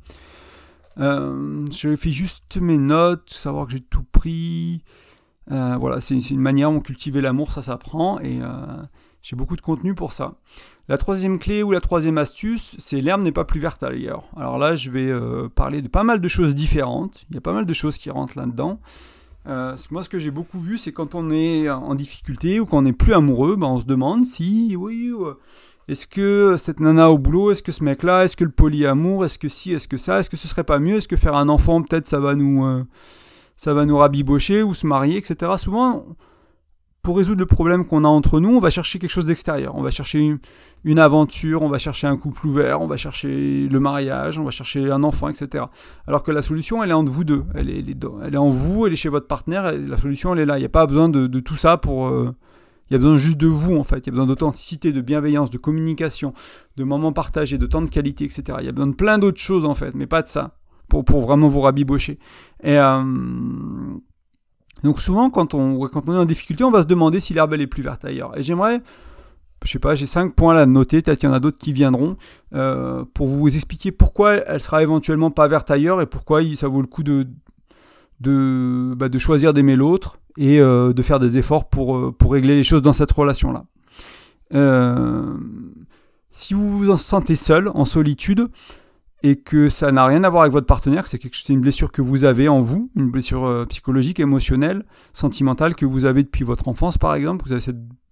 Euh, 0.99 1.67
je 1.71 1.95
fais 1.95 2.11
juste 2.11 2.57
mes 2.57 2.79
notes, 2.79 3.31
savoir 3.31 3.67
que 3.67 3.73
j'ai 3.73 3.81
tout 3.81 4.05
pris. 4.05 4.83
Voilà, 5.49 6.01
c'est 6.01 6.19
une 6.19 6.41
manière 6.41 6.73
de 6.73 6.81
cultiver 6.81 7.21
l'amour, 7.21 7.53
ça 7.53 7.63
s'apprend 7.63 8.19
et 8.19 8.41
j'ai 9.23 9.37
beaucoup 9.37 9.57
de 9.57 9.61
contenu 9.61 9.95
pour 9.95 10.13
ça. 10.13 10.35
La 10.89 10.99
troisième 10.99 11.39
clé 11.39 11.63
ou 11.63 11.73
la 11.73 11.81
troisième 11.81 12.17
astuce, 12.19 12.77
c'est 12.79 13.01
l'herbe 13.01 13.23
n'est 13.23 13.33
pas 13.33 13.45
plus 13.45 13.59
verte 13.59 13.83
ailleurs. 13.83 14.25
Alors 14.37 14.57
là, 14.59 14.77
je 14.77 14.91
vais 14.91 15.09
euh, 15.09 15.49
parler 15.49 15.83
de 15.83 15.89
pas 15.89 16.05
mal 16.05 16.21
de 16.21 16.29
choses 16.29 16.55
différentes. 16.55 17.25
Il 17.31 17.35
y 17.35 17.39
a 17.39 17.41
pas 17.41 17.53
mal 17.53 17.67
de 17.67 17.73
choses 17.73 17.99
qui 17.99 18.11
rentrent 18.11 18.39
là-dedans. 18.39 18.79
moi, 19.47 20.03
ce 20.03 20.09
que 20.09 20.19
j'ai 20.19 20.31
beaucoup 20.31 20.61
vu, 20.61 20.79
c'est 20.79 20.93
quand 20.93 21.15
on 21.15 21.31
est 21.31 21.69
en 21.69 21.95
difficulté 21.95 22.61
ou 22.61 22.67
quand 22.67 22.79
on 22.79 22.83
n'est 22.83 22.93
plus 22.93 23.15
amoureux, 23.15 23.57
ben, 23.57 23.67
on 23.67 23.81
se 23.81 23.87
demande 23.87 24.25
si, 24.25 24.77
oui, 24.77 25.13
est-ce 25.89 26.07
que 26.07 26.57
cette 26.59 26.81
nana 26.81 27.11
au 27.11 27.19
boulot, 27.19 27.51
est-ce 27.51 27.63
que 27.63 27.73
ce 27.73 27.83
mec-là, 27.83 28.25
est-ce 28.25 28.37
que 28.37 28.45
le 28.45 28.51
polyamour, 28.51 29.25
est-ce 29.25 29.39
que 29.39 29.49
si, 29.49 29.73
est-ce 29.73 29.89
que 29.89 29.97
ça, 29.97 30.21
est-ce 30.21 30.31
que 30.31 30.37
ce 30.37 30.47
serait 30.47 30.65
pas 30.65 30.79
mieux, 30.79 30.97
est-ce 30.97 31.09
que 31.09 31.17
faire 31.17 31.35
un 31.35 31.49
enfant, 31.49 31.83
peut-être 31.83 32.07
ça 32.07 32.21
va 32.21 32.35
nous 32.35 32.87
ça 33.57 33.73
va 33.73 33.87
nous 33.87 33.97
rabibocher 33.97 34.63
ou 34.63 34.75
se 34.75 34.87
marier, 34.87 35.17
etc. 35.17 35.53
Souvent, 35.57 36.07
pour 37.07 37.19
résoudre 37.19 37.39
le 37.39 37.47
problème 37.47 37.87
qu'on 37.87 38.03
a 38.03 38.09
entre 38.09 38.41
nous, 38.41 38.49
on 38.49 38.59
va 38.59 38.69
chercher 38.69 38.99
quelque 38.99 39.11
chose 39.11 39.27
d'extérieur. 39.27 39.77
On 39.77 39.83
va 39.83 39.91
chercher 39.91 40.37
une, 40.83 40.99
aventure, 40.99 41.63
on 41.63 41.69
va 41.69 41.79
chercher 41.79 42.09
un 42.09 42.17
couple 42.17 42.45
ouvert, 42.49 42.83
on 42.83 42.89
va 42.89 42.97
chercher 42.97 43.69
le 43.69 43.79
mariage, 43.79 44.41
on 44.41 44.43
va 44.43 44.51
chercher 44.51 44.91
un 44.91 45.05
enfant, 45.05 45.29
etc. 45.29 45.67
Alors 46.09 46.25
que 46.25 46.33
la 46.33 46.43
solution, 46.43 46.83
elle 46.83 46.91
est 46.91 46.95
entre 46.95 47.13
vous 47.13 47.23
deux. 47.23 47.45
Elle 47.55 47.71
est, 47.71 47.85
elle 48.25 48.35
est, 48.35 48.37
en 48.37 48.49
vous, 48.49 48.89
elle 48.89 48.93
est 48.93 48.97
chez 48.97 49.09
votre 49.09 49.29
partenaire, 49.29 49.69
et 49.69 49.79
la 49.79 49.97
solution, 49.99 50.33
elle 50.35 50.41
est 50.41 50.47
là. 50.47 50.57
Il 50.59 50.63
n'y 50.63 50.67
a 50.67 50.69
pas 50.69 50.85
besoin 50.89 51.09
de, 51.09 51.39
tout 51.39 51.55
ça 51.55 51.77
pour... 51.77 52.09
Euh, 52.09 52.35
il 52.91 52.95
y 52.95 52.97
a 52.97 52.99
besoin 52.99 53.19
juste 53.19 53.39
de 53.39 53.47
vous, 53.47 53.77
en 53.77 53.85
fait. 53.85 53.99
Il 53.99 54.07
y 54.07 54.09
a 54.09 54.13
besoin 54.13 54.27
d'authenticité, 54.27 54.91
de 54.91 55.01
bienveillance, 55.01 55.51
de 55.51 55.59
communication, 55.59 56.35
de 56.77 56.83
moments 56.83 57.13
partagés, 57.13 57.57
de 57.57 57.67
temps 57.67 57.83
de 57.83 57.89
qualité, 57.89 58.25
etc. 58.25 58.59
Il 58.59 58.67
y 58.67 58.69
a 58.69 58.73
besoin 58.73 58.89
de 58.89 58.97
plein 58.97 59.19
d'autres 59.19 59.41
choses, 59.41 59.65
en 59.65 59.75
fait, 59.75 59.95
mais 59.95 60.09
pas 60.09 60.23
de 60.23 60.29
ça 60.29 60.57
pour, 60.89 61.05
pour 61.05 61.21
vraiment 61.21 61.47
vous 61.47 61.61
rabibocher. 61.61 62.19
Et 62.65 62.77
euh, 62.77 63.05
donc 64.83 65.01
souvent, 65.01 65.31
quand 65.31 65.55
on, 65.55 65.89
est 65.89 66.17
en 66.17 66.25
difficulté, 66.25 66.65
on 66.65 66.71
va 66.71 66.83
se 66.83 66.87
demander 66.87 67.21
si 67.21 67.35
l'herbe 67.35 67.55
est 67.55 67.67
plus 67.67 67.83
verte 67.83 68.05
ailleurs. 68.05 68.37
Et 68.37 68.43
j'aimerais, 68.43 68.83
je 69.65 69.71
sais 69.71 69.79
pas, 69.79 69.95
j'ai 69.95 70.07
cinq 70.07 70.35
points 70.35 70.55
là 70.55 70.67
de 70.67 70.71
noter, 70.71 71.03
peut-être 71.03 71.19
qu'il 71.19 71.29
y 71.29 71.33
en 71.33 71.35
a 71.35 71.41
d'autres 71.41 71.59
qui 71.59 71.73
viendront, 71.73 72.17
euh, 72.55 73.05
pour 73.15 73.27
vous 73.27 73.55
expliquer 73.55 73.91
pourquoi 73.91 74.35
elle 74.35 74.61
sera 74.61 74.83
éventuellement 74.83 75.31
pas 75.31 75.49
verte 75.49 75.71
ailleurs 75.71 76.01
et 76.01 76.07
pourquoi 76.07 76.43
ça 76.57 76.69
vaut 76.69 76.83
le 76.83 76.87
coup 76.87 77.03
de, 77.03 77.27
de, 78.21 78.95
bah, 78.97 79.09
choisir 79.19 79.53
d'aimer 79.53 79.77
l'autre 79.77 80.19
et 80.37 80.61
euh, 80.61 80.93
de 80.93 81.03
faire 81.03 81.19
des 81.19 81.39
efforts 81.39 81.69
pour, 81.69 82.15
pour 82.15 82.33
régler 82.33 82.55
les 82.55 82.65
choses 82.65 82.83
dans 82.83 82.93
cette 82.93 83.13
relation-là. 83.13 83.65
si 86.31 86.55
vous 86.55 86.79
vous 86.79 86.91
en 86.91 86.99
sentez 86.99 87.35
seul, 87.35 87.69
en 87.69 87.87
solitude, 87.87 88.49
et 89.23 89.37
que 89.37 89.69
ça 89.69 89.93
n'a 89.93 90.05
rien 90.05 90.25
à 90.25 90.29
voir 90.29 90.43
avec 90.43 90.53
votre 90.53 90.67
partenaire, 90.67 91.07
c'est 91.07 91.49
une 91.49 91.61
blessure 91.61 91.91
que 91.91 92.03
vous 92.03 92.25
avez 92.25 92.49
en 92.49 92.61
vous, 92.61 92.91
une 92.97 93.11
blessure 93.11 93.47
euh, 93.47 93.65
psychologique, 93.65 94.21
émotionnelle, 94.21 94.85
sentimentale 95.15 95.75
que 95.75 95.87
vous 95.87 96.05
avez 96.05 96.23
depuis 96.23 96.45
votre 96.45 96.69
enfance 96.69 96.99
par 96.99 97.15
exemple, 97.15 97.45
vous 97.47 97.53
avez 97.53 97.63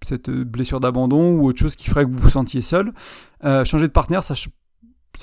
cette, 0.03 0.29
euh, 0.29 0.45
blessure 0.45 0.81
d'abandon 0.81 1.37
ou 1.37 1.47
autre 1.47 1.59
chose 1.59 1.77
qui 1.77 1.88
ferait 1.88 2.05
que 2.05 2.11
vous 2.11 2.19
vous 2.19 2.31
sentiez 2.31 2.62
seul, 2.62 2.93
euh, 3.45 3.64
changer 3.64 3.87
de 3.87 3.93
partenaire, 3.93 4.23
ça 4.23 4.35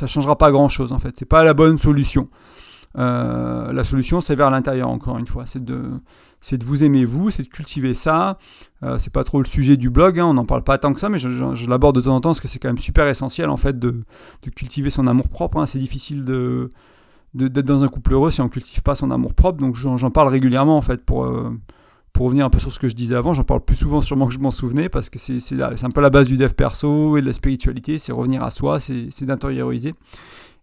ne 0.02 0.08
changera 0.08 0.38
pas 0.38 0.52
grand 0.52 0.70
chose 0.70 0.91
en 0.91 1.00
fait, 1.00 1.15
c'est 1.17 1.26
pas 1.26 1.44
la 1.44 1.54
bonne 1.54 1.78
solution. 1.78 2.30
La 2.95 3.84
solution 3.84 4.21
c'est 4.21 4.36
vers 4.36 4.51
l'intérieur 4.51 4.89
encore 4.89 5.17
une 5.17 5.27
fois, 5.27 5.45
c'est 5.45 5.63
de 5.63 5.91
de 6.51 6.65
vous 6.65 6.84
aimer 6.84 7.06
vous, 7.06 7.30
c'est 7.30 7.43
de 7.43 7.47
cultiver 7.47 7.93
ça. 7.93 8.38
Euh, 8.84 8.97
c'est 8.99 9.13
pas 9.13 9.23
trop 9.23 9.39
le 9.39 9.45
sujet 9.45 9.77
du 9.77 9.89
blog, 9.89 10.19
hein, 10.19 10.25
on 10.25 10.34
n'en 10.34 10.45
parle 10.45 10.63
pas 10.63 10.77
tant 10.77 10.93
que 10.93 10.99
ça, 10.99 11.08
mais 11.08 11.17
je, 11.17 11.69
l'aborde 11.69 11.95
de 11.95 12.01
temps 12.01 12.15
en 12.15 12.21
temps 12.21 12.30
parce 12.30 12.41
que 12.41 12.47
c'est 12.47 12.60
quand 12.60 12.69
même 12.69 12.77
super 12.77 13.08
essentiel 13.08 13.49
en 13.49 13.58
fait 13.58 13.80
de, 13.80 14.04
cultiver 14.56 14.89
son 14.89 15.08
amour 15.08 15.30
propre. 15.30 15.58
Hein. 15.58 15.65
C'est 15.65 15.80
difficile 15.80 16.25
de 16.25 16.69
d'être 17.34 17.65
dans 17.65 17.86
un 17.86 17.88
couple 17.88 18.12
heureux 18.12 18.30
si 18.30 18.41
on 18.41 18.49
cultive 18.49 18.82
pas 18.82 18.95
son 18.95 19.10
amour 19.10 19.34
propre. 19.34 19.60
Donc 19.60 19.75
j'en 19.75 20.12
parle 20.12 20.27
régulièrement 20.27 20.77
en 20.77 20.82
fait 20.82 21.06
pour 21.06 21.25
euh, 21.25 21.51
pour 22.12 22.25
revenir 22.25 22.45
un 22.45 22.49
peu 22.49 22.60
sur 22.60 22.73
ce 22.73 22.80
que 22.80 22.89
je 22.89 22.95
disais 22.95 23.15
avant. 23.15 23.34
J'en 23.34 23.45
parle 23.45 23.62
plus 23.62 23.77
souvent 23.77 24.01
sûrement 24.01 24.27
que 24.27 24.34
je 24.34 24.39
m'en 24.39 24.51
souvenais 24.51 24.89
parce 24.89 25.10
que 25.10 25.17
c'est 25.17 25.62
un 25.62 25.89
peu 25.89 26.01
la 26.01 26.10
base 26.10 26.27
du 26.27 26.38
dev 26.38 26.51
perso 26.51 27.15
et 27.17 27.21
de 27.21 27.27
la 27.27 27.34
spiritualité, 27.34 27.97
c'est 27.99 28.12
revenir 28.12 28.43
à 28.43 28.49
soi, 28.49 28.80
c'est 28.82 29.23
d'intérioriser. 29.23 29.93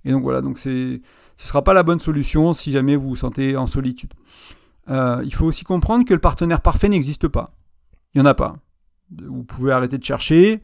Et 0.05 0.13
donc 0.13 0.23
voilà, 0.23 0.43
donc 0.43 0.59
c'est 0.59 1.01
ce 1.39 1.47
sera 1.47 1.63
pas 1.63 1.73
la 1.73 1.85
bonne 1.85 2.01
solution 2.01 2.53
si 2.53 2.73
jamais 2.73 2.97
vous 2.97 3.11
vous 3.11 3.17
sentez 3.17 3.57
en 3.57 3.67
solitude. 3.67 4.13
Euh, 4.91 5.23
il 5.25 5.33
faut 5.33 5.47
aussi 5.47 5.65
comprendre 5.65 6.05
que 6.05 6.13
le 6.13 6.21
partenaire 6.21 6.61
parfait 6.61 6.89
n'existe 6.89 7.29
pas. 7.29 7.53
Il 8.13 8.21
n'y 8.21 8.27
en 8.27 8.31
a 8.31 8.35
pas. 8.35 8.57
Vous 9.25 9.45
pouvez 9.45 9.73
arrêter 9.73 9.99
de 9.99 10.05
chercher. 10.05 10.63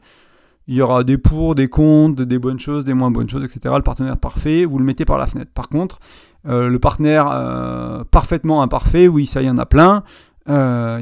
Il 0.67 0.75
y 0.75 0.81
aura 0.81 1.03
des 1.03 1.17
pour, 1.17 1.55
des 1.55 1.69
contre, 1.69 2.23
des 2.23 2.39
bonnes 2.39 2.59
choses, 2.59 2.83
des 2.83 2.93
moins 2.93 3.09
bonnes 3.09 3.29
choses, 3.29 3.43
etc. 3.43 3.73
Le 3.77 3.83
partenaire 3.83 4.17
parfait, 4.17 4.65
vous 4.65 4.77
le 4.77 4.83
mettez 4.83 5.05
par 5.05 5.17
la 5.17 5.27
fenêtre. 5.27 5.51
Par 5.53 5.69
contre, 5.69 5.99
euh, 6.45 6.67
le 6.67 6.79
partenaire 6.79 7.29
euh, 7.31 8.03
parfaitement 8.03 8.61
imparfait, 8.61 9.07
oui, 9.07 9.27
ça, 9.27 9.41
il 9.41 9.47
y 9.47 9.49
en 9.49 9.57
a 9.57 9.65
plein. 9.65 10.03
il 10.47 10.53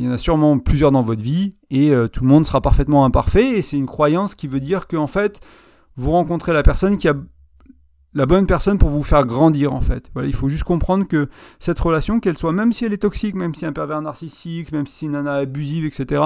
y 0.03 0.07
en 0.07 0.11
a 0.11 0.17
sûrement 0.17 0.59
plusieurs 0.59 0.91
dans 0.91 1.01
votre 1.01 1.23
vie 1.23 1.49
et 1.71 1.91
tout 2.11 2.23
le 2.23 2.29
monde 2.29 2.45
sera 2.45 2.61
parfaitement 2.61 3.05
imparfait. 3.05 3.57
Et 3.57 3.61
c'est 3.63 3.77
une 3.77 3.87
croyance 3.87 4.35
qui 4.35 4.47
veut 4.47 4.59
dire 4.59 4.87
qu'en 4.87 5.07
fait, 5.07 5.39
vous 5.95 6.11
rencontrez 6.11 6.53
la 6.53 6.61
personne 6.61 6.97
qui 6.97 7.07
a 7.07 7.15
la 8.15 8.25
bonne 8.25 8.45
personne 8.45 8.77
pour 8.77 8.89
vous 8.89 9.03
faire 9.03 9.25
grandir 9.25 9.73
en 9.73 9.81
fait. 9.81 10.09
Voilà, 10.13 10.27
il 10.27 10.35
faut 10.35 10.49
juste 10.49 10.63
comprendre 10.63 11.07
que 11.07 11.29
cette 11.59 11.79
relation, 11.79 12.19
qu'elle 12.19 12.37
soit, 12.37 12.51
même 12.51 12.73
si 12.73 12.85
elle 12.85 12.93
est 12.93 12.97
toxique, 12.97 13.35
même 13.35 13.55
si 13.55 13.65
un 13.65 13.73
pervers 13.73 14.01
narcissique, 14.01 14.71
même 14.71 14.85
si 14.85 15.05
une 15.05 15.13
nana 15.13 15.35
abusive, 15.35 15.85
etc., 15.85 16.21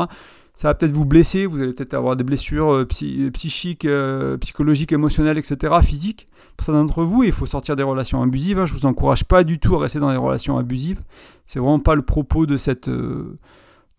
ça 0.57 0.69
va 0.69 0.73
peut-être 0.73 0.91
vous 0.91 1.05
blesser, 1.05 1.45
vous 1.45 1.61
allez 1.61 1.71
peut-être 1.71 1.93
avoir 1.93 2.15
des 2.15 2.23
blessures 2.23 2.73
euh, 2.73 2.85
psychiques, 2.85 3.85
euh, 3.85 4.37
psychologiques, 4.37 4.91
émotionnelles, 4.91 5.37
etc., 5.37 5.75
physiques. 5.83 6.25
Pour 6.57 6.65
certains 6.65 6.81
d'entre 6.81 7.03
vous, 7.03 7.23
il 7.23 7.31
faut 7.31 7.45
sortir 7.45 7.75
des 7.75 7.83
relations 7.83 8.23
abusives. 8.23 8.59
Hein. 8.59 8.65
Je 8.65 8.73
vous 8.73 8.87
encourage 8.87 9.23
pas 9.23 9.43
du 9.43 9.59
tout 9.59 9.75
à 9.75 9.79
rester 9.79 9.99
dans 9.99 10.09
des 10.09 10.17
relations 10.17 10.57
abusives. 10.57 10.97
C'est 11.45 11.59
vraiment 11.59 11.79
pas 11.79 11.93
le 11.93 12.01
propos 12.01 12.47
de 12.47 12.57
cette, 12.57 12.87
euh, 12.87 13.35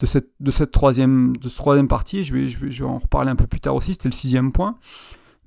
de 0.01 0.07
cette, 0.07 0.31
de 0.41 0.51
cette 0.51 0.73
troisième, 0.73 1.37
de 1.37 1.49
ce 1.49 1.57
troisième 1.57 1.87
partie. 1.87 2.25
Je 2.25 2.35
vais, 2.35 2.49
je 2.49 2.59
vais, 2.59 2.73
je 2.73 2.83
vais 2.83 2.91
en 2.91 2.99
reparler 2.99 3.31
un 3.31 3.37
peu 3.37 3.47
plus 3.47 3.61
tard 3.61 3.77
aussi. 3.77 3.93
C'était 3.93 4.09
le 4.09 4.15
sixième 4.15 4.51
point. 4.51 4.75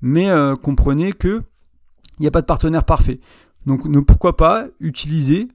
Mais 0.01 0.31
comprenez 0.63 1.13
que 1.13 1.43
il 2.21 2.25
n'y 2.25 2.27
a 2.27 2.31
pas 2.31 2.41
de 2.41 2.45
partenaire 2.45 2.83
parfait. 2.83 3.19
Donc 3.65 3.85
ne, 3.85 3.99
pourquoi 3.99 4.37
pas 4.37 4.65
utiliser 4.79 5.47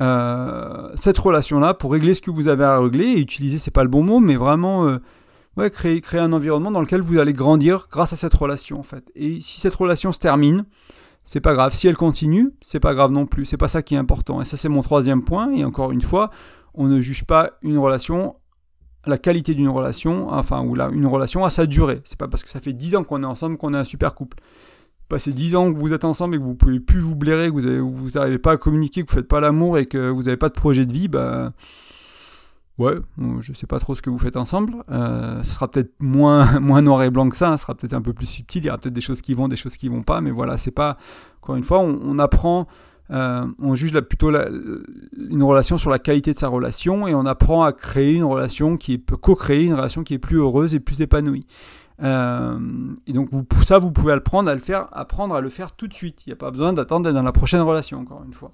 euh, 0.00 0.90
cette 0.94 1.18
relation-là 1.18 1.74
pour 1.74 1.90
régler 1.90 2.14
ce 2.14 2.22
que 2.22 2.30
vous 2.30 2.46
avez 2.46 2.62
à 2.62 2.78
régler. 2.78 3.06
Et 3.06 3.20
utiliser, 3.20 3.58
c'est 3.58 3.72
pas 3.72 3.82
le 3.82 3.88
bon 3.88 4.04
mot, 4.04 4.20
mais 4.20 4.36
vraiment 4.36 4.86
euh, 4.86 5.68
créer, 5.70 6.00
créer 6.00 6.20
un 6.20 6.32
environnement 6.32 6.70
dans 6.70 6.80
lequel 6.80 7.00
vous 7.00 7.18
allez 7.18 7.32
grandir 7.32 7.88
grâce 7.90 8.12
à 8.12 8.16
cette 8.16 8.34
relation 8.34 8.78
en 8.78 8.84
fait. 8.84 9.10
Et 9.16 9.40
si 9.40 9.60
cette 9.60 9.74
relation 9.74 10.12
se 10.12 10.20
termine, 10.20 10.64
c'est 11.24 11.40
pas 11.40 11.54
grave. 11.54 11.74
Si 11.74 11.88
elle 11.88 11.96
continue, 11.96 12.52
c'est 12.62 12.78
pas 12.78 12.94
grave 12.94 13.10
non 13.10 13.26
plus. 13.26 13.46
C'est 13.46 13.56
pas 13.56 13.68
ça 13.68 13.82
qui 13.82 13.96
est 13.96 13.98
important. 13.98 14.40
Et 14.40 14.44
ça, 14.44 14.56
c'est 14.56 14.68
mon 14.68 14.82
troisième 14.82 15.24
point. 15.24 15.50
Et 15.50 15.64
encore 15.64 15.90
une 15.90 16.02
fois, 16.02 16.30
on 16.74 16.86
ne 16.86 17.00
juge 17.00 17.24
pas 17.24 17.54
une 17.62 17.78
relation 17.78 18.36
la 19.06 19.18
qualité 19.18 19.54
d'une 19.54 19.68
relation, 19.68 20.28
enfin, 20.30 20.62
ou 20.64 20.74
la, 20.74 20.88
une 20.88 21.06
relation 21.06 21.44
à 21.44 21.50
sa 21.50 21.66
durée. 21.66 22.02
C'est 22.04 22.18
pas 22.18 22.28
parce 22.28 22.42
que 22.42 22.50
ça 22.50 22.60
fait 22.60 22.72
10 22.72 22.96
ans 22.96 23.04
qu'on 23.04 23.22
est 23.22 23.26
ensemble 23.26 23.56
qu'on 23.56 23.72
est 23.72 23.78
un 23.78 23.84
super 23.84 24.14
couple 24.14 24.38
passez 25.08 25.32
10 25.32 25.56
ans 25.56 25.72
que 25.72 25.78
vous 25.78 25.92
êtes 25.92 26.04
ensemble 26.04 26.34
et 26.34 26.38
que 26.38 26.44
vous 26.44 26.54
pouvez 26.54 26.80
plus 26.80 27.00
vous 27.00 27.14
blairer, 27.14 27.48
que 27.48 27.80
vous 27.80 28.10
n'arrivez 28.14 28.38
pas 28.38 28.52
à 28.52 28.56
communiquer, 28.56 29.02
que 29.02 29.10
vous 29.10 29.14
faites 29.14 29.28
pas 29.28 29.40
l'amour 29.40 29.78
et 29.78 29.86
que 29.86 30.08
vous 30.08 30.24
n'avez 30.24 30.36
pas 30.36 30.48
de 30.48 30.54
projet 30.54 30.86
de 30.86 30.92
vie, 30.92 31.08
bah 31.08 31.52
ouais, 32.78 32.94
je 33.40 33.52
sais 33.52 33.66
pas 33.66 33.78
trop 33.78 33.94
ce 33.94 34.02
que 34.02 34.10
vous 34.10 34.18
faites 34.18 34.36
ensemble. 34.36 34.74
Euh, 34.90 35.42
ce 35.42 35.52
sera 35.52 35.70
peut-être 35.70 35.92
moins, 36.00 36.60
moins 36.60 36.82
noir 36.82 37.02
et 37.02 37.10
blanc 37.10 37.28
que 37.28 37.36
ça, 37.36 37.56
ce 37.56 37.62
sera 37.62 37.74
peut-être 37.74 37.94
un 37.94 38.02
peu 38.02 38.12
plus 38.12 38.26
subtil, 38.26 38.62
il 38.62 38.66
y 38.66 38.68
aura 38.68 38.78
peut-être 38.78 38.94
des 38.94 39.00
choses 39.00 39.22
qui 39.22 39.34
vont, 39.34 39.48
des 39.48 39.56
choses 39.56 39.76
qui 39.76 39.88
vont 39.88 40.02
pas, 40.02 40.20
mais 40.20 40.30
voilà, 40.30 40.58
c'est 40.58 40.70
pas, 40.70 40.96
encore 41.42 41.56
une 41.56 41.62
fois, 41.62 41.80
on, 41.80 42.18
apprend, 42.18 42.66
euh, 43.10 43.46
on 43.58 43.74
juge 43.74 43.98
plutôt 44.00 44.30
une 44.30 45.42
relation 45.42 45.78
sur 45.78 45.90
la 45.90 45.98
qualité 45.98 46.32
de 46.32 46.38
sa 46.38 46.48
relation 46.48 47.06
et 47.06 47.14
on 47.14 47.26
apprend 47.26 47.62
à 47.62 47.72
créer 47.72 48.14
une 48.14 48.24
relation 48.24 48.76
qui 48.76 48.98
peut 48.98 49.16
co-créer 49.16 49.64
une 49.64 49.74
relation 49.74 50.04
qui 50.04 50.14
est 50.14 50.18
plus 50.18 50.36
heureuse 50.36 50.74
et 50.74 50.80
plus 50.80 51.00
épanouie. 51.00 51.46
Euh, 52.02 52.58
et 53.06 53.12
donc 53.12 53.30
ça, 53.64 53.78
vous 53.78 53.90
pouvez 53.90 54.12
à 54.12 54.16
le 54.16 54.60
faire, 54.60 54.88
apprendre 54.92 55.34
à 55.34 55.40
le 55.40 55.48
faire 55.48 55.72
tout 55.72 55.88
de 55.88 55.94
suite. 55.94 56.26
Il 56.26 56.30
n'y 56.30 56.32
a 56.32 56.36
pas 56.36 56.50
besoin 56.50 56.72
d'attendre 56.72 57.10
dans 57.10 57.22
la 57.22 57.32
prochaine 57.32 57.60
relation, 57.60 58.00
encore 58.00 58.22
une 58.24 58.32
fois. 58.32 58.52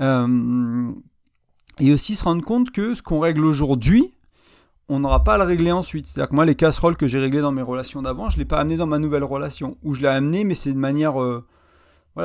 Euh, 0.00 0.92
et 1.78 1.92
aussi 1.92 2.14
se 2.14 2.24
rendre 2.24 2.44
compte 2.44 2.70
que 2.70 2.94
ce 2.94 3.02
qu'on 3.02 3.20
règle 3.20 3.44
aujourd'hui, 3.44 4.14
on 4.88 5.00
n'aura 5.00 5.24
pas 5.24 5.34
à 5.34 5.38
le 5.38 5.44
régler 5.44 5.72
ensuite. 5.72 6.06
C'est-à-dire 6.06 6.30
que 6.30 6.34
moi, 6.34 6.44
les 6.44 6.54
casseroles 6.54 6.96
que 6.96 7.06
j'ai 7.06 7.18
réglées 7.18 7.40
dans 7.40 7.52
mes 7.52 7.62
relations 7.62 8.02
d'avant, 8.02 8.28
je 8.28 8.36
ne 8.36 8.40
l'ai 8.40 8.44
pas 8.44 8.58
amené 8.58 8.76
dans 8.76 8.86
ma 8.86 8.98
nouvelle 8.98 9.24
relation. 9.24 9.76
Ou 9.82 9.94
je 9.94 10.00
l'ai 10.00 10.08
amené, 10.08 10.44
mais 10.44 10.54
c'est 10.54 10.72
de 10.72 10.78
manière... 10.78 11.20
Euh, 11.20 11.44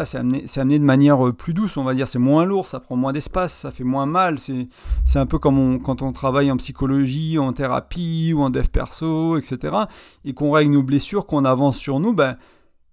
c'est 0.03 0.17
amené, 0.17 0.79
de 0.79 0.83
manière 0.83 1.33
plus 1.33 1.53
douce, 1.53 1.77
on 1.77 1.83
va 1.83 1.93
dire. 1.93 2.07
C'est 2.07 2.19
moins 2.19 2.43
lourd, 2.43 2.67
ça 2.67 2.81
prend 2.81 2.97
moins 2.97 3.13
d'espace, 3.13 3.53
ça 3.53 3.71
fait 3.71 3.85
moins 3.85 4.05
mal. 4.05 4.39
C'est, 4.39 4.67
un 5.15 5.25
peu 5.25 5.39
comme 5.39 5.81
quand 5.81 6.01
on 6.01 6.11
travaille 6.11 6.51
en 6.51 6.57
psychologie, 6.57 7.39
en 7.39 7.53
thérapie 7.53 8.33
ou 8.35 8.41
en 8.41 8.49
dev 8.49 8.67
perso, 8.67 9.37
etc. 9.37 9.77
Et 10.25 10.33
qu'on 10.33 10.51
règle 10.51 10.73
nos 10.73 10.83
blessures, 10.83 11.25
qu'on 11.25 11.45
avance 11.45 11.77
sur 11.77 12.01
nous, 12.01 12.13
ben, 12.13 12.35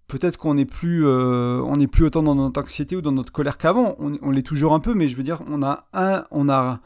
peut-être 0.07 0.37
qu'on 0.37 0.55
n'est 0.55 0.65
plus, 0.67 1.05
n'est 1.05 1.87
plus 1.89 2.05
autant 2.05 2.23
dans 2.23 2.37
notre 2.37 2.61
anxiété 2.61 2.95
ou 2.95 3.01
dans 3.01 3.13
notre 3.13 3.33
colère 3.33 3.59
qu'avant. 3.59 3.97
On, 3.99 4.13
on 4.23 4.31
l'est 4.31 4.47
toujours 4.47 4.75
un 4.75 4.81
peu, 4.81 4.95
mais 4.95 5.09
je 5.09 5.17
veux 5.17 5.25
dire, 5.25 5.41
on 5.51 5.63
a 5.63 5.87
un, 5.95 6.25
on 6.31 6.49
a 6.49 6.81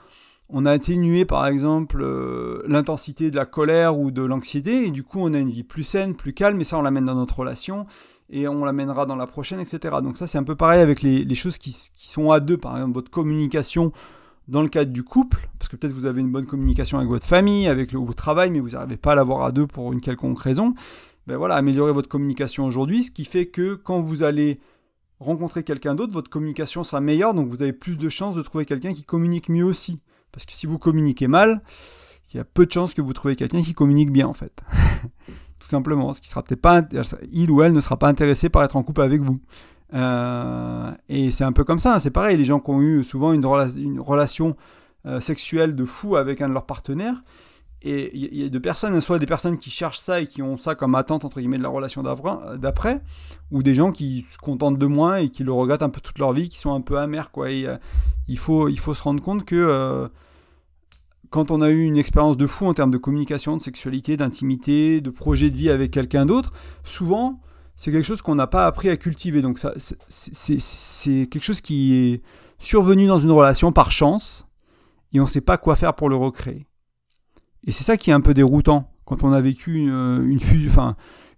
on 0.48 0.64
a 0.64 0.70
atténué 0.70 1.24
par 1.24 1.46
exemple 1.46 2.00
euh, 2.02 2.62
l'intensité 2.66 3.30
de 3.30 3.36
la 3.36 3.46
colère 3.46 3.98
ou 3.98 4.10
de 4.10 4.22
l'anxiété, 4.22 4.86
et 4.86 4.90
du 4.90 5.02
coup 5.02 5.18
on 5.20 5.34
a 5.34 5.38
une 5.38 5.50
vie 5.50 5.64
plus 5.64 5.82
saine, 5.82 6.14
plus 6.14 6.32
calme, 6.32 6.60
et 6.60 6.64
ça 6.64 6.78
on 6.78 6.82
l'amène 6.82 7.04
dans 7.04 7.14
notre 7.14 7.40
relation, 7.40 7.86
et 8.30 8.48
on 8.48 8.64
l'amènera 8.64 9.06
dans 9.06 9.16
la 9.16 9.26
prochaine, 9.26 9.60
etc. 9.60 9.96
Donc 10.02 10.18
ça 10.18 10.26
c'est 10.26 10.38
un 10.38 10.44
peu 10.44 10.56
pareil 10.56 10.80
avec 10.80 11.02
les, 11.02 11.34
choses 11.34 11.58
qui, 11.58 11.72
sont 11.94 12.30
à 12.30 12.40
deux, 12.40 12.56
par 12.56 12.76
exemple 12.76 12.94
votre 12.94 13.10
communication 13.10 13.92
dans 14.48 14.62
le 14.62 14.68
cadre 14.68 14.92
du 14.92 15.02
couple, 15.02 15.48
parce 15.58 15.68
que 15.68 15.76
peut-être 15.76 15.92
vous 15.92 16.06
avez 16.06 16.20
une 16.20 16.30
bonne 16.30 16.46
communication 16.46 16.98
avec 16.98 17.10
votre 17.10 17.26
famille, 17.26 17.66
avec 17.66 17.92
le, 17.92 18.14
travail, 18.14 18.50
mais 18.50 18.60
vous 18.60 18.70
n'arrivez 18.70 18.96
pas 18.96 19.12
à 19.12 19.14
l'avoir 19.14 19.42
à 19.42 19.52
deux 19.52 19.66
pour 19.66 19.92
une 19.92 20.00
quelconque 20.00 20.40
raison. 20.40 20.74
Ben 21.26 21.36
voilà, 21.36 21.56
améliorer 21.56 21.90
votre 21.92 22.08
communication 22.08 22.64
aujourd'hui, 22.64 23.04
ce 23.04 23.10
qui 23.10 23.24
fait 23.24 23.46
que 23.46 23.74
quand 23.74 24.00
vous 24.00 24.22
allez 24.22 24.60
rencontrer 25.18 25.64
quelqu'un 25.64 25.96
d'autre, 25.96 26.12
votre 26.12 26.30
communication 26.30 26.84
sera 26.84 27.00
meilleure, 27.00 27.34
donc 27.34 27.48
vous 27.48 27.62
avez 27.62 27.72
plus 27.72 27.96
de 27.96 28.08
chances 28.08 28.36
de 28.36 28.42
trouver 28.42 28.66
quelqu'un 28.66 28.94
qui 28.94 29.02
communique 29.02 29.48
mieux 29.48 29.64
aussi. 29.64 29.96
Parce 30.30 30.46
que 30.46 30.52
si 30.52 30.66
vous 30.66 30.78
communiquez 30.78 31.26
mal, 31.26 31.62
il 32.32 32.36
y 32.36 32.40
a 32.40 32.44
peu 32.44 32.66
de 32.66 32.72
chances 32.72 32.94
que 32.94 33.02
vous 33.02 33.12
trouviez 33.12 33.36
quelqu'un 33.36 33.62
qui 33.62 33.74
communique 33.74 34.12
bien 34.12 34.28
en 34.28 34.34
fait. 34.34 34.62
Tout 35.58 35.68
simplement, 35.68 36.12
ce 36.14 36.20
qui 36.20 36.28
sera 36.28 36.42
peut-être 36.42 36.60
pas, 36.60 36.82
il 37.32 37.50
ou 37.50 37.62
elle 37.62 37.72
ne 37.72 37.80
sera 37.80 37.96
pas 37.96 38.08
intéressé 38.08 38.48
par 38.48 38.62
être 38.62 38.76
en 38.76 38.82
couple 38.82 39.02
avec 39.02 39.22
vous. 39.22 39.40
Euh, 39.94 40.90
et 41.08 41.30
c'est 41.30 41.44
un 41.44 41.52
peu 41.52 41.64
comme 41.64 41.78
ça, 41.78 41.94
hein. 41.94 41.98
c'est 41.98 42.10
pareil, 42.10 42.36
les 42.36 42.44
gens 42.44 42.60
qui 42.60 42.70
ont 42.70 42.80
eu 42.80 43.04
souvent 43.04 43.32
une, 43.32 43.46
relation 43.46 44.56
euh, 45.06 45.20
sexuelle 45.20 45.76
de 45.76 45.84
fou 45.84 46.16
avec 46.16 46.40
un 46.40 46.48
de 46.48 46.54
leurs 46.54 46.66
partenaires, 46.66 47.22
et 47.82 48.10
il 48.16 48.42
y 48.42 48.44
a 48.44 48.48
de 48.48 48.58
personnes, 48.58 49.00
soit 49.00 49.18
des 49.18 49.26
personnes 49.26 49.58
qui 49.58 49.70
cherchent 49.70 50.00
ça 50.00 50.20
et 50.20 50.26
qui 50.26 50.42
ont 50.42 50.56
ça 50.56 50.74
comme 50.74 50.96
attente 50.96 51.24
entre 51.24 51.38
guillemets 51.38 51.58
de 51.58 51.62
la 51.62 51.68
relation 51.68 52.02
d'après, 52.02 53.00
ou 53.52 53.62
des 53.62 53.74
gens 53.74 53.92
qui 53.92 54.26
se 54.30 54.38
contentent 54.38 54.78
de 54.78 54.86
moins 54.86 55.16
et 55.16 55.28
qui 55.28 55.44
le 55.44 55.52
regrettent 55.52 55.82
un 55.82 55.90
peu 55.90 56.00
toute 56.00 56.18
leur 56.18 56.32
vie, 56.32 56.48
qui 56.48 56.58
sont 56.58 56.74
un 56.74 56.80
peu 56.80 56.98
amers 56.98 57.30
quoi. 57.30 57.46
Euh, 57.46 57.76
il 58.26 58.38
faut 58.38 58.68
il 58.68 58.78
faut 58.80 58.94
se 58.94 59.02
rendre 59.02 59.22
compte 59.22 59.44
que 59.44 60.08
quand 61.30 61.50
on 61.50 61.60
a 61.62 61.70
eu 61.70 61.84
une 61.84 61.96
expérience 61.96 62.36
de 62.36 62.46
fou 62.46 62.66
en 62.66 62.74
termes 62.74 62.90
de 62.90 62.98
communication, 62.98 63.56
de 63.56 63.62
sexualité, 63.62 64.16
d'intimité, 64.16 65.00
de 65.00 65.10
projet 65.10 65.50
de 65.50 65.56
vie 65.56 65.70
avec 65.70 65.90
quelqu'un 65.90 66.26
d'autre, 66.26 66.52
souvent, 66.84 67.40
c'est 67.76 67.92
quelque 67.92 68.04
chose 68.04 68.22
qu'on 68.22 68.34
n'a 68.34 68.46
pas 68.46 68.66
appris 68.66 68.88
à 68.88 68.96
cultiver. 68.96 69.42
Donc 69.42 69.60
c'est 70.08 71.26
quelque 71.30 71.42
chose 71.42 71.60
qui 71.60 71.94
est 71.94 72.22
survenu 72.58 73.06
dans 73.06 73.18
une 73.18 73.30
relation 73.30 73.72
par 73.72 73.90
chance, 73.90 74.46
et 75.12 75.20
on 75.20 75.24
ne 75.24 75.28
sait 75.28 75.40
pas 75.40 75.58
quoi 75.58 75.76
faire 75.76 75.94
pour 75.94 76.08
le 76.08 76.16
recréer. 76.16 76.66
Et 77.64 77.72
c'est 77.72 77.84
ça 77.84 77.96
qui 77.96 78.10
est 78.10 78.14
un 78.14 78.20
peu 78.20 78.34
déroutant 78.34 78.90
quand 79.04 79.24
on 79.24 79.32
a 79.32 79.40
vécu 79.40 79.74
une, 79.76 80.38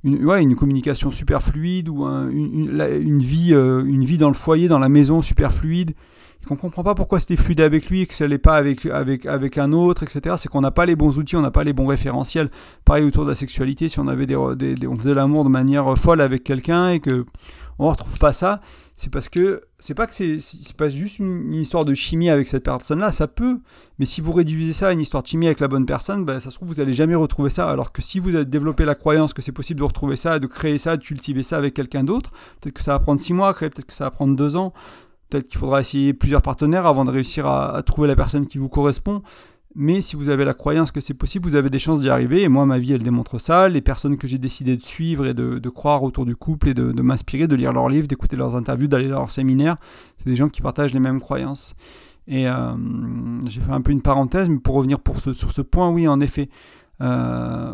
une 0.05 0.57
communication 0.57 1.11
super 1.11 1.42
fluide 1.42 1.88
ou 1.88 2.05
une, 2.05 3.18
vie, 3.18 3.53
euh, 3.53 3.85
une 3.85 4.05
vie 4.05 4.18
dans 4.18 4.29
le 4.29 4.35
foyer, 4.35 4.68
dans 4.68 4.79
la 4.79 4.88
maison 4.88 5.22
super 5.22 5.53
fluide 5.53 5.94
et 6.42 6.46
qu'on 6.46 6.57
comprend 6.57 6.83
pas 6.83 6.94
pourquoi 6.94 7.20
c'était 7.20 7.37
fluide 7.37 7.61
avec 7.61 7.88
lui 7.90 8.03
et 8.03 8.07
que 8.07 8.14
ça 8.14 8.27
l'est 8.27 8.38
pas 8.38 8.57
avec, 8.57 8.87
avec, 8.87 9.27
avec 9.27 9.59
un 9.59 9.72
autre, 9.72 10.03
etc. 10.03 10.37
C'est 10.38 10.48
qu'on 10.48 10.61
n'a 10.61 10.70
pas 10.70 10.87
les 10.87 10.96
bons 10.96 11.18
outils, 11.18 11.37
on 11.37 11.40
n'a 11.40 11.51
pas 11.51 11.64
les 11.64 11.72
bons 11.72 11.87
référentiels. 11.87 12.51
Pareil 12.85 13.05
autour 13.05 13.24
de 13.24 13.31
la 13.31 13.35
sexualité, 13.35 13.88
si 13.88 13.98
on 13.98 14.09
avait 14.09 14.27
des, 14.27 14.37
on 14.37 14.96
faisait 14.96 15.14
l'amour 15.14 15.44
de 15.44 15.51
manière 15.51 15.96
folle 15.96 16.20
avec 16.20 16.44
quelqu'un 16.44 16.90
et 16.90 17.01
que 17.01 17.24
on 17.79 17.88
retrouve 17.90 18.18
pas 18.18 18.33
ça, 18.33 18.61
c'est 18.96 19.11
parce 19.11 19.29
que 19.29 19.62
c'est 19.79 19.94
pas 19.94 20.09
que 20.09 20.12
c'est 20.12 20.77
pas 20.77 20.88
juste 20.88 21.20
une, 21.20 21.55
histoire 21.55 21.85
de 21.85 21.94
chimie 21.94 22.31
avec 22.31 22.48
cette 22.48 22.64
personne-là, 22.64 23.12
ça 23.12 23.29
peut, 23.29 23.61
mais 24.01 24.05
si 24.05 24.20
vous 24.20 24.33
réduisez 24.33 24.72
ça 24.72 24.88
à 24.88 24.92
une 24.92 25.01
histoire 25.01 25.22
de 25.22 25.29
chimie 25.29 25.46
avec 25.46 25.61
la 25.61 25.68
bonne 25.68 25.87
personne, 25.87 26.24
ben, 26.24 26.40
ça 26.40 26.51
se 26.51 26.57
trouve 26.57 26.68
vous 26.68 26.81
allez 26.81 26.92
jamais 26.92 27.14
retrouver 27.14 27.51
ça. 27.51 27.70
Alors 27.70 27.92
que 27.92 28.03
si 28.03 28.18
vous 28.18 28.35
avez 28.35 28.44
développé 28.44 28.85
la 28.85 28.96
croyance 28.96 29.33
que 29.33 29.42
c'est 29.42 29.53
possible 29.53 29.79
de 29.79 29.85
retrouver 29.85 30.16
ça, 30.16 30.40
de 30.40 30.48
créer 30.48 30.79
ça, 30.79 30.96
de 30.96 31.05
cultiver 31.05 31.44
ça 31.44 31.57
avec 31.57 31.74
quelqu'un 31.74 32.03
d'autre, 32.03 32.33
peut-être 32.61 32.74
que 32.74 32.83
ça 32.83 32.92
va 32.92 32.98
prendre 32.98 33.20
six 33.20 33.33
mois, 33.33 33.55
peut-être 33.55 33.87
que 33.87 33.94
ça 33.94 34.05
va 34.05 34.11
prendre 34.11 34.35
deux 34.35 34.57
ans. 34.57 34.72
Peut-être 35.29 35.49
qu'il 35.49 35.59
faudra 35.59 35.81
essayer 35.81 36.14
plusieurs 36.14 36.43
partenaires 36.43 36.87
avant 36.87 37.05
de 37.05 37.11
réussir 37.11 37.47
à, 37.47 37.83
trouver 37.83 38.09
la 38.09 38.17
personne 38.17 38.47
qui 38.47 38.59
vous 38.59 38.69
correspond. 38.69 39.23
Mais 39.75 40.01
si 40.01 40.17
vous 40.17 40.31
avez 40.31 40.45
la 40.45 40.55
croyance 40.55 40.91
que 40.91 41.01
c'est 41.01 41.14
possible, 41.14 41.47
vous 41.47 41.55
avez 41.55 41.71
des 41.71 41.79
chances 41.79 42.01
d'y 42.01 42.09
arriver. 42.09 42.43
Et 42.43 42.49
moi, 42.49 42.64
ma 42.64 42.79
vie, 42.79 42.95
elle 42.95 43.03
démontre 43.03 43.38
ça. 43.38 43.69
Les 43.69 43.83
personnes 43.83 44.17
que 44.17 44.27
j'ai 44.27 44.38
décidé 44.38 44.77
de 44.77 44.83
suivre 44.83 45.27
et 45.27 45.35
de, 45.35 45.69
croire 45.69 46.03
autour 46.03 46.25
du 46.25 46.35
couple 46.35 46.71
et 46.71 46.75
de, 46.75 47.03
m'inspirer, 47.03 47.47
de 47.47 47.55
lire 47.55 47.73
leurs 47.73 47.88
livres, 47.88 48.09
d'écouter 48.09 48.37
leurs 48.37 48.57
interviews, 48.57 48.88
d'aller 48.88 49.07
à 49.07 49.11
leurs 49.11 49.31
séminaires, 49.31 49.77
c'est 50.17 50.29
des 50.29 50.37
gens 50.37 50.49
qui 50.49 50.62
partagent 50.62 50.95
les 50.95 51.01
mêmes 51.01 51.21
croyances. 51.21 51.77
Et 52.27 52.49
euh, 52.49 52.75
j'ai 53.47 53.61
fait 53.61 53.73
un 53.73 53.81
peu 53.81 53.93
une 53.93 54.03
parenthèse, 54.03 54.49
mais 54.49 54.59
pour 54.59 54.75
revenir 54.75 54.99
pour 55.01 55.21
ce, 55.21 55.33
sur 55.33 55.53
ce 55.53 55.62
point, 55.62 55.91
oui, 55.91 56.09
en 56.09 56.21
effet, 56.21 56.49
euh, 57.01 57.73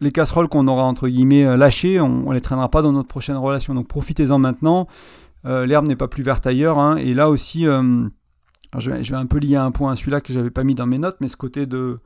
les 0.00 0.12
casseroles 0.12 0.48
qu'on 0.48 0.66
aura 0.68 0.84
entre 0.84 1.08
guillemets 1.08 1.44
euh, 1.44 1.56
lâchées, 1.56 2.00
on, 2.00 2.28
ne 2.28 2.34
les 2.34 2.40
traînera 2.40 2.68
pas 2.68 2.82
dans 2.82 2.92
notre 2.92 3.08
prochaine 3.08 3.36
relation. 3.36 3.74
Donc 3.74 3.88
profitez-en 3.88 4.38
maintenant. 4.38 4.86
Euh, 5.46 5.66
l'herbe 5.66 5.86
n'est 5.86 5.96
pas 5.96 6.08
plus 6.08 6.22
verte 6.22 6.46
ailleurs. 6.46 6.78
Hein. 6.78 6.96
et 6.96 7.14
là 7.14 7.28
aussi, 7.28 7.66
euh, 7.66 8.08
je, 8.78 8.90
vais, 8.90 9.14
un 9.14 9.26
peu 9.26 9.38
lier 9.38 9.56
un 9.56 9.70
point 9.70 9.92
à 9.92 9.96
celui-là 9.96 10.20
que 10.20 10.32
j'avais 10.32 10.50
pas 10.50 10.64
mis 10.64 10.74
dans 10.74 10.86
mes 10.86 10.98
notes, 10.98 11.16
mais 11.20 11.28
ce 11.28 11.36
côté 11.36 11.66
de 11.66 11.98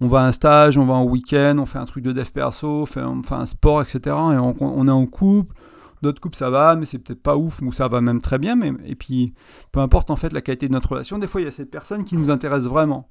on 0.00 0.08
va 0.08 0.22
à 0.22 0.26
un 0.26 0.32
stage, 0.32 0.76
on 0.76 0.84
va 0.86 0.94
en 0.94 1.04
week-end, 1.04 1.56
on 1.58 1.66
fait 1.66 1.78
un 1.78 1.84
truc 1.84 2.04
de 2.04 2.12
dev 2.12 2.28
perso, 2.30 2.82
on 2.82 2.86
fait, 2.86 3.00
un 3.00 3.46
sport, 3.46 3.80
etc. 3.80 4.00
Et 4.06 4.38
on, 4.38 4.88
est 4.88 4.90
en 4.90 5.06
couple. 5.06 5.54
D'autres 6.02 6.20
couples 6.20 6.36
ça 6.36 6.50
va, 6.50 6.74
mais 6.74 6.84
c'est 6.84 6.98
peut-être 6.98 7.22
pas 7.22 7.36
ouf, 7.36 7.62
ou 7.62 7.72
ça 7.72 7.88
va 7.88 8.00
même 8.00 8.20
très 8.20 8.38
bien. 8.38 8.56
Mais, 8.56 8.72
et 8.84 8.96
puis, 8.96 9.32
peu 9.72 9.80
importe 9.80 10.10
en 10.10 10.16
fait 10.16 10.32
la 10.32 10.42
qualité 10.42 10.66
de 10.66 10.72
notre 10.72 10.90
relation, 10.90 11.18
des 11.18 11.28
fois 11.28 11.40
il 11.40 11.44
y 11.44 11.48
a 11.48 11.52
cette 11.52 11.70
personne 11.70 12.04
qui 12.04 12.16
nous 12.16 12.30
intéresse 12.30 12.64
vraiment 12.64 13.08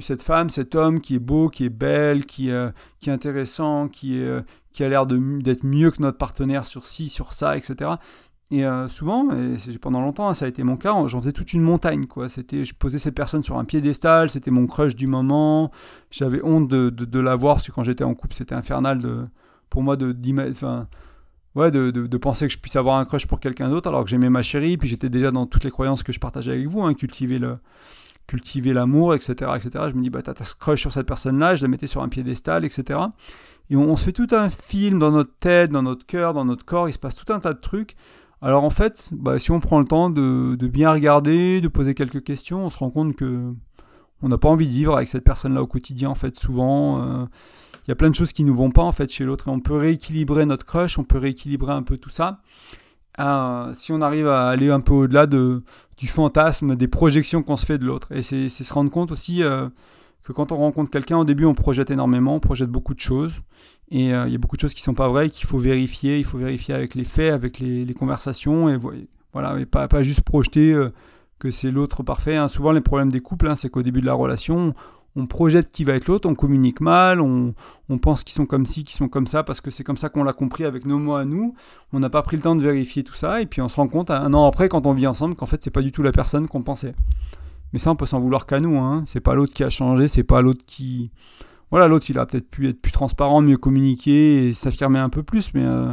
cette 0.00 0.22
femme, 0.22 0.50
cet 0.50 0.74
homme 0.74 1.00
qui 1.00 1.14
est 1.14 1.20
beau, 1.20 1.48
qui 1.48 1.64
est 1.64 1.70
belle, 1.70 2.26
qui, 2.26 2.50
euh, 2.50 2.70
est 3.06 3.10
intéressant, 3.10 3.88
qui 3.88 4.20
a 4.20 4.88
l'air 4.88 5.06
d'être 5.06 5.64
mieux 5.64 5.90
que 5.90 6.02
notre 6.02 6.18
partenaire 6.18 6.66
sur 6.66 6.84
ci, 6.84 7.08
sur 7.08 7.32
ça, 7.32 7.56
etc. 7.56 7.92
Et 8.50 8.64
euh, 8.64 8.88
souvent, 8.88 9.30
et 9.30 9.56
pendant 9.80 10.00
longtemps, 10.00 10.32
ça 10.34 10.44
a 10.44 10.48
été 10.48 10.62
mon 10.62 10.76
cas, 10.76 10.94
j'en 11.06 11.20
faisais 11.20 11.32
toute 11.32 11.54
une 11.54 11.62
montagne. 11.62 12.06
Quoi. 12.06 12.28
Je 12.28 12.72
posais 12.74 12.98
cette 12.98 13.14
personne 13.14 13.42
sur 13.42 13.58
un 13.58 13.64
piédestal, 13.64 14.28
c'était 14.28 14.50
mon 14.50 14.66
crush 14.66 14.94
du 14.94 15.06
moment. 15.06 15.70
J'avais 16.10 16.42
honte 16.44 16.68
de, 16.68 16.90
de, 16.90 17.18
la 17.20 17.36
voir, 17.36 17.56
parce 17.56 17.66
que 17.66 17.72
quand 17.72 17.84
j'étais 17.84 18.04
en 18.04 18.14
couple, 18.14 18.34
c'était 18.34 18.54
infernal 18.54 19.00
de, 19.00 19.26
pour 19.70 19.82
moi 19.82 19.96
de, 19.96 20.14
ouais, 21.54 21.70
de, 21.70 21.90
de, 21.90 22.16
penser 22.18 22.46
que 22.46 22.52
je 22.52 22.58
puisse 22.58 22.76
avoir 22.76 22.98
un 22.98 23.06
crush 23.06 23.26
pour 23.26 23.40
quelqu'un 23.40 23.70
d'autre, 23.70 23.88
alors 23.88 24.04
que 24.04 24.10
j'aimais 24.10 24.30
ma 24.30 24.42
chérie, 24.42 24.76
puis 24.76 24.88
j'étais 24.88 25.08
déjà 25.08 25.30
dans 25.30 25.46
toutes 25.46 25.64
les 25.64 25.70
croyances 25.70 26.02
que 26.02 26.12
je 26.12 26.20
partageais 26.20 26.52
avec 26.52 26.66
vous, 26.66 26.82
hein, 26.82 26.92
cultiver 26.94 27.38
le 27.38 27.52
cultiver 28.26 28.72
l'amour, 28.72 29.14
etc., 29.14 29.52
etc. 29.56 29.86
Je 29.88 29.94
me 29.94 30.02
dis, 30.02 30.10
bah, 30.10 30.22
t'as 30.22 30.34
ta 30.34 30.44
crush 30.58 30.80
sur 30.80 30.92
cette 30.92 31.06
personne-là, 31.06 31.56
je 31.56 31.62
la 31.62 31.68
mettais 31.68 31.86
sur 31.86 32.02
un 32.02 32.08
piédestal, 32.08 32.64
etc. 32.64 33.00
Et 33.70 33.76
on, 33.76 33.96
se 33.96 34.04
fait 34.04 34.12
tout 34.12 34.28
un 34.32 34.48
film 34.48 34.98
dans 34.98 35.10
notre 35.10 35.34
tête, 35.38 35.70
dans 35.70 35.82
notre 35.82 36.06
cœur, 36.06 36.34
dans 36.34 36.44
notre 36.44 36.64
corps, 36.64 36.88
il 36.88 36.92
se 36.92 36.98
passe 36.98 37.16
tout 37.16 37.30
un 37.32 37.40
tas 37.40 37.52
de 37.52 37.60
trucs. 37.60 37.92
Alors 38.44 38.62
en 38.62 38.70
fait, 38.70 39.08
bah, 39.12 39.38
si 39.38 39.50
on 39.52 39.58
prend 39.58 39.78
le 39.78 39.86
temps 39.86 40.10
de, 40.10 40.54
bien 40.66 40.92
regarder, 40.92 41.62
de 41.62 41.68
poser 41.68 41.94
quelques 41.94 42.22
questions, 42.22 42.66
on 42.66 42.68
se 42.68 42.76
rend 42.76 42.90
compte 42.90 43.16
que 43.16 43.54
on 44.20 44.28
n'a 44.28 44.36
pas 44.36 44.50
envie 44.50 44.66
de 44.66 44.72
vivre 44.72 44.94
avec 44.94 45.08
cette 45.08 45.24
personne-là 45.24 45.62
au 45.62 45.66
quotidien. 45.66 46.10
En 46.10 46.14
fait, 46.14 46.38
souvent, 46.38 47.00
euh, 47.00 47.24
il 47.86 47.88
y 47.88 47.92
a 47.92 47.94
plein 47.94 48.10
de 48.10 48.14
choses 48.14 48.34
qui 48.34 48.44
ne 48.44 48.48
nous 48.50 48.54
vont 48.54 48.70
pas 48.70 48.82
en 48.82 48.92
fait 48.92 49.10
chez 49.10 49.24
l'autre 49.24 49.48
on 49.48 49.60
peut 49.60 49.76
rééquilibrer 49.76 50.44
notre 50.44 50.66
crush, 50.66 50.98
on 50.98 51.04
peut 51.04 51.16
rééquilibrer 51.16 51.72
un 51.72 51.82
peu 51.82 51.96
tout 51.96 52.10
ça. 52.10 52.42
Euh, 53.18 53.72
si 53.72 53.92
on 53.92 54.02
arrive 54.02 54.28
à 54.28 54.48
aller 54.48 54.68
un 54.68 54.80
peu 54.80 54.92
au-delà 54.92 55.26
de, 55.26 55.62
du 55.96 56.06
fantasme, 56.06 56.76
des 56.76 56.88
projections 56.88 57.42
qu'on 57.42 57.56
se 57.56 57.64
fait 57.64 57.78
de 57.78 57.86
l'autre. 57.86 58.12
Et 58.12 58.22
c'est 58.22 58.50
se 58.50 58.74
rendre 58.74 58.90
compte 58.90 59.10
aussi 59.10 59.42
euh, 59.42 59.70
que 60.22 60.32
quand 60.32 60.52
on 60.52 60.56
rencontre 60.56 60.90
quelqu'un, 60.90 61.16
au 61.16 61.24
début, 61.24 61.46
on 61.46 61.54
projette 61.54 61.90
énormément, 61.90 62.34
on 62.34 62.40
projette 62.40 62.70
beaucoup 62.70 62.92
de 62.92 63.00
choses. 63.00 63.38
Et 63.90 64.14
euh, 64.14 64.26
il 64.26 64.32
y 64.32 64.34
a 64.34 64.38
beaucoup 64.38 64.56
de 64.56 64.60
choses 64.60 64.74
qui 64.74 64.82
sont 64.82 64.94
pas 64.94 65.08
vraies, 65.08 65.30
qu'il 65.30 65.46
faut 65.46 65.58
vérifier. 65.58 66.18
Il 66.18 66.24
faut 66.24 66.38
vérifier 66.38 66.74
avec 66.74 66.94
les 66.94 67.04
faits, 67.04 67.32
avec 67.32 67.58
les, 67.58 67.94
conversations, 67.94 68.68
et 68.68 68.78
voilà, 69.32 69.56
pas, 69.66 69.88
pas 69.88 70.02
juste 70.02 70.22
projeter 70.22 70.72
euh, 70.72 70.92
que 71.38 71.50
c'est 71.50 71.70
l'autre 71.70 72.02
parfait. 72.02 72.36
Hein. 72.36 72.48
Souvent, 72.48 72.72
les 72.72 72.80
problèmes 72.80 73.12
des 73.12 73.20
couples, 73.20 73.48
hein, 73.48 73.56
c'est 73.56 73.68
qu'au 73.68 73.82
début 73.82 74.00
de 74.00 74.06
la 74.06 74.14
relation, 74.14 74.74
on 75.16 75.26
projette 75.26 75.70
qui 75.70 75.84
va 75.84 75.94
être 75.94 76.08
l'autre, 76.08 76.28
on 76.28 76.34
communique 76.34 76.80
mal, 76.80 77.20
on, 77.20 77.54
pense 77.98 78.24
qu'ils 78.24 78.34
sont 78.34 78.46
comme 78.46 78.66
ci, 78.66 78.84
qu'ils 78.84 78.96
sont 78.96 79.08
comme 79.08 79.26
ça, 79.26 79.44
parce 79.44 79.60
que 79.60 79.70
c'est 79.70 79.84
comme 79.84 79.96
ça 79.96 80.08
qu'on 80.08 80.24
l'a 80.24 80.32
compris 80.32 80.64
avec 80.64 80.86
nos 80.86 80.98
mots 80.98 81.14
à 81.14 81.24
nous. 81.24 81.54
On 81.92 82.00
n'a 82.00 82.10
pas 82.10 82.22
pris 82.22 82.36
le 82.36 82.42
temps 82.42 82.56
de 82.56 82.62
vérifier 82.62 83.04
tout 83.04 83.14
ça, 83.14 83.40
et 83.40 83.46
puis 83.46 83.60
on 83.62 83.68
se 83.68 83.76
rend 83.76 83.86
compte 83.86 84.10
un 84.10 84.34
an 84.34 84.46
après, 84.46 84.68
quand 84.68 84.86
on 84.86 84.92
vit 84.92 85.06
ensemble, 85.06 85.36
qu'en 85.36 85.46
fait, 85.46 85.62
c'est 85.62 85.70
pas 85.70 85.82
du 85.82 85.92
tout 85.92 86.02
la 86.02 86.12
personne 86.12 86.48
qu'on 86.48 86.62
pensait. 86.62 86.94
Mais 87.72 87.78
ça, 87.78 87.90
on 87.90 87.96
peut 87.96 88.06
s'en 88.06 88.20
vouloir 88.20 88.46
qu'à 88.46 88.60
nous. 88.60 88.78
Hein. 88.78 89.04
C'est 89.06 89.20
pas 89.20 89.34
l'autre 89.34 89.52
qui 89.52 89.64
a 89.64 89.70
changé, 89.70 90.08
c'est 90.08 90.24
pas 90.24 90.40
l'autre 90.40 90.62
qui 90.66 91.10
voilà, 91.74 91.88
l'autre, 91.88 92.06
il 92.08 92.20
a 92.20 92.24
peut-être 92.24 92.48
pu 92.48 92.68
être 92.68 92.80
plus 92.80 92.92
transparent, 92.92 93.40
mieux 93.40 93.56
communiquer 93.56 94.46
et 94.46 94.52
s'affirmer 94.52 95.00
un 95.00 95.08
peu 95.08 95.24
plus, 95.24 95.52
mais 95.54 95.66
euh, 95.66 95.92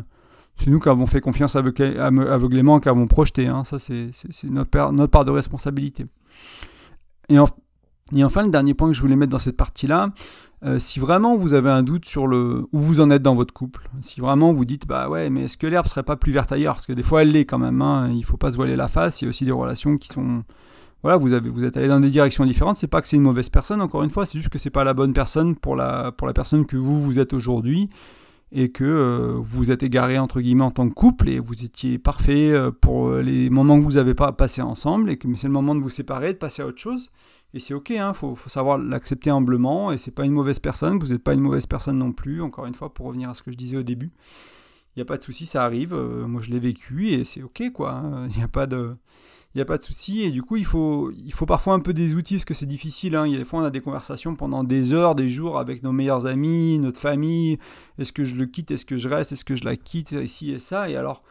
c'est 0.56 0.70
nous 0.70 0.80
qui 0.80 0.88
avons 0.88 1.08
fait 1.08 1.22
confiance 1.22 1.56
aveuglément, 1.56 2.80
qui 2.80 2.88
avons 2.88 3.08
projeté. 3.08 3.48
Hein. 3.48 3.64
Ça, 3.64 3.80
c'est 3.80 4.12
notre, 4.44 4.70
part 4.70 5.26
de 5.26 5.32
responsabilité. 5.32 6.06
Et 7.30 7.38
Et 8.14 8.24
enfin, 8.24 8.44
le 8.44 8.52
dernier 8.52 8.76
point 8.76 8.90
que 8.90 8.94
je 8.94 9.02
voulais 9.02 9.16
mettre 9.16 9.32
dans 9.32 9.40
cette 9.40 9.58
partie-là, 9.58 10.12
euh, 10.64 10.78
si 10.78 11.00
vraiment 11.00 11.36
vous 11.36 11.56
avez 11.56 11.72
un 11.72 11.82
doute 11.82 12.06
sur 12.06 12.28
le 12.28 12.68
où 12.72 12.80
vous 12.80 13.02
en 13.02 13.10
êtes 13.10 13.24
dans 13.24 13.34
votre 13.34 13.52
couple, 13.52 13.90
si 14.04 14.22
vraiment 14.22 14.54
vous 14.54 14.66
dites 14.66 14.86
bah 14.86 15.10
ouais 15.10 15.32
mais 15.32 15.46
est-ce 15.46 15.58
que 15.58 15.66
l'herbe 15.66 15.88
serait 15.88 16.04
pas 16.04 16.16
plus 16.16 16.32
verte 16.32 16.52
ailleurs? 16.52 16.76
Parce 16.76 16.86
que 16.86 16.94
des 16.94 17.02
fois 17.02 17.24
elle 17.24 17.32
l'est 17.32 17.46
quand 17.46 17.58
même, 17.58 17.82
hein, 17.82 18.12
il 18.14 18.24
faut 18.24 18.38
pas 18.38 18.52
se 18.52 18.56
voiler 18.56 18.76
la 18.76 18.88
face, 18.88 19.20
il 19.20 19.26
y 19.26 19.28
a 19.28 19.30
aussi 19.30 19.46
des 19.46 19.52
relations 19.52 19.98
qui 19.98 20.10
sont 20.10 20.44
voilà 21.04 21.18
vous 21.18 21.34
êtes 21.34 21.78
allé 21.78 21.88
dans 21.88 22.00
des 22.00 22.10
directions 22.10 22.46
différentes, 22.46 22.78
c'est 22.78 22.88
pas 22.88 23.02
que 23.02 23.08
c'est 23.08 23.18
une 23.18 23.24
mauvaise 23.24 23.50
personne 23.50 23.82
encore 23.82 24.04
une 24.04 24.10
fois, 24.10 24.26
c'est 24.26 24.38
juste 24.38 24.50
que 24.50 24.60
c'est 24.60 24.70
pas 24.70 24.84
la 24.84 24.94
bonne 24.94 25.14
personne 25.14 25.56
pour 25.56 25.76
la 25.76 26.14
personne 26.34 26.66
que 26.66 26.78
vous 26.78 27.02
vous 27.02 27.20
êtes 27.20 27.34
aujourd'hui 27.34 27.88
et 28.54 28.70
que 28.70 28.84
euh, 28.84 29.38
vous 29.40 29.72
êtes 29.72 29.82
égaré 29.82 30.20
entre 30.20 30.42
guillemets 30.42 30.66
en 30.66 30.72
tant 30.72 30.88
que 30.90 30.94
couple 30.94 31.30
et 31.30 31.40
vous 31.40 31.64
étiez 31.64 31.98
parfait 31.98 32.52
euh, 32.52 32.70
pour 32.70 33.14
les 33.14 33.50
moments 33.50 33.80
que 33.80 33.86
vous 33.86 33.98
avez 33.98 34.14
pas 34.14 34.34
passé 34.34 34.62
ensemble 34.62 35.10
et 35.10 35.18
que 35.18 35.28
c'est 35.36 35.48
le 35.48 35.54
moment 35.54 35.74
de 35.74 35.80
vous 35.80 35.90
séparer, 35.90 36.34
de 36.34 36.38
passer 36.38 36.62
à 36.62 36.68
autre 36.68 36.80
chose. 36.80 37.12
Et 37.54 37.60
c'est 37.60 37.74
ok, 37.74 37.90
il 37.90 37.98
hein, 37.98 38.14
faut, 38.14 38.38
savoir 38.48 38.78
l'accepter 38.78 39.30
humblement, 39.30 39.92
et 39.92 39.98
c'est 39.98 40.12
pas 40.12 40.26
une 40.26 40.32
mauvaise 40.32 40.60
personne, 40.60 41.00
vous 41.00 41.08
n'êtes 41.08 41.24
pas 41.24 41.34
une 41.34 41.42
mauvaise 41.42 41.68
personne 41.68 41.98
non 41.98 42.14
plus, 42.14 42.42
encore 42.42 42.66
une 42.66 42.74
fois, 42.74 42.94
pour 42.94 43.08
revenir 43.08 43.30
à 43.30 43.34
ce 43.34 43.44
que 43.44 43.52
je 43.52 43.58
disais 43.58 43.78
au 43.78 43.84
début. 43.84 44.12
Il 44.96 45.00
n'y 45.00 45.02
a 45.02 45.06
pas 45.06 45.18
de 45.18 45.24
souci, 45.24 45.46
ça 45.46 45.64
arrive, 45.64 45.94
euh, 45.94 46.26
moi 46.28 46.42
je 46.42 46.50
l'ai 46.50 46.60
vécu, 46.60 47.10
et 47.10 47.26
c'est 47.26 47.44
ok, 47.44 47.72
quoi. 47.74 47.92
Hein. 47.92 48.28
Il 48.30 48.38
n'y 48.38 48.44
a 48.44 48.48
pas 48.48 48.68
de... 48.68 48.96
Il 49.54 49.62
a 49.62 49.66
pas 49.66 49.78
de 49.78 49.84
souci, 49.84 50.22
et 50.22 50.32
du 50.32 50.42
coup, 50.42 50.56
il 50.56 50.66
faut, 50.66 51.12
il 51.12 51.34
faut 51.34 51.46
parfois 51.46 51.74
un 51.74 51.80
peu 51.80 51.94
des 51.94 52.16
outils, 52.16 52.36
parce 52.36 52.46
que 52.46 52.54
c'est 52.54 52.66
difficile. 52.66 53.16
Hein. 53.16 53.28
Il 53.28 53.34
y 53.34 53.36
a 53.36 53.38
des 53.38 53.44
fois, 53.44 53.60
on 53.60 53.64
a 53.64 53.70
des 53.70 53.82
conversations 53.82 54.36
pendant 54.36 54.64
des 54.64 54.94
heures, 54.94 55.14
des 55.14 55.28
jours 55.28 55.60
avec 55.60 55.84
nos 55.84 55.92
meilleurs 55.92 56.26
amis, 56.26 56.80
notre 56.80 57.00
famille. 57.00 57.60
Est-ce 57.98 58.14
que 58.14 58.24
je 58.24 58.36
le 58.36 58.46
quitte? 58.46 58.72
Est-ce 58.72 58.86
que 58.86 58.98
je 58.98 59.10
reste? 59.10 59.34
Est-ce 59.34 59.44
que 59.44 59.56
je 59.56 59.66
la 59.66 59.76
quitte? 59.76 60.14
Ici 60.14 60.52
et 60.52 60.60
ça. 60.60 60.90
Et 60.90 60.96
alors, 60.96 61.22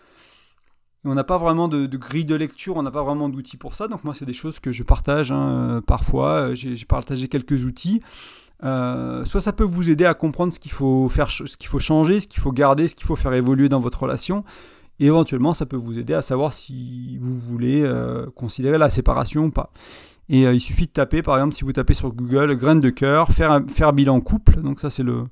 on 1.04 1.14
n'a 1.14 1.24
pas 1.24 1.38
vraiment 1.38 1.68
de, 1.68 1.86
grille 1.96 2.26
de 2.26 2.34
lecture, 2.34 2.76
on 2.76 2.82
n'a 2.82 2.90
pas 2.90 3.02
vraiment 3.02 3.28
d'outils 3.28 3.56
pour 3.56 3.74
ça. 3.74 3.88
Donc 3.88 4.04
moi, 4.04 4.12
c'est 4.12 4.26
des 4.26 4.34
choses 4.34 4.58
que 4.58 4.70
je 4.70 4.82
partage 4.82 5.32
hein, 5.32 5.48
euh, 5.48 5.80
parfois. 5.80 6.50
Euh, 6.50 6.54
j'ai 6.54 6.84
partagé 6.84 7.28
quelques 7.28 7.64
outils. 7.64 8.02
Euh, 8.62 9.24
soit 9.24 9.40
ça 9.40 9.54
peut 9.54 9.64
vous 9.64 9.88
aider 9.88 10.04
à 10.04 10.12
comprendre 10.12 10.52
ce 10.52 10.60
qu'il 10.60 10.72
faut 10.72 11.08
faire, 11.08 11.30
ce 11.30 11.56
qu'il 11.56 11.68
faut 11.68 11.78
changer, 11.78 12.20
ce 12.20 12.28
qu'il 12.28 12.40
faut 12.40 12.52
garder, 12.52 12.88
ce 12.88 12.94
qu'il 12.94 13.06
faut 13.06 13.16
faire 13.16 13.32
évoluer 13.32 13.70
dans 13.70 13.80
votre 13.80 14.02
relation. 14.02 14.44
Et 15.00 15.06
éventuellement, 15.06 15.54
ça 15.54 15.66
peut 15.66 15.76
vous 15.76 15.98
aider 15.98 16.14
à 16.14 16.22
savoir 16.22 16.52
si 16.52 17.18
vous 17.18 17.40
voulez 17.40 17.84
considérer 18.36 18.78
la 18.78 18.90
séparation 18.90 19.46
ou 19.46 19.50
pas. 19.50 19.72
Et 20.28 20.42
il 20.42 20.60
suffit 20.60 20.86
de 20.86 20.92
taper, 20.92 21.22
par 21.22 21.36
exemple, 21.36 21.54
si 21.54 21.64
vous 21.64 21.72
tapez 21.72 21.94
sur 21.94 22.12
Google 22.12 22.54
graines 22.54 22.78
de 22.80 22.90
cœur, 22.90 23.30
faire, 23.30 23.92
bilan 23.92 24.20
couple. 24.20 24.60
Donc 24.60 24.78
ça, 24.78 24.88
c'est 24.88 25.02
le, 25.02 25.24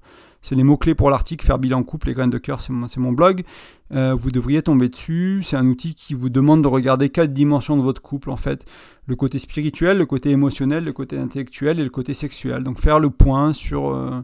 c'est 0.43 0.55
les 0.55 0.65
mots-clés 0.65 0.95
pour 0.95 1.11
l'article, 1.11 1.47
faire 1.47 1.59
bilan 1.59 1.83
couple, 1.83 2.09
les 2.09 2.15
graines 2.15 2.31
de 2.31 2.39
cœur, 2.39 2.61
c'est 2.61 2.73
mon, 2.73 3.13
blog. 3.13 3.45
Euh, 3.93 4.15
vous 4.15 4.31
devriez 4.31 4.63
tomber 4.63 4.89
dessus. 4.89 5.43
C'est 5.45 5.57
un 5.57 5.67
outil 5.67 5.95
qui 5.95 6.15
vous 6.15 6.31
demande 6.31 6.63
de 6.63 6.69
regarder 6.69 7.11
quatre 7.11 7.33
dimensions 7.33 7.77
de 7.77 7.83
votre 7.83 8.03
couple, 8.03 8.31
en 8.31 8.37
fait. 8.37 8.65
Le 9.07 9.17
côté 9.17 9.39
spirituel, 9.39 9.99
le 9.99 10.07
côté 10.07 10.31
émotionnel, 10.31 10.85
le 10.85 10.93
côté 10.93 11.19
intellectuel 11.19 11.79
et 11.81 11.85
le 11.85 11.91
côté 11.91 12.15
sexuel. 12.15 12.65
Donc 12.65 12.79
faire 12.79 12.99
le 12.99 13.11
point 13.11 13.53
euh, 13.73 14.23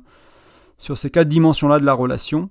sur 0.78 0.98
ces 0.98 1.10
quatre 1.10 1.28
dimensions-là 1.28 1.78
de 1.78 1.84
la 1.84 1.94
relation. 1.94 2.50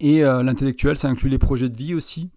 Et 0.00 0.24
euh, 0.24 0.42
l'intellectuel, 0.42 0.96
ça 0.96 1.08
inclut 1.08 1.30
les 1.30 1.38
projets 1.38 1.68
de 1.68 1.76
vie 1.76 1.94
aussi. 1.94 2.30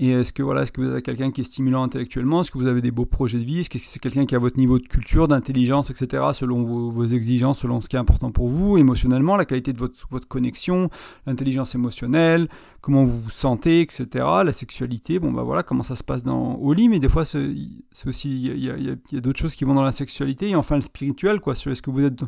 Et 0.00 0.10
est-ce 0.10 0.32
que, 0.32 0.44
voilà, 0.44 0.62
est-ce 0.62 0.70
que 0.70 0.80
vous 0.80 0.88
avez 0.88 1.02
quelqu'un 1.02 1.32
qui 1.32 1.40
est 1.40 1.44
stimulant 1.44 1.82
intellectuellement? 1.82 2.42
Est-ce 2.42 2.52
que 2.52 2.58
vous 2.58 2.68
avez 2.68 2.80
des 2.80 2.92
beaux 2.92 3.04
projets 3.04 3.38
de 3.38 3.42
vie? 3.42 3.60
Est-ce 3.60 3.70
que 3.70 3.78
c'est 3.82 3.98
quelqu'un 3.98 4.26
qui 4.26 4.36
a 4.36 4.38
votre 4.38 4.56
niveau 4.56 4.78
de 4.78 4.86
culture, 4.86 5.26
d'intelligence, 5.26 5.90
etc., 5.90 6.22
selon 6.34 6.62
vos, 6.62 7.04
exigences, 7.04 7.58
selon 7.58 7.80
ce 7.80 7.88
qui 7.88 7.96
est 7.96 7.98
important 7.98 8.30
pour 8.30 8.46
vous 8.46 8.78
Émotionnellement, 8.78 9.36
la 9.36 9.44
qualité 9.44 9.72
de 9.72 9.78
votre, 9.78 9.98
votre 10.08 10.28
connexion, 10.28 10.88
l'intelligence 11.26 11.74
émotionnelle, 11.74 12.48
comment 12.80 13.04
vous 13.04 13.20
vous 13.20 13.30
sentez, 13.30 13.80
etc. 13.80 14.24
La 14.44 14.52
sexualité, 14.52 15.18
bon, 15.18 15.32
bah 15.32 15.42
voilà, 15.42 15.64
comment 15.64 15.82
ça 15.82 15.96
se 15.96 16.04
passe 16.04 16.22
dans, 16.22 16.54
au 16.54 16.72
lit, 16.74 16.88
mais 16.88 17.00
des 17.00 17.08
fois, 17.08 17.24
c'est, 17.24 17.42
il 17.42 18.64
y 18.64 18.70
a, 18.70 18.92
a 18.92 19.20
d'autres 19.20 19.40
choses 19.40 19.56
qui 19.56 19.64
vont 19.64 19.74
dans 19.74 19.82
la 19.82 19.90
sexualité. 19.90 20.50
Et 20.50 20.54
enfin, 20.54 20.76
le 20.76 20.82
spirituel, 20.82 21.40
quoi. 21.40 21.54
Est-ce 21.54 21.82
que 21.82 21.90
vous 21.90 22.04
êtes 22.04 22.22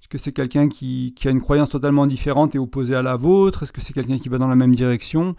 est-ce 0.00 0.08
que 0.08 0.18
c'est 0.18 0.32
quelqu'un 0.32 0.68
qui, 0.68 1.14
a 1.24 1.30
une 1.30 1.40
croyance 1.40 1.68
totalement 1.68 2.06
différente 2.06 2.54
et 2.54 2.58
opposée 2.58 2.94
à 2.94 3.02
la 3.02 3.16
vôtre? 3.16 3.62
Est-ce 3.62 3.72
que 3.72 3.82
c'est 3.82 3.92
quelqu'un 3.92 4.18
qui 4.18 4.30
va 4.30 4.38
dans 4.38 4.48
la 4.48 4.56
même 4.56 4.74
direction? 4.74 5.34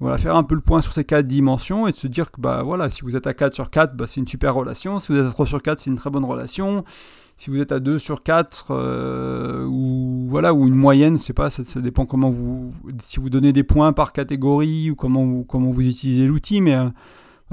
Voilà, 0.00 0.18
faire 0.18 0.36
un 0.36 0.42
peu 0.42 0.54
le 0.54 0.60
point 0.60 0.82
sur 0.82 0.92
ces 0.92 1.04
quatre 1.04 1.26
dimensions 1.26 1.86
et 1.86 1.92
se 1.92 2.06
dire 2.08 2.30
que 2.30 2.40
bah 2.40 2.62
voilà, 2.62 2.90
si 2.90 3.02
vous 3.02 3.16
êtes 3.16 3.26
à 3.26 3.34
4 3.34 3.54
sur 3.54 3.70
4, 3.70 3.96
bah, 3.96 4.06
c'est 4.06 4.20
une 4.20 4.26
super 4.26 4.54
relation. 4.54 4.98
Si 4.98 5.12
vous 5.12 5.18
êtes 5.18 5.26
à 5.26 5.30
3 5.30 5.46
sur 5.46 5.62
4, 5.62 5.80
c'est 5.80 5.90
une 5.90 5.96
très 5.96 6.10
bonne 6.10 6.24
relation. 6.24 6.84
Si 7.38 7.50
vous 7.50 7.58
êtes 7.58 7.72
à 7.72 7.80
2 7.80 7.98
sur 7.98 8.22
4 8.22 8.66
euh, 8.70 9.64
ou 9.64 10.26
voilà 10.28 10.52
ou 10.52 10.66
une 10.68 10.74
moyenne, 10.74 11.18
je 11.18 11.22
sais 11.22 11.32
pas, 11.32 11.48
ça, 11.50 11.62
dépend 11.80 12.04
comment 12.04 12.30
vous 12.30 12.72
si 13.02 13.18
vous 13.18 13.30
donnez 13.30 13.52
des 13.52 13.64
points 13.64 13.92
par 13.92 14.12
catégorie 14.12 14.90
ou 14.90 14.94
comment 14.94 15.24
vous 15.24 15.44
comment 15.44 15.70
vous 15.70 15.80
utilisez 15.80 16.26
l'outil 16.26 16.60
mais 16.60 16.74
euh, 16.74 16.88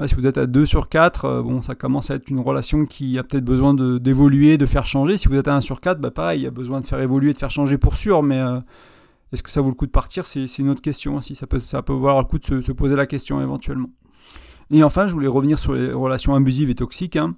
si 0.06 0.14
vous 0.14 0.26
êtes 0.26 0.38
à 0.38 0.46
2 0.46 0.66
sur 0.66 0.88
4, 0.88 1.24
euh, 1.24 1.42
bon, 1.42 1.62
ça 1.62 1.74
commence 1.74 2.10
à 2.10 2.14
être 2.14 2.28
une 2.30 2.40
relation 2.40 2.86
qui 2.86 3.18
a 3.18 3.22
peut-être 3.22 3.44
besoin 3.44 3.74
d'évoluer, 3.74 4.58
de, 4.58 4.66
faire 4.66 4.84
changer. 4.84 5.16
Si 5.16 5.28
vous 5.28 5.36
êtes 5.36 5.48
à 5.48 5.54
1 5.54 5.60
sur 5.60 5.80
4, 5.80 6.00
bah 6.00 6.10
pareil, 6.10 6.40
il 6.40 6.44
y 6.44 6.46
a 6.46 6.50
besoin 6.50 6.80
de 6.80 6.86
faire 6.86 7.00
évoluer, 7.00 7.32
de 7.32 7.38
faire 7.38 7.50
changer 7.50 7.78
pour 7.78 7.94
sûr, 7.96 8.22
mais 8.22 8.40
est-ce 9.32 9.42
que 9.42 9.50
ça 9.50 9.60
vaut 9.60 9.68
le 9.68 9.74
coup 9.74 9.86
de 9.86 9.92
partir? 9.92 10.26
C'est 10.26 10.58
une 10.58 10.70
autre 10.70 10.82
question 10.82 11.16
aussi. 11.16 11.34
Ça 11.34 11.46
peut, 11.46 11.60
ça 11.60 11.82
valoir 11.86 12.18
le 12.18 12.24
coup 12.24 12.38
de 12.38 12.60
se, 12.60 12.72
poser 12.72 12.96
la 12.96 13.06
question 13.06 13.40
éventuellement. 13.40 13.90
Et 14.70 14.82
enfin, 14.82 15.06
je 15.06 15.12
voulais 15.12 15.28
revenir 15.28 15.58
sur 15.58 15.72
les 15.72 15.92
relations 15.92 16.34
abusives 16.34 16.70
et 16.70 16.74
toxiques. 16.74 17.16
Hein. 17.16 17.36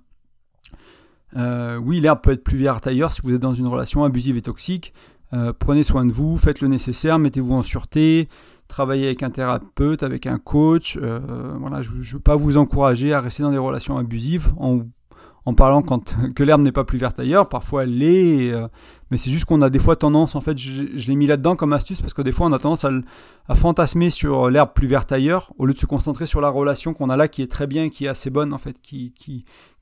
Euh, 1.36 1.76
oui, 1.78 2.00
l'herbe 2.00 2.20
peut 2.22 2.32
être 2.32 2.44
plus 2.44 2.58
verte 2.58 2.86
ailleurs 2.86 3.12
si 3.12 3.20
vous 3.22 3.32
êtes 3.32 3.40
dans 3.40 3.54
une 3.54 3.66
relation 3.66 4.04
abusive 4.04 4.36
et 4.36 4.42
toxique. 4.42 4.92
Euh, 5.34 5.52
prenez 5.58 5.82
soin 5.82 6.04
de 6.04 6.12
vous, 6.12 6.36
faites 6.36 6.60
le 6.60 6.68
nécessaire, 6.68 7.18
mettez-vous 7.18 7.54
en 7.54 7.62
sûreté, 7.62 8.28
travaillez 8.72 9.06
avec 9.06 9.22
un 9.22 9.30
thérapeute, 9.30 10.02
avec 10.02 10.26
un 10.26 10.38
coach. 10.38 10.98
Euh, 11.00 11.20
voilà, 11.60 11.82
je 11.82 11.90
ne 11.92 12.02
veux 12.02 12.20
pas 12.20 12.36
vous 12.36 12.56
encourager 12.56 13.12
à 13.12 13.20
rester 13.20 13.42
dans 13.42 13.50
des 13.50 13.58
relations 13.58 13.98
abusives 13.98 14.52
en 15.44 15.54
parlant 15.54 15.82
quand, 15.82 16.14
que 16.34 16.42
l'herbe 16.42 16.62
n'est 16.62 16.72
pas 16.72 16.84
plus 16.84 16.98
verte 16.98 17.20
ailleurs. 17.20 17.48
Parfois 17.48 17.82
elle 17.82 17.98
l'est, 17.98 18.50
euh, 18.50 18.66
mais 19.10 19.18
c'est 19.18 19.30
juste 19.30 19.44
qu'on 19.44 19.60
a 19.60 19.68
des 19.68 19.78
fois 19.78 19.94
tendance, 19.94 20.34
en 20.34 20.40
fait, 20.40 20.56
je, 20.56 21.06
l'ai 21.06 21.14
mis 21.16 21.26
là-dedans 21.26 21.54
comme 21.54 21.74
astuce 21.74 22.00
parce 22.00 22.14
que 22.14 22.22
des 22.22 22.32
fois 22.32 22.46
on 22.46 22.52
a 22.52 22.58
tendance 22.58 22.86
à, 22.86 23.54
fantasmer 23.54 24.08
sur 24.08 24.48
l'herbe 24.48 24.70
plus 24.74 24.86
verte 24.86 25.12
ailleurs 25.12 25.52
au 25.58 25.66
lieu 25.66 25.74
de 25.74 25.78
se 25.78 25.86
concentrer 25.86 26.24
sur 26.24 26.40
la 26.40 26.48
relation 26.48 26.94
qu'on 26.94 27.10
a 27.10 27.16
là 27.16 27.28
qui 27.28 27.42
est 27.42 27.50
très 27.50 27.66
bien, 27.66 27.90
qui 27.90 28.06
est 28.06 28.08
assez 28.08 28.30
bonne 28.30 28.54
en 28.54 28.58
fait, 28.58 28.80
qui, 28.80 29.12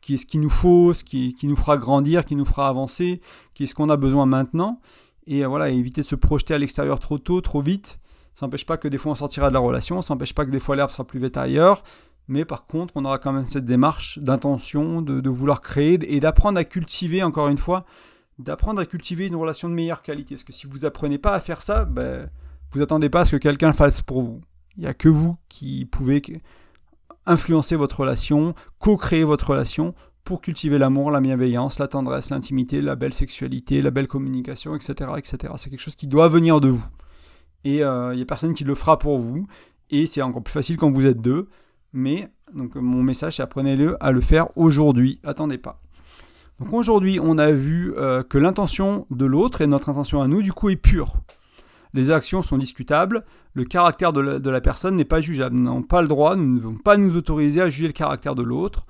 est 0.09 0.16
ce 0.16 0.26
qu'il 0.26 0.41
nous 0.41 0.51
faut, 0.51 0.93
ce 0.93 1.05
qui, 1.05 1.34
qui 1.34 1.47
nous 1.47 1.57
fera 1.57 1.78
grandir, 1.78 2.24
qui 2.24 2.34
nous 2.34 2.45
fera 2.45 2.68
avancer, 2.68 3.20
qui 3.55 3.62
est 3.62 3.66
ce 3.66 3.74
qu'on 3.76 3.88
a 3.88 3.97
besoin 3.97 4.26
maintenant. 4.26 4.80
Et 5.28 5.45
euh, 5.45 5.49
voilà, 5.49 5.70
éviter 5.70 6.01
de 6.01 6.07
se 6.07 6.16
projeter 6.16 6.55
à 6.55 6.59
l'extérieur 6.59 6.99
trop 6.99 7.18
tôt, 7.18 7.41
trop 7.41 7.62
vite. 7.62 7.99
Ça 8.35 8.47
n'empêche 8.47 8.66
pas 8.66 8.76
que 8.76 8.89
des 8.89 8.99
fois 8.99 9.12
on 9.12 9.14
sortira 9.14 9.49
de 9.49 9.55
la 9.55 9.61
relation, 9.61 10.03
ça 10.03 10.14
n'empêche 10.14 10.35
pas 10.35 10.45
que 10.45 10.51
des 10.51 10.61
fois 10.61 10.76
l'herbe 10.76 10.91
sera 10.91 11.05
plus 11.05 11.20
verte 11.20 11.37
ailleurs, 11.37 11.83
mais 12.31 12.45
par 12.45 12.66
contre, 12.66 12.93
on 12.97 13.05
aura 13.05 13.18
quand 13.18 13.33
même 13.33 13.47
cette 13.47 13.64
démarche 13.64 14.20
d'intention, 14.20 15.03
de, 15.03 15.28
vouloir 15.28 15.61
créer 15.61 15.99
et 16.14 16.20
d'apprendre 16.20 16.59
à 16.61 16.64
cultiver, 16.64 17.24
encore 17.24 17.49
une 17.49 17.59
fois, 17.59 17.85
d'apprendre 18.39 18.81
à 18.81 18.87
cultiver 18.87 19.26
une 19.26 19.35
relation 19.35 19.68
de 19.68 19.74
meilleure 19.74 20.01
qualité. 20.01 20.37
Parce 20.37 20.45
que 20.45 20.53
si 20.53 20.68
vous 20.68 20.85
apprenez 20.85 21.18
pas 21.18 21.35
à 21.35 21.41
faire 21.41 21.61
ça, 21.61 21.85
ben, 21.85 22.31
vous 22.70 22.83
attendez 22.83 23.11
pas 23.11 23.22
à 23.22 23.24
ce 23.24 23.33
que 23.33 23.37
quelqu'un 23.37 23.72
fasse 23.72 24.01
pour 24.01 24.22
vous. 24.22 24.41
Il 24.76 24.83
n'y 24.83 24.87
a 24.87 24.95
que 24.95 25.09
vous 25.09 25.37
qui 25.49 25.85
pouvez 25.87 26.22
influencer 27.26 27.74
votre 27.74 27.99
relation, 27.99 28.55
co-créer 28.78 29.24
votre 29.24 29.51
relation 29.51 29.95
pour 30.22 30.41
cultiver 30.41 30.78
l'amour, 30.78 31.11
la 31.11 31.20
bienveillance, 31.20 31.81
la 31.81 31.89
tendresse, 31.89 32.31
l'intimité, 32.31 32.81
la 32.81 32.95
belle 32.95 33.12
sexualité, 33.12 33.83
la 33.83 33.91
belle 33.91 34.07
communication, 34.07 34.76
etc. 34.76 35.11
etc. 35.16 35.53
C'est 35.57 35.70
quelque 35.70 35.81
chose 35.81 35.97
qui 35.97 36.07
doit 36.07 36.28
venir 36.28 36.61
de 36.61 36.68
vous. 36.68 36.87
Et 37.64 37.82
euh, 37.82 38.12
il 38.12 38.16
n'y 38.16 38.22
a 38.22 38.26
personne 38.26 38.54
qui 38.54 38.64
le 38.64 38.74
fera 38.74 38.98
pour 38.98 39.18
vous. 39.18 39.46
Et 39.90 40.06
c'est 40.06 40.22
encore 40.22 40.42
plus 40.42 40.52
facile 40.52 40.76
quand 40.76 40.90
vous 40.90 41.06
êtes 41.06 41.20
deux. 41.20 41.48
Mais 41.92 42.30
mon 42.52 43.02
message, 43.02 43.36
c'est 43.36 43.42
apprenez-le 43.42 43.96
à 44.02 44.12
le 44.12 44.20
faire 44.20 44.48
aujourd'hui. 44.56 45.20
Attendez 45.24 45.58
pas. 45.58 45.80
Donc 46.61 46.72
aujourd'hui, 46.72 47.18
on 47.22 47.38
a 47.38 47.52
vu 47.52 47.94
euh, 47.96 48.22
que 48.22 48.38
l'intention 48.38 49.06
de 49.11 49.24
l'autre 49.24 49.62
et 49.62 49.66
notre 49.66 49.88
intention 49.88 50.20
à 50.20 50.28
nous, 50.28 50.42
du 50.42 50.52
coup, 50.52 50.68
est 50.68 50.76
pure. 50.76 51.14
Les 51.94 52.11
actions 52.11 52.42
sont 52.42 52.58
discutables, 52.58 53.24
le 53.54 53.64
caractère 53.64 54.12
de 54.12 54.20
la, 54.20 54.61
personne 54.61 54.94
n'est 54.94 55.04
pas 55.04 55.20
jugeable. 55.20 55.56
Nous 55.56 55.64
n'avons 55.64 55.82
pas 55.82 56.02
le 56.02 56.08
droit, 56.08 56.36
nous 56.36 56.46
ne 56.46 56.58
devons 56.58 56.74
pas 56.74 56.96
nous 56.96 57.16
autoriser 57.16 57.61
à 57.61 57.68
juger 57.68 57.88
le 57.88 57.92
caractère 57.92 58.34
de 58.34 58.42
l'autre. 58.42 58.82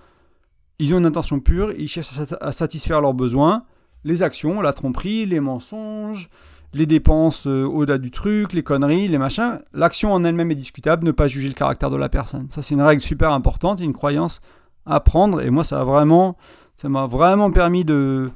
Ils 0.78 0.92
ont 0.94 0.98
une 0.98 1.06
intention 1.06 1.40
pure, 1.40 1.72
ils 1.72 1.88
cherchent 1.88 2.12
à 2.40 2.52
satisfaire 2.52 3.00
leurs 3.00 3.14
besoins. 3.14 3.64
Les 4.04 4.22
actions, 4.22 4.60
la 4.60 4.72
tromperie, 4.72 5.24
les 5.24 5.40
mensonges, 5.40 6.28
les 6.72 6.86
dépenses 6.86 7.46
euh, 7.46 7.64
au-delà 7.64 7.98
du 7.98 8.10
truc, 8.10 8.52
les 8.52 8.62
conneries, 8.62 9.08
les 9.08 9.18
machins. 9.18 9.60
L'action 9.72 10.12
en 10.12 10.24
elle-même 10.24 10.50
est 10.50 10.56
discutable, 10.56 11.04
ne 11.04 11.12
pas 11.12 11.26
juger 11.26 11.48
le 11.48 11.54
caractère 11.54 11.90
de 11.90 11.96
la 11.96 12.08
personne. 12.08 12.48
Ça, 12.50 12.62
c'est 12.62 12.74
une 12.74 12.82
règle 12.82 13.02
super 13.02 13.32
importante, 13.32 13.80
une 13.80 13.92
croyance 13.92 14.40
à 14.86 15.00
prendre. 15.00 15.40
Et 15.40 15.50
moi, 15.50 15.64
ça 15.64 15.84
vraiment, 15.84 16.36
m'a 16.84 17.06
vraiment 17.06 17.50
permis 17.50 17.84
de, 17.84 18.30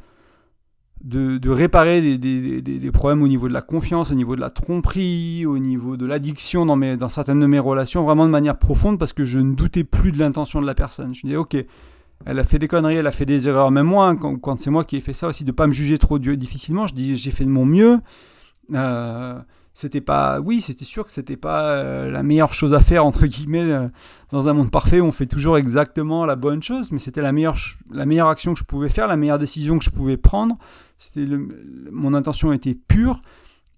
de, 1.04 1.50
réparer 1.50 2.18
des, 2.18 2.90
problèmes 2.92 3.22
au 3.22 3.28
niveau 3.28 3.48
de 3.48 3.52
la 3.52 3.62
confiance, 3.62 4.10
au 4.10 4.14
niveau 4.14 4.34
de 4.34 4.40
la 4.40 4.50
tromperie, 4.50 5.46
au 5.46 5.58
niveau 5.58 5.96
de 5.96 6.06
l'addiction 6.06 6.66
dans, 6.66 6.76
dans 6.76 7.08
certaines 7.08 7.40
de 7.40 7.46
mes 7.46 7.58
relations, 7.58 8.02
vraiment 8.04 8.26
de 8.26 8.30
manière 8.30 8.58
profonde, 8.58 8.98
parce 8.98 9.12
que 9.12 9.24
je 9.24 9.38
ne 9.38 9.54
doutais 9.54 9.84
plus 9.84 10.12
de 10.12 10.18
l'intention 10.18 10.60
de 10.60 10.66
la 10.66 10.74
personne. 10.74 11.14
Je 11.14 11.26
me 11.26 11.30
disais, 11.30 11.36
ok, 11.36 11.56
elle 12.26 12.38
a 12.38 12.44
fait 12.44 12.58
des 12.58 12.68
conneries, 12.68 12.96
elle 12.96 13.06
a 13.06 13.10
fait 13.10 13.26
des 13.26 13.48
erreurs, 13.48 13.70
même 13.70 13.86
moi, 13.86 14.16
quand, 14.16 14.58
c'est 14.58 14.70
moi 14.70 14.84
qui 14.84 14.96
ai 14.96 15.00
fait 15.00 15.12
ça 15.12 15.28
aussi, 15.28 15.44
de 15.44 15.50
ne 15.50 15.54
pas 15.54 15.66
me 15.66 15.72
juger 15.72 15.98
trop 15.98 16.18
difficilement, 16.18 16.86
je 16.86 16.94
dis 16.94 17.16
j'ai 17.16 17.30
fait 17.30 17.44
de 17.44 17.50
mon 17.50 17.64
mieux. 17.64 18.00
Euh, 18.72 19.38
c'était 19.74 20.00
pas, 20.00 20.40
oui, 20.40 20.60
c'était 20.60 20.84
sûr 20.84 21.04
que 21.04 21.12
c'était 21.12 21.36
pas 21.36 21.72
euh, 21.72 22.10
la 22.10 22.22
meilleure 22.22 22.54
chose 22.54 22.72
à 22.72 22.80
faire 22.80 23.04
entre 23.04 23.26
guillemets 23.26 23.72
euh, 23.72 23.88
dans 24.30 24.48
un 24.48 24.52
monde 24.52 24.70
parfait 24.70 25.00
où 25.00 25.04
on 25.04 25.10
fait 25.10 25.26
toujours 25.26 25.58
exactement 25.58 26.24
la 26.24 26.36
bonne 26.36 26.62
chose, 26.62 26.92
mais 26.92 27.00
c'était 27.00 27.20
la 27.20 27.32
meilleure, 27.32 27.56
la 27.90 28.06
meilleure 28.06 28.28
action 28.28 28.54
que 28.54 28.60
je 28.60 28.64
pouvais 28.64 28.88
faire, 28.88 29.08
la 29.08 29.16
meilleure 29.16 29.40
décision 29.40 29.76
que 29.78 29.84
je 29.84 29.90
pouvais 29.90 30.16
prendre. 30.16 30.56
C'était 30.96 31.26
mon 31.90 32.14
intention 32.14 32.52
était 32.52 32.74
pure 32.74 33.20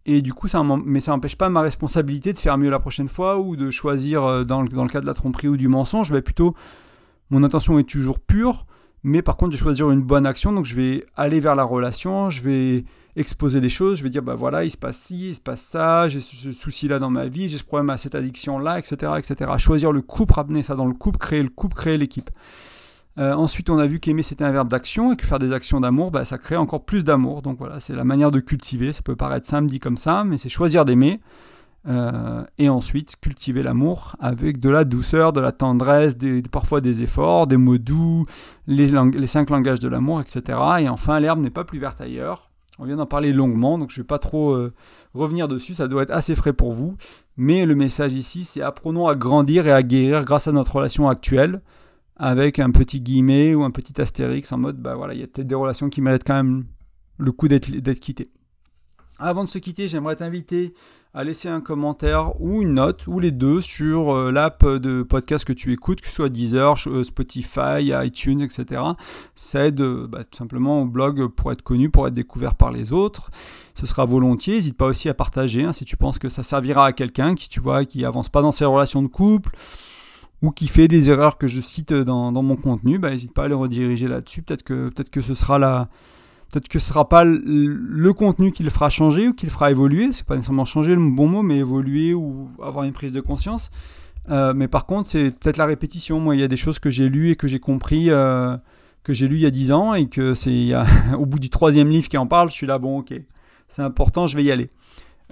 et 0.05 0.21
du 0.23 0.35
coup, 0.35 0.47
ça, 0.47 0.63
mais 0.85 1.01
ça 1.01 1.13
n'empêche 1.13 1.35
pas 1.35 1.49
ma 1.49 1.63
responsabilité 1.63 2.33
de 2.33 2.39
faire 2.39 2.59
mieux 2.59 2.71
la 2.71 2.79
prochaine 2.79 3.09
fois 3.09 3.41
ou 3.41 3.57
de 3.57 3.71
choisir 3.73 4.45
dans 4.45 4.63
le, 4.63 4.69
dans 4.69 4.85
le 4.85 4.89
cas 4.89 5.01
de 5.01 5.07
la 5.07 5.15
tromperie 5.15 5.49
ou 5.49 5.57
du 5.57 5.67
mensonge. 5.67 6.13
Mais 6.13 6.23
plutôt, 6.23 6.55
mon 7.31 7.43
intention 7.43 7.79
est 7.79 7.89
toujours 7.89 8.21
pure, 8.21 8.65
mais 9.03 9.23
par 9.23 9.37
contre, 9.37 9.53
je 9.53 9.59
vais 9.59 9.63
choisir 9.63 9.91
une 9.91 10.03
bonne 10.03 10.27
action, 10.27 10.53
donc 10.53 10.65
je 10.65 10.75
vais 10.75 11.07
aller 11.17 11.41
vers 11.41 11.55
la 11.55 11.65
relation, 11.65 12.31
je 12.31 12.43
vais 12.43 12.85
exposer 13.17 13.61
les 13.61 13.69
choses, 13.69 13.99
je 13.99 14.03
vais 14.03 14.11
dire, 14.11 14.23
bah 14.23 14.35
voilà, 14.35 14.65
il 14.65 14.71
se 14.71 14.77
passe 14.77 14.99
ci, 14.99 15.31
il 15.31 15.35
se 15.35 15.41
passe 15.41 15.63
ça, 15.63 16.07
j'ai 16.09 16.21
ce 16.21 16.53
souci-là 16.53 16.99
dans 16.99 17.11
ma 17.11 17.27
vie, 17.27 17.49
j'ai 17.49 17.59
ce 17.59 17.65
problème 17.65 17.91
à 17.91 17.97
cette 17.97 18.15
addiction-là, 18.15 18.79
etc., 18.79 19.13
etc. 19.19 19.51
Choisir 19.59 19.93
le 19.93 20.03
couple, 20.03 20.35
ramener 20.35 20.63
ça 20.63 20.75
dans 20.75 20.87
le 20.87 20.93
couple, 20.93 21.19
créer 21.19 21.43
le 21.43 21.49
couple, 21.49 21.77
créer 21.77 21.99
l'équipe. 21.99 22.31
Euh, 23.19 23.33
ensuite, 23.33 23.71
on 23.71 23.79
a 23.79 23.87
vu 23.87 23.99
qu'aimer 23.99 24.23
c'était 24.23 24.45
un 24.45 24.51
verbe 24.51 24.69
d'action 24.69 25.13
et 25.13 25.17
que 25.17 25.25
faire 25.25 25.39
des 25.39 25.53
actions 25.53 25.81
d'amour, 25.81 26.11
bah, 26.11 26.25
ça 26.25 26.37
crée 26.37 26.57
encore 26.57 26.85
plus 26.85 27.05
d'amour. 27.05 27.41
Donc 27.41 27.59
voilà, 27.59 27.81
c'est 27.81 27.95
la 27.95 28.05
manière 28.05 28.31
de 28.31 28.41
cultiver. 28.41 28.93
Ça 28.93 29.01
peut 29.03 29.17
paraître 29.17 29.49
simple 29.49 29.69
dit 29.69 29.81
comme 29.81 29.97
ça, 29.97 30.25
mais 30.25 30.37
c'est 30.37 30.51
choisir 30.51 30.85
d'aimer. 30.85 31.21
Euh, 31.89 32.43
et 32.59 32.69
ensuite 32.69 33.15
cultiver 33.21 33.63
l'amour 33.63 34.17
avec 34.19 34.59
de 34.59 34.69
la 34.71 34.85
douceur, 34.85 35.33
de 35.33 35.41
la 35.41 35.53
tendresse, 35.53 36.17
des, 36.17 36.43
parfois 36.43 36.81
des 36.81 37.05
efforts, 37.05 37.47
des 37.47 37.57
mots 37.57 37.79
doux, 37.79 38.27
les, 38.67 38.89
les 38.89 39.27
cinq 39.29 39.51
langages 39.51 39.79
de 39.79 39.89
l'amour, 39.89 40.21
etc. 40.21 40.59
Et 40.81 40.89
enfin, 40.89 41.21
l'herbe 41.21 41.41
n'est 41.41 41.51
pas 41.51 41.63
plus 41.63 41.79
verte 41.79 42.01
ailleurs. 42.01 42.51
On 42.79 42.85
vient 42.85 42.97
d'en 42.97 43.07
parler 43.07 43.33
longuement, 43.33 43.79
donc 43.79 43.91
je 43.91 44.01
ne 44.01 44.03
vais 44.03 44.07
pas 44.07 44.19
trop 44.19 44.51
euh, 44.51 44.75
revenir 45.15 45.49
dessus, 45.49 45.75
ça 45.75 45.89
doit 45.89 46.03
être 46.03 46.11
assez 46.11 46.35
frais 46.35 46.53
pour 46.53 46.73
vous. 46.73 46.97
Mais 47.37 47.65
le 47.67 47.75
message 47.75 48.15
ici, 48.15 48.45
c'est 48.45 48.63
apprenons 48.63 49.07
à 49.07 49.15
grandir 49.15 49.67
et 49.67 49.73
à 49.73 49.83
guérir 49.83 50.25
grâce 50.25 50.49
à 50.49 50.53
notre 50.53 50.75
relation 50.75 51.09
actuelle, 51.09 51.63
avec 52.17 52.59
un 52.59 52.71
petit 52.71 53.01
guillemet 53.01 53.55
ou 53.55 53.63
un 53.63 53.71
petit 53.71 54.01
astérix 54.01 54.51
en 54.53 54.59
mode, 54.59 54.77
bah 54.77 54.97
voilà, 54.97 55.15
il 55.15 55.21
y 55.21 55.23
a 55.23 55.27
peut-être 55.27 55.47
des 55.47 55.55
relations 55.55 55.89
qui 55.89 56.01
méritent 56.01 56.27
quand 56.27 56.35
même 56.35 56.65
le 57.19 57.33
coup 57.33 57.49
d'être 57.49 58.01
quittées. 58.01 58.31
Avant 59.19 59.45
de 59.45 59.49
se 59.49 59.59
quitter, 59.59 59.89
j'aimerais 59.89 60.17
t'inviter 60.17 60.75
à 61.17 61.25
laisser 61.25 61.49
un 61.49 61.63
commentaire 61.63 62.39
ou 62.43 62.61
une 62.61 62.75
note, 62.75 63.07
ou 63.07 63.19
les 63.21 63.31
deux, 63.31 63.63
sur 63.63 64.15
euh, 64.15 64.31
l'app 64.31 64.67
de 64.67 65.03
podcast 65.03 65.47
que 65.47 65.55
tu 65.55 65.73
écoutes, 65.73 66.03
que 66.03 66.09
ce 66.09 66.13
soit 66.13 66.29
Deezer, 66.29 66.75
euh, 66.89 67.05
Spotify, 67.05 67.91
iTunes, 68.05 68.43
etc. 68.43 68.83
Ça 69.35 69.65
aide 69.65 69.77
tout 69.77 70.37
simplement 70.37 70.83
au 70.83 70.85
blog 70.85 71.29
pour 71.29 71.53
être 71.53 71.63
connu, 71.63 71.89
pour 71.89 72.07
être 72.07 72.13
découvert 72.13 72.55
par 72.55 72.71
les 72.71 72.93
autres. 72.93 73.31
Ce 73.75 73.87
sera 73.87 74.05
volontiers. 74.05 74.57
N'hésite 74.57 74.77
pas 74.77 74.85
aussi 74.85 75.09
à 75.09 75.15
partager 75.15 75.65
hein, 75.65 75.73
si 75.73 75.87
tu 75.87 75.97
penses 75.97 76.19
que 76.19 76.29
ça 76.29 76.43
servira 76.43 76.85
à 76.85 76.93
quelqu'un 76.93 77.35
qui, 77.35 77.49
tu 77.49 77.61
vois, 77.61 77.87
qui 77.87 78.05
avance 78.05 78.29
pas 78.29 78.43
dans 78.43 78.53
ses 78.53 78.67
relations 78.67 79.01
de 79.01 79.09
couple 79.09 79.53
ou 80.43 80.51
qui 80.51 80.69
fait 80.69 80.87
des 80.87 81.09
erreurs 81.09 81.39
que 81.39 81.47
je 81.47 81.63
cite 81.63 81.95
dans, 81.95 82.31
mon 82.31 82.57
contenu, 82.57 82.99
bah, 82.99 83.09
n'hésite 83.09 83.33
pas 83.33 83.45
à 83.45 83.49
le 83.49 83.57
rediriger 83.57 84.07
là-dessus. 84.07 84.43
Peut-être 84.43 84.65
que, 84.65 84.91
peut 84.91 85.05
que 85.11 85.23
ce 85.23 85.35
sera 85.35 85.59
la, 85.59 85.89
Peut-être 86.57 86.69
que 86.69 86.79
ce 86.79 86.87
ne 86.87 86.89
sera 86.95 87.07
pas 87.07 87.23
le 87.23 88.13
contenu 88.15 88.51
qui 88.51 88.63
le 88.63 88.71
fera 88.71 88.89
changer 88.89 89.29
ou 89.29 89.35
qui 89.35 89.45
le 89.45 89.53
fera 89.53 89.71
évoluer. 89.71 90.11
C'est 90.13 90.25
pas 90.25 90.37
nécessairement 90.37 90.65
changer 90.65 90.95
le 90.95 91.11
bon 91.11 91.29
mot, 91.29 91.43
mais 91.43 91.59
évoluer 91.59 92.15
ou 92.15 92.49
avoir 92.63 92.87
une 92.87 92.95
prise 92.95 93.13
de 93.13 93.21
conscience. 93.21 93.71
Euh, 94.31 94.55
mais 94.55 94.67
par 94.67 94.87
contre, 94.87 95.07
c'est 95.07 95.33
peut-être 95.33 95.59
la 95.59 95.67
répétition. 95.67 96.19
Moi, 96.19 96.35
il 96.35 96.41
y 96.41 96.43
a 96.43 96.49
des 96.49 96.57
choses 96.57 96.79
que 96.79 96.89
j'ai 96.89 97.11
lues 97.11 97.33
et 97.33 97.37
que 97.37 97.47
j'ai 97.47 97.61
compris, 97.61 98.09
euh, 98.09 98.57
que 99.03 99.13
j'ai 99.13 99.29
lues 99.29 99.37
il 99.37 99.43
y 99.43 99.47
a 99.47 99.51
10 99.51 99.73
ans, 99.73 99.93
et 99.93 100.07
que 100.09 100.33
c'est 100.33 100.73
au 101.19 101.27
bout 101.27 101.39
du 101.39 101.51
troisième 101.51 101.91
livre 101.91 102.09
qui 102.09 102.17
en 102.17 102.27
parle, 102.27 102.49
je 102.49 102.55
suis 102.55 102.67
là, 102.67 102.79
bon, 102.79 103.01
ok, 103.01 103.13
c'est 103.69 103.83
important, 103.83 104.27
je 104.27 104.35
vais 104.35 104.45
y 104.45 104.51
aller. 104.51 104.71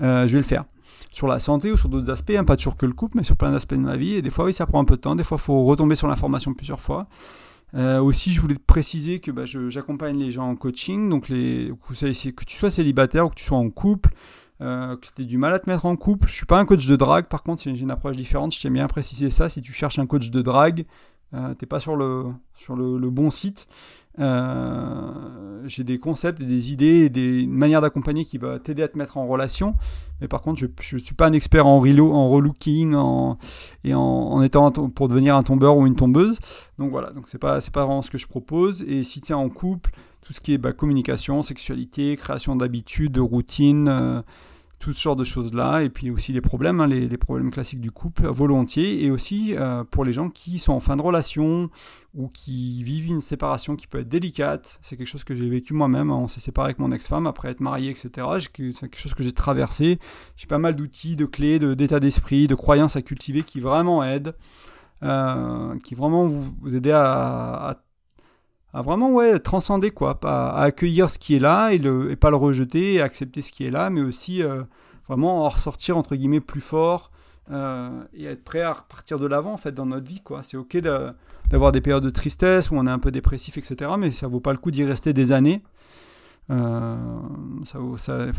Euh, 0.03 0.27
je 0.27 0.33
vais 0.33 0.41
le 0.41 0.45
faire. 0.45 0.65
Sur 1.11 1.27
la 1.27 1.39
santé 1.39 1.73
ou 1.73 1.79
sur 1.79 1.89
d'autres 1.89 2.11
aspects, 2.11 2.35
hein, 2.37 2.45
pas 2.45 2.59
toujours 2.59 2.77
que 2.77 2.85
le 2.85 2.93
couple, 2.93 3.17
mais 3.17 3.25
sur 3.25 3.37
plein 3.37 3.51
d'aspects 3.51 3.73
de 3.73 3.79
ma 3.79 3.97
vie. 3.97 4.17
Et 4.17 4.21
des 4.21 4.29
fois, 4.29 4.45
oui, 4.45 4.53
ça 4.53 4.67
prend 4.67 4.79
un 4.79 4.85
peu 4.85 4.97
de 4.97 5.01
temps. 5.01 5.17
Des 5.17 5.25
fois, 5.25 5.39
il 5.41 5.45
faut 5.45 5.65
retomber 5.65 5.95
sur 5.95 6.07
l'information 6.07 6.53
plusieurs 6.53 6.81
fois. 6.81 7.07
Euh, 7.75 8.01
aussi, 8.01 8.33
je 8.33 8.41
voulais 8.41 8.55
te 8.55 8.65
préciser 8.65 9.19
que 9.19 9.31
bah, 9.31 9.45
j'accompagne 9.45 10.19
les 10.19 10.31
gens 10.31 10.49
en 10.49 10.57
coaching, 10.57 11.09
donc 11.09 11.27
que 11.27 12.45
tu 12.45 12.57
sois 12.57 12.71
célibataire 12.71 13.27
ou 13.27 13.31
que 13.31 13.35
tu 13.35 13.45
sois 13.45 13.59
en 13.59 13.69
couple, 13.71 14.11
euh, 14.61 14.97
que 14.97 15.07
tu 15.15 15.23
aies 15.23 15.25
du 15.25 15.39
mal 15.39 15.53
à 15.53 15.59
te 15.59 15.69
mettre 15.69 15.87
en 15.87 15.97
couple. 15.97 16.29
Je 16.29 16.35
suis 16.35 16.47
pas 16.47 16.59
un 16.59 16.65
coach 16.65 16.87
de 16.87 16.95
drague, 16.95 17.27
par 17.27 17.43
contre, 17.43 17.63
j'ai 17.65 17.71
une 17.71 17.91
approche 17.91 18.17
différente. 18.17 18.55
Je 18.55 18.63
t'ai 18.63 18.71
bien 18.71 18.87
précisé 18.87 19.29
ça. 19.31 19.49
Si 19.49 19.61
tu 19.61 19.73
cherches 19.73 19.99
un 19.99 20.07
coach 20.07 20.31
de 20.31 20.43
drague, 20.43 20.85
euh, 21.35 21.55
t'es 21.55 21.67
pas 21.67 21.81
sur 21.81 21.97
le, 21.97 22.27
sur 22.55 22.77
le, 22.77 23.11
bon 23.11 23.31
site. 23.31 23.67
Euh, 24.21 25.63
j'ai 25.67 25.83
des 25.83 25.99
concepts 25.99 26.41
des 26.41 26.73
idées 26.73 27.05
et 27.05 27.09
des 27.09 27.47
manières 27.47 27.81
d'accompagner 27.81 28.25
qui 28.25 28.39
va 28.39 28.61
t'aider 28.61 28.83
à 28.83 28.89
te 28.89 28.97
mettre 28.97 29.17
en 29.17 29.27
relation. 29.27 29.75
Mais 30.21 30.29
par 30.29 30.43
contre, 30.43 30.61
je 30.61 30.67
ne 30.67 31.01
suis 31.01 31.15
pas 31.15 31.27
un 31.27 31.33
expert 31.33 31.67
en, 31.67 31.81
relo, 31.81 32.13
en 32.13 32.29
relooking 32.29 32.95
et 33.83 33.95
en, 33.95 34.43
étant 34.43 34.71
pour 34.71 35.09
devenir 35.09 35.35
un 35.37 35.43
tombeur 35.43 35.77
ou 35.77 35.87
une 35.87 35.97
tombeuse. 35.97 36.39
Donc 36.79 36.91
voilà, 36.91 37.11
donc 37.11 37.29
c'est 37.29 37.39
pas, 37.39 37.59
pas 37.61 37.85
vraiment 37.85 38.03
ce 38.03 38.11
que 38.11 38.19
je 38.19 38.29
propose. 38.29 38.83
Et 38.83 39.03
si 39.03 39.21
tu 39.21 39.33
es 39.33 39.35
en 39.35 39.49
couple, 39.49 39.91
tout 40.25 40.33
ce 40.33 40.41
qui 40.41 40.55
est 40.55 40.59
bah, 40.59 40.73
communication, 40.73 41.43
sexualité, 41.43 42.17
création 42.17 42.57
d'habitudes, 42.57 43.13
de 43.13 43.21
routines, 43.21 43.89
euh, 43.89 44.23
tout 44.85 44.93
ce 44.93 45.01
genre 45.01 45.17
de 45.17 45.25
choses-là, 45.25 45.83
et 45.83 45.89
puis 45.89 46.11
aussi 46.11 46.35
les 46.35 46.43
problèmes, 46.43 46.79
hein, 46.83 46.87
les, 46.87 47.17
problèmes 47.17 47.51
classiques 47.51 47.81
du 47.81 47.91
couple, 47.91 48.27
volontiers, 48.27 49.03
et 49.03 49.11
aussi 49.11 49.57
euh, 49.57 49.83
pour 49.83 50.05
les 50.05 50.13
gens 50.13 50.29
qui 50.29 50.59
sont 50.59 50.75
en 50.75 50.81
fin 50.81 50.95
de 50.97 51.01
relation 51.01 51.71
ou 52.13 52.29
qui 52.29 52.83
vivent 52.83 53.07
une 53.07 53.23
séparation 53.23 53.77
qui 53.77 53.87
peut 53.87 54.01
être 54.01 54.11
délicate. 54.11 54.79
C'est 54.83 54.99
quelque 54.99 55.07
chose 55.07 55.25
que 55.25 55.35
j'ai 55.35 55.49
vécu 55.49 55.73
moi-même. 55.73 56.11
Hein. 56.11 56.17
On 56.17 56.29
s'est 56.29 56.41
séparé 56.41 56.67
avec 56.67 56.81
mon 56.81 56.93
ex-femme 56.93 57.27
après 57.27 57.49
être 57.49 57.61
marié, 57.61 57.91
etc. 57.91 58.11
C'est 58.39 58.53
quelque 58.53 58.99
chose 58.99 59.15
que 59.15 59.23
j'ai 59.23 59.33
traversé. 59.33 59.99
J'ai 60.37 60.47
pas 60.47 60.59
mal 60.59 60.77
d'outils, 60.77 61.17
de 61.17 61.25
clés, 61.25 61.59
d'état 61.59 61.99
d'esprit, 61.99 62.47
de 62.47 62.55
croyances 62.55 62.95
à 62.95 63.01
cultiver 63.01 63.43
qui 63.43 63.61
vraiment 63.61 64.05
aident, 64.05 64.37
euh, 65.03 65.79
qui 65.79 65.95
vraiment 65.95 66.27
vous, 66.27 66.55
vous 66.61 66.77
aident 66.77 66.89
à, 66.89 67.71
à 67.71 67.84
vraiment 68.83 69.13
ouais, 69.13 69.39
transcender, 69.39 69.91
quoi, 69.91 70.19
à, 70.25 70.63
accueillir 70.63 71.09
ce 71.09 71.19
qui 71.19 71.37
est 71.37 71.39
là 71.39 71.71
et, 71.73 71.79
le, 71.79 72.17
pas 72.17 72.31
le 72.31 72.37
rejeter 72.37 72.95
et 72.95 73.01
accepter 73.01 73.41
ce 73.41 73.53
qui 73.53 73.65
est 73.65 73.71
là, 73.71 73.89
mais 73.91 74.01
aussi 74.01 74.43
euh, 74.43 74.63
vraiment 75.07 75.45
en 75.45 75.49
ressortir 75.49 75.97
entre 75.97 76.17
guillemets 76.17 76.41
plus 76.41 76.61
fort 76.61 77.11
euh, 77.51 78.03
et 78.15 78.25
être 78.25 78.43
prêt 78.43 78.63
à 78.63 78.73
repartir 78.73 79.19
de 79.19 79.27
l'avant 79.27 79.53
en 79.53 79.57
fait 79.57 79.73
dans 79.73 79.87
notre 79.87 80.07
vie. 80.07 80.21
quoi. 80.21 80.43
C'est 80.43 80.57
ok 80.57 80.79
d'avoir 80.79 81.73
des 81.73 81.81
périodes 81.81 82.05
de 82.05 82.11
tristesse 82.11 82.71
où 82.71 82.75
on 82.77 82.87
est 82.87 82.91
un 82.91 82.99
peu 82.99 83.11
dépressif, 83.11 83.59
etc., 83.59 83.93
mais 83.99 84.11
ça 84.11 84.27
vaut 84.27 84.41
pas 84.41 84.53
le 84.53 84.59
coup 84.59 84.71
d'y 84.71 84.85
rester 84.85 85.13
des 85.13 85.31
années. 85.33 85.63
Euh, 86.51 86.97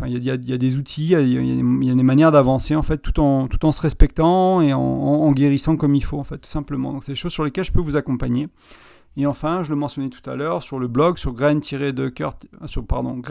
il 0.05 0.23
y, 0.23 0.29
a 0.29 0.57
des 0.57 0.77
outils, 0.77 1.13
il 1.13 1.83
y, 1.83 1.91
a 1.91 1.95
des 1.95 2.03
manières 2.03 2.31
d'avancer 2.31 2.75
en 2.75 2.83
fait, 2.83 2.99
tout 2.99 3.19
en, 3.19 3.47
tout 3.47 3.65
en 3.65 3.71
se 3.71 3.81
respectant 3.81 4.61
et 4.61 4.73
en, 4.73 4.79
en, 4.79 5.31
guérissant 5.31 5.75
comme 5.75 5.95
il 5.95 6.03
faut 6.03 6.19
en 6.19 6.23
fait, 6.23 6.37
tout 6.37 6.49
simplement. 6.49 6.93
Donc 6.93 7.03
c'est 7.03 7.13
des 7.13 7.17
choses 7.17 7.31
sur 7.31 7.43
lesquelles 7.43 7.63
je 7.63 7.71
peux 7.71 7.81
vous 7.81 7.97
accompagner. 7.97 8.47
Et 9.17 9.25
enfin, 9.25 9.63
je 9.63 9.69
le 9.69 9.75
mentionnais 9.75 10.09
tout 10.09 10.29
à 10.29 10.35
l'heure, 10.35 10.61
sur 10.61 10.79
le 10.79 10.87
blog, 10.87 11.17
sur 11.17 11.33
grain-de-coeur, 11.33 12.33
sur, 12.65 12.85
pardon, 12.85 13.21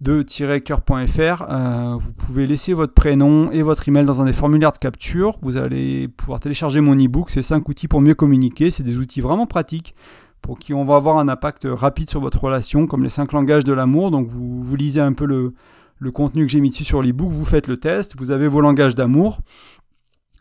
de-coeur.fr, 0.00 1.44
euh, 1.50 1.96
vous 1.98 2.12
pouvez 2.12 2.46
laisser 2.46 2.72
votre 2.72 2.94
prénom 2.94 3.50
et 3.50 3.60
votre 3.60 3.86
email 3.88 4.06
dans 4.06 4.22
un 4.22 4.24
des 4.24 4.32
formulaires 4.32 4.72
de 4.72 4.78
capture. 4.78 5.38
Vous 5.42 5.58
allez 5.58 6.08
pouvoir 6.08 6.40
télécharger 6.40 6.80
mon 6.80 6.94
e-book, 6.94 7.30
c'est 7.30 7.42
5 7.42 7.68
outils 7.68 7.88
pour 7.88 8.00
mieux 8.00 8.14
communiquer. 8.14 8.70
C'est 8.70 8.82
des 8.82 8.96
outils 8.96 9.20
vraiment 9.20 9.46
pratiques 9.46 9.94
pour 10.40 10.58
qui 10.58 10.72
on 10.72 10.84
va 10.84 10.96
avoir 10.96 11.18
un 11.18 11.28
impact 11.28 11.66
rapide 11.70 12.08
sur 12.08 12.20
votre 12.20 12.42
relation, 12.42 12.86
comme 12.86 13.02
les 13.02 13.10
5 13.10 13.32
langages 13.32 13.64
de 13.64 13.74
l'amour. 13.74 14.10
Donc 14.10 14.26
vous, 14.28 14.62
vous 14.62 14.76
lisez 14.76 15.02
un 15.02 15.12
peu 15.12 15.26
le, 15.26 15.52
le 15.98 16.10
contenu 16.10 16.46
que 16.46 16.50
j'ai 16.50 16.60
mis 16.60 16.70
dessus 16.70 16.84
sur 16.84 17.02
l'e-book, 17.02 17.30
vous 17.30 17.44
faites 17.44 17.68
le 17.68 17.76
test, 17.76 18.14
vous 18.16 18.30
avez 18.30 18.48
vos 18.48 18.62
langages 18.62 18.94
d'amour. 18.94 19.40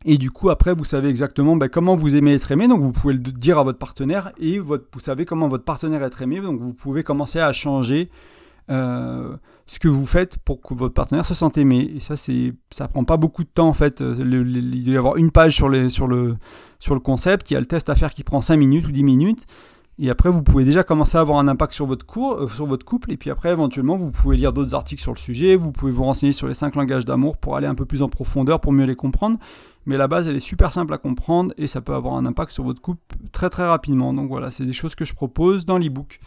Et 0.06 0.18
du 0.18 0.32
coup, 0.32 0.50
après, 0.50 0.74
vous 0.74 0.86
savez 0.86 1.10
exactement 1.10 1.56
ben, 1.56 1.68
comment 1.68 1.96
vous 1.96 2.16
aimez 2.16 2.34
être 2.34 2.52
aimé. 2.52 2.68
Donc, 2.68 2.82
vous 2.82 2.92
pouvez 2.92 3.14
le 3.14 3.20
dire 3.20 3.60
à 3.60 3.64
votre 3.64 3.80
partenaire 3.80 4.32
et 4.40 4.60
vous 4.60 4.78
savez 5.00 5.26
comment 5.26 5.48
votre 5.48 5.66
partenaire 5.66 6.04
est 6.04 6.22
aimé. 6.22 6.40
Donc, 6.40 6.60
vous 6.60 6.74
pouvez 6.74 7.04
commencer 7.04 7.40
à 7.40 7.52
changer 7.52 8.10
euh, 8.70 9.36
ce 9.68 9.80
que 9.80 9.88
vous 9.88 10.06
faites 10.06 10.38
pour 10.38 10.62
que 10.62 10.74
votre 10.74 10.94
partenaire 10.94 11.26
se 11.26 11.34
sente 11.34 11.58
aimé. 11.58 11.92
Et 11.96 12.00
ça, 12.00 12.16
c'est, 12.16 12.54
ça 12.72 12.88
prend 12.88 13.04
pas 13.04 13.18
beaucoup 13.18 13.44
de 13.44 13.50
temps 13.50 13.68
en 13.68 13.74
fait. 13.74 14.00
il 14.00 14.84
doit 14.84 14.94
y 14.94 14.98
avoir 14.98 15.18
une 15.18 15.32
page 15.32 15.56
sur, 15.56 15.70
les, 15.70 15.90
sur, 15.90 16.08
le, 16.08 16.38
sur 16.80 16.94
le 16.94 17.02
concept. 17.02 17.52
Il 17.52 17.56
y 17.56 17.58
a 17.58 17.60
le 17.60 17.66
test 17.66 17.90
à 17.90 17.96
faire 17.96 18.14
qui 18.14 18.24
prend 18.24 18.42
5 18.42 18.56
minutes 18.56 18.88
ou 18.88 18.92
10 18.92 19.04
minutes. 19.04 19.48
Et 20.02 20.10
après, 20.10 20.30
vous 20.30 20.42
pouvez 20.42 20.64
déjà 20.64 20.84
commencer 20.84 21.18
à 21.18 21.22
avoir 21.22 21.40
un 21.40 21.48
impact 21.50 21.74
sur 21.74 21.86
votre, 21.86 22.06
cours, 22.06 22.34
euh, 22.36 22.48
sur 22.48 22.66
votre 22.66 22.86
couple. 22.86 23.12
Et 23.12 23.18
puis 23.18 23.30
après, 23.30 23.50
éventuellement, 23.52 23.98
vous 23.98 24.12
pouvez 24.12 24.38
lire 24.38 24.54
d'autres 24.54 24.74
articles 24.74 25.02
sur 25.02 25.14
le 25.14 25.20
sujet. 25.20 25.58
Vous 25.58 25.74
pouvez 25.74 25.92
vous 25.92 26.06
renseigner 26.06 26.32
sur 26.32 26.48
les 26.48 26.54
5 26.54 26.76
langages 26.76 27.04
d'amour 27.04 27.38
pour 27.38 27.58
aller 27.58 27.68
un 27.68 27.76
peu 27.76 27.86
plus 27.86 28.02
en 28.02 28.08
profondeur, 28.08 28.62
pour 28.62 28.72
mieux 28.72 28.86
les 28.86 28.96
comprendre. 28.96 29.38
Mais 29.86 29.98
la 29.98 30.08
base, 30.08 30.28
elle 30.28 30.36
est 30.36 30.42
super 30.42 30.74
simple 30.74 30.94
à 30.94 30.98
comprendre 30.98 31.54
et 31.58 31.68
ça 31.68 31.82
peut 31.82 31.94
avoir 31.94 32.16
un 32.16 32.26
impact 32.26 32.52
sur 32.52 32.64
votre 32.64 32.82
couple 32.82 33.02
très 33.32 33.50
très 33.50 33.66
rapidement. 33.66 34.14
Donc 34.14 34.28
voilà, 34.30 34.52
c'est 34.52 34.66
des 34.66 34.74
choses 34.74 34.96
que 34.96 35.06
je 35.06 35.14
propose 35.14 35.66
dans 35.66 35.78
l'e-book. 35.78 36.20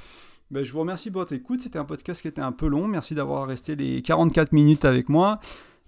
Ben, 0.50 0.62
je 0.62 0.72
vous 0.72 0.80
remercie 0.80 1.10
pour 1.10 1.22
votre 1.22 1.32
écoute. 1.32 1.62
C'était 1.62 1.78
un 1.78 1.84
podcast 1.84 2.20
qui 2.20 2.28
était 2.28 2.42
un 2.42 2.52
peu 2.52 2.66
long. 2.66 2.86
Merci 2.86 3.14
d'avoir 3.14 3.46
resté 3.46 3.74
les 3.74 4.02
44 4.02 4.52
minutes 4.52 4.84
avec 4.84 5.08
moi. 5.08 5.40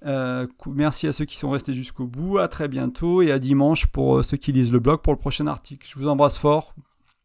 Euh, 0.06 0.46
merci 0.66 1.06
à 1.06 1.12
ceux 1.12 1.24
qui 1.24 1.36
sont 1.36 1.50
restés 1.50 1.74
jusqu'au 1.74 2.06
bout. 2.06 2.38
À 2.38 2.48
très 2.48 2.68
bientôt 2.68 3.22
et 3.22 3.30
à 3.30 3.38
dimanche 3.38 3.86
pour 3.86 4.18
euh, 4.18 4.22
ceux 4.22 4.36
qui 4.36 4.52
lisent 4.52 4.72
le 4.72 4.80
blog 4.80 5.00
pour 5.00 5.12
le 5.12 5.18
prochain 5.18 5.46
article. 5.46 5.86
Je 5.88 5.98
vous 5.98 6.08
embrasse 6.08 6.38
fort. 6.38 6.74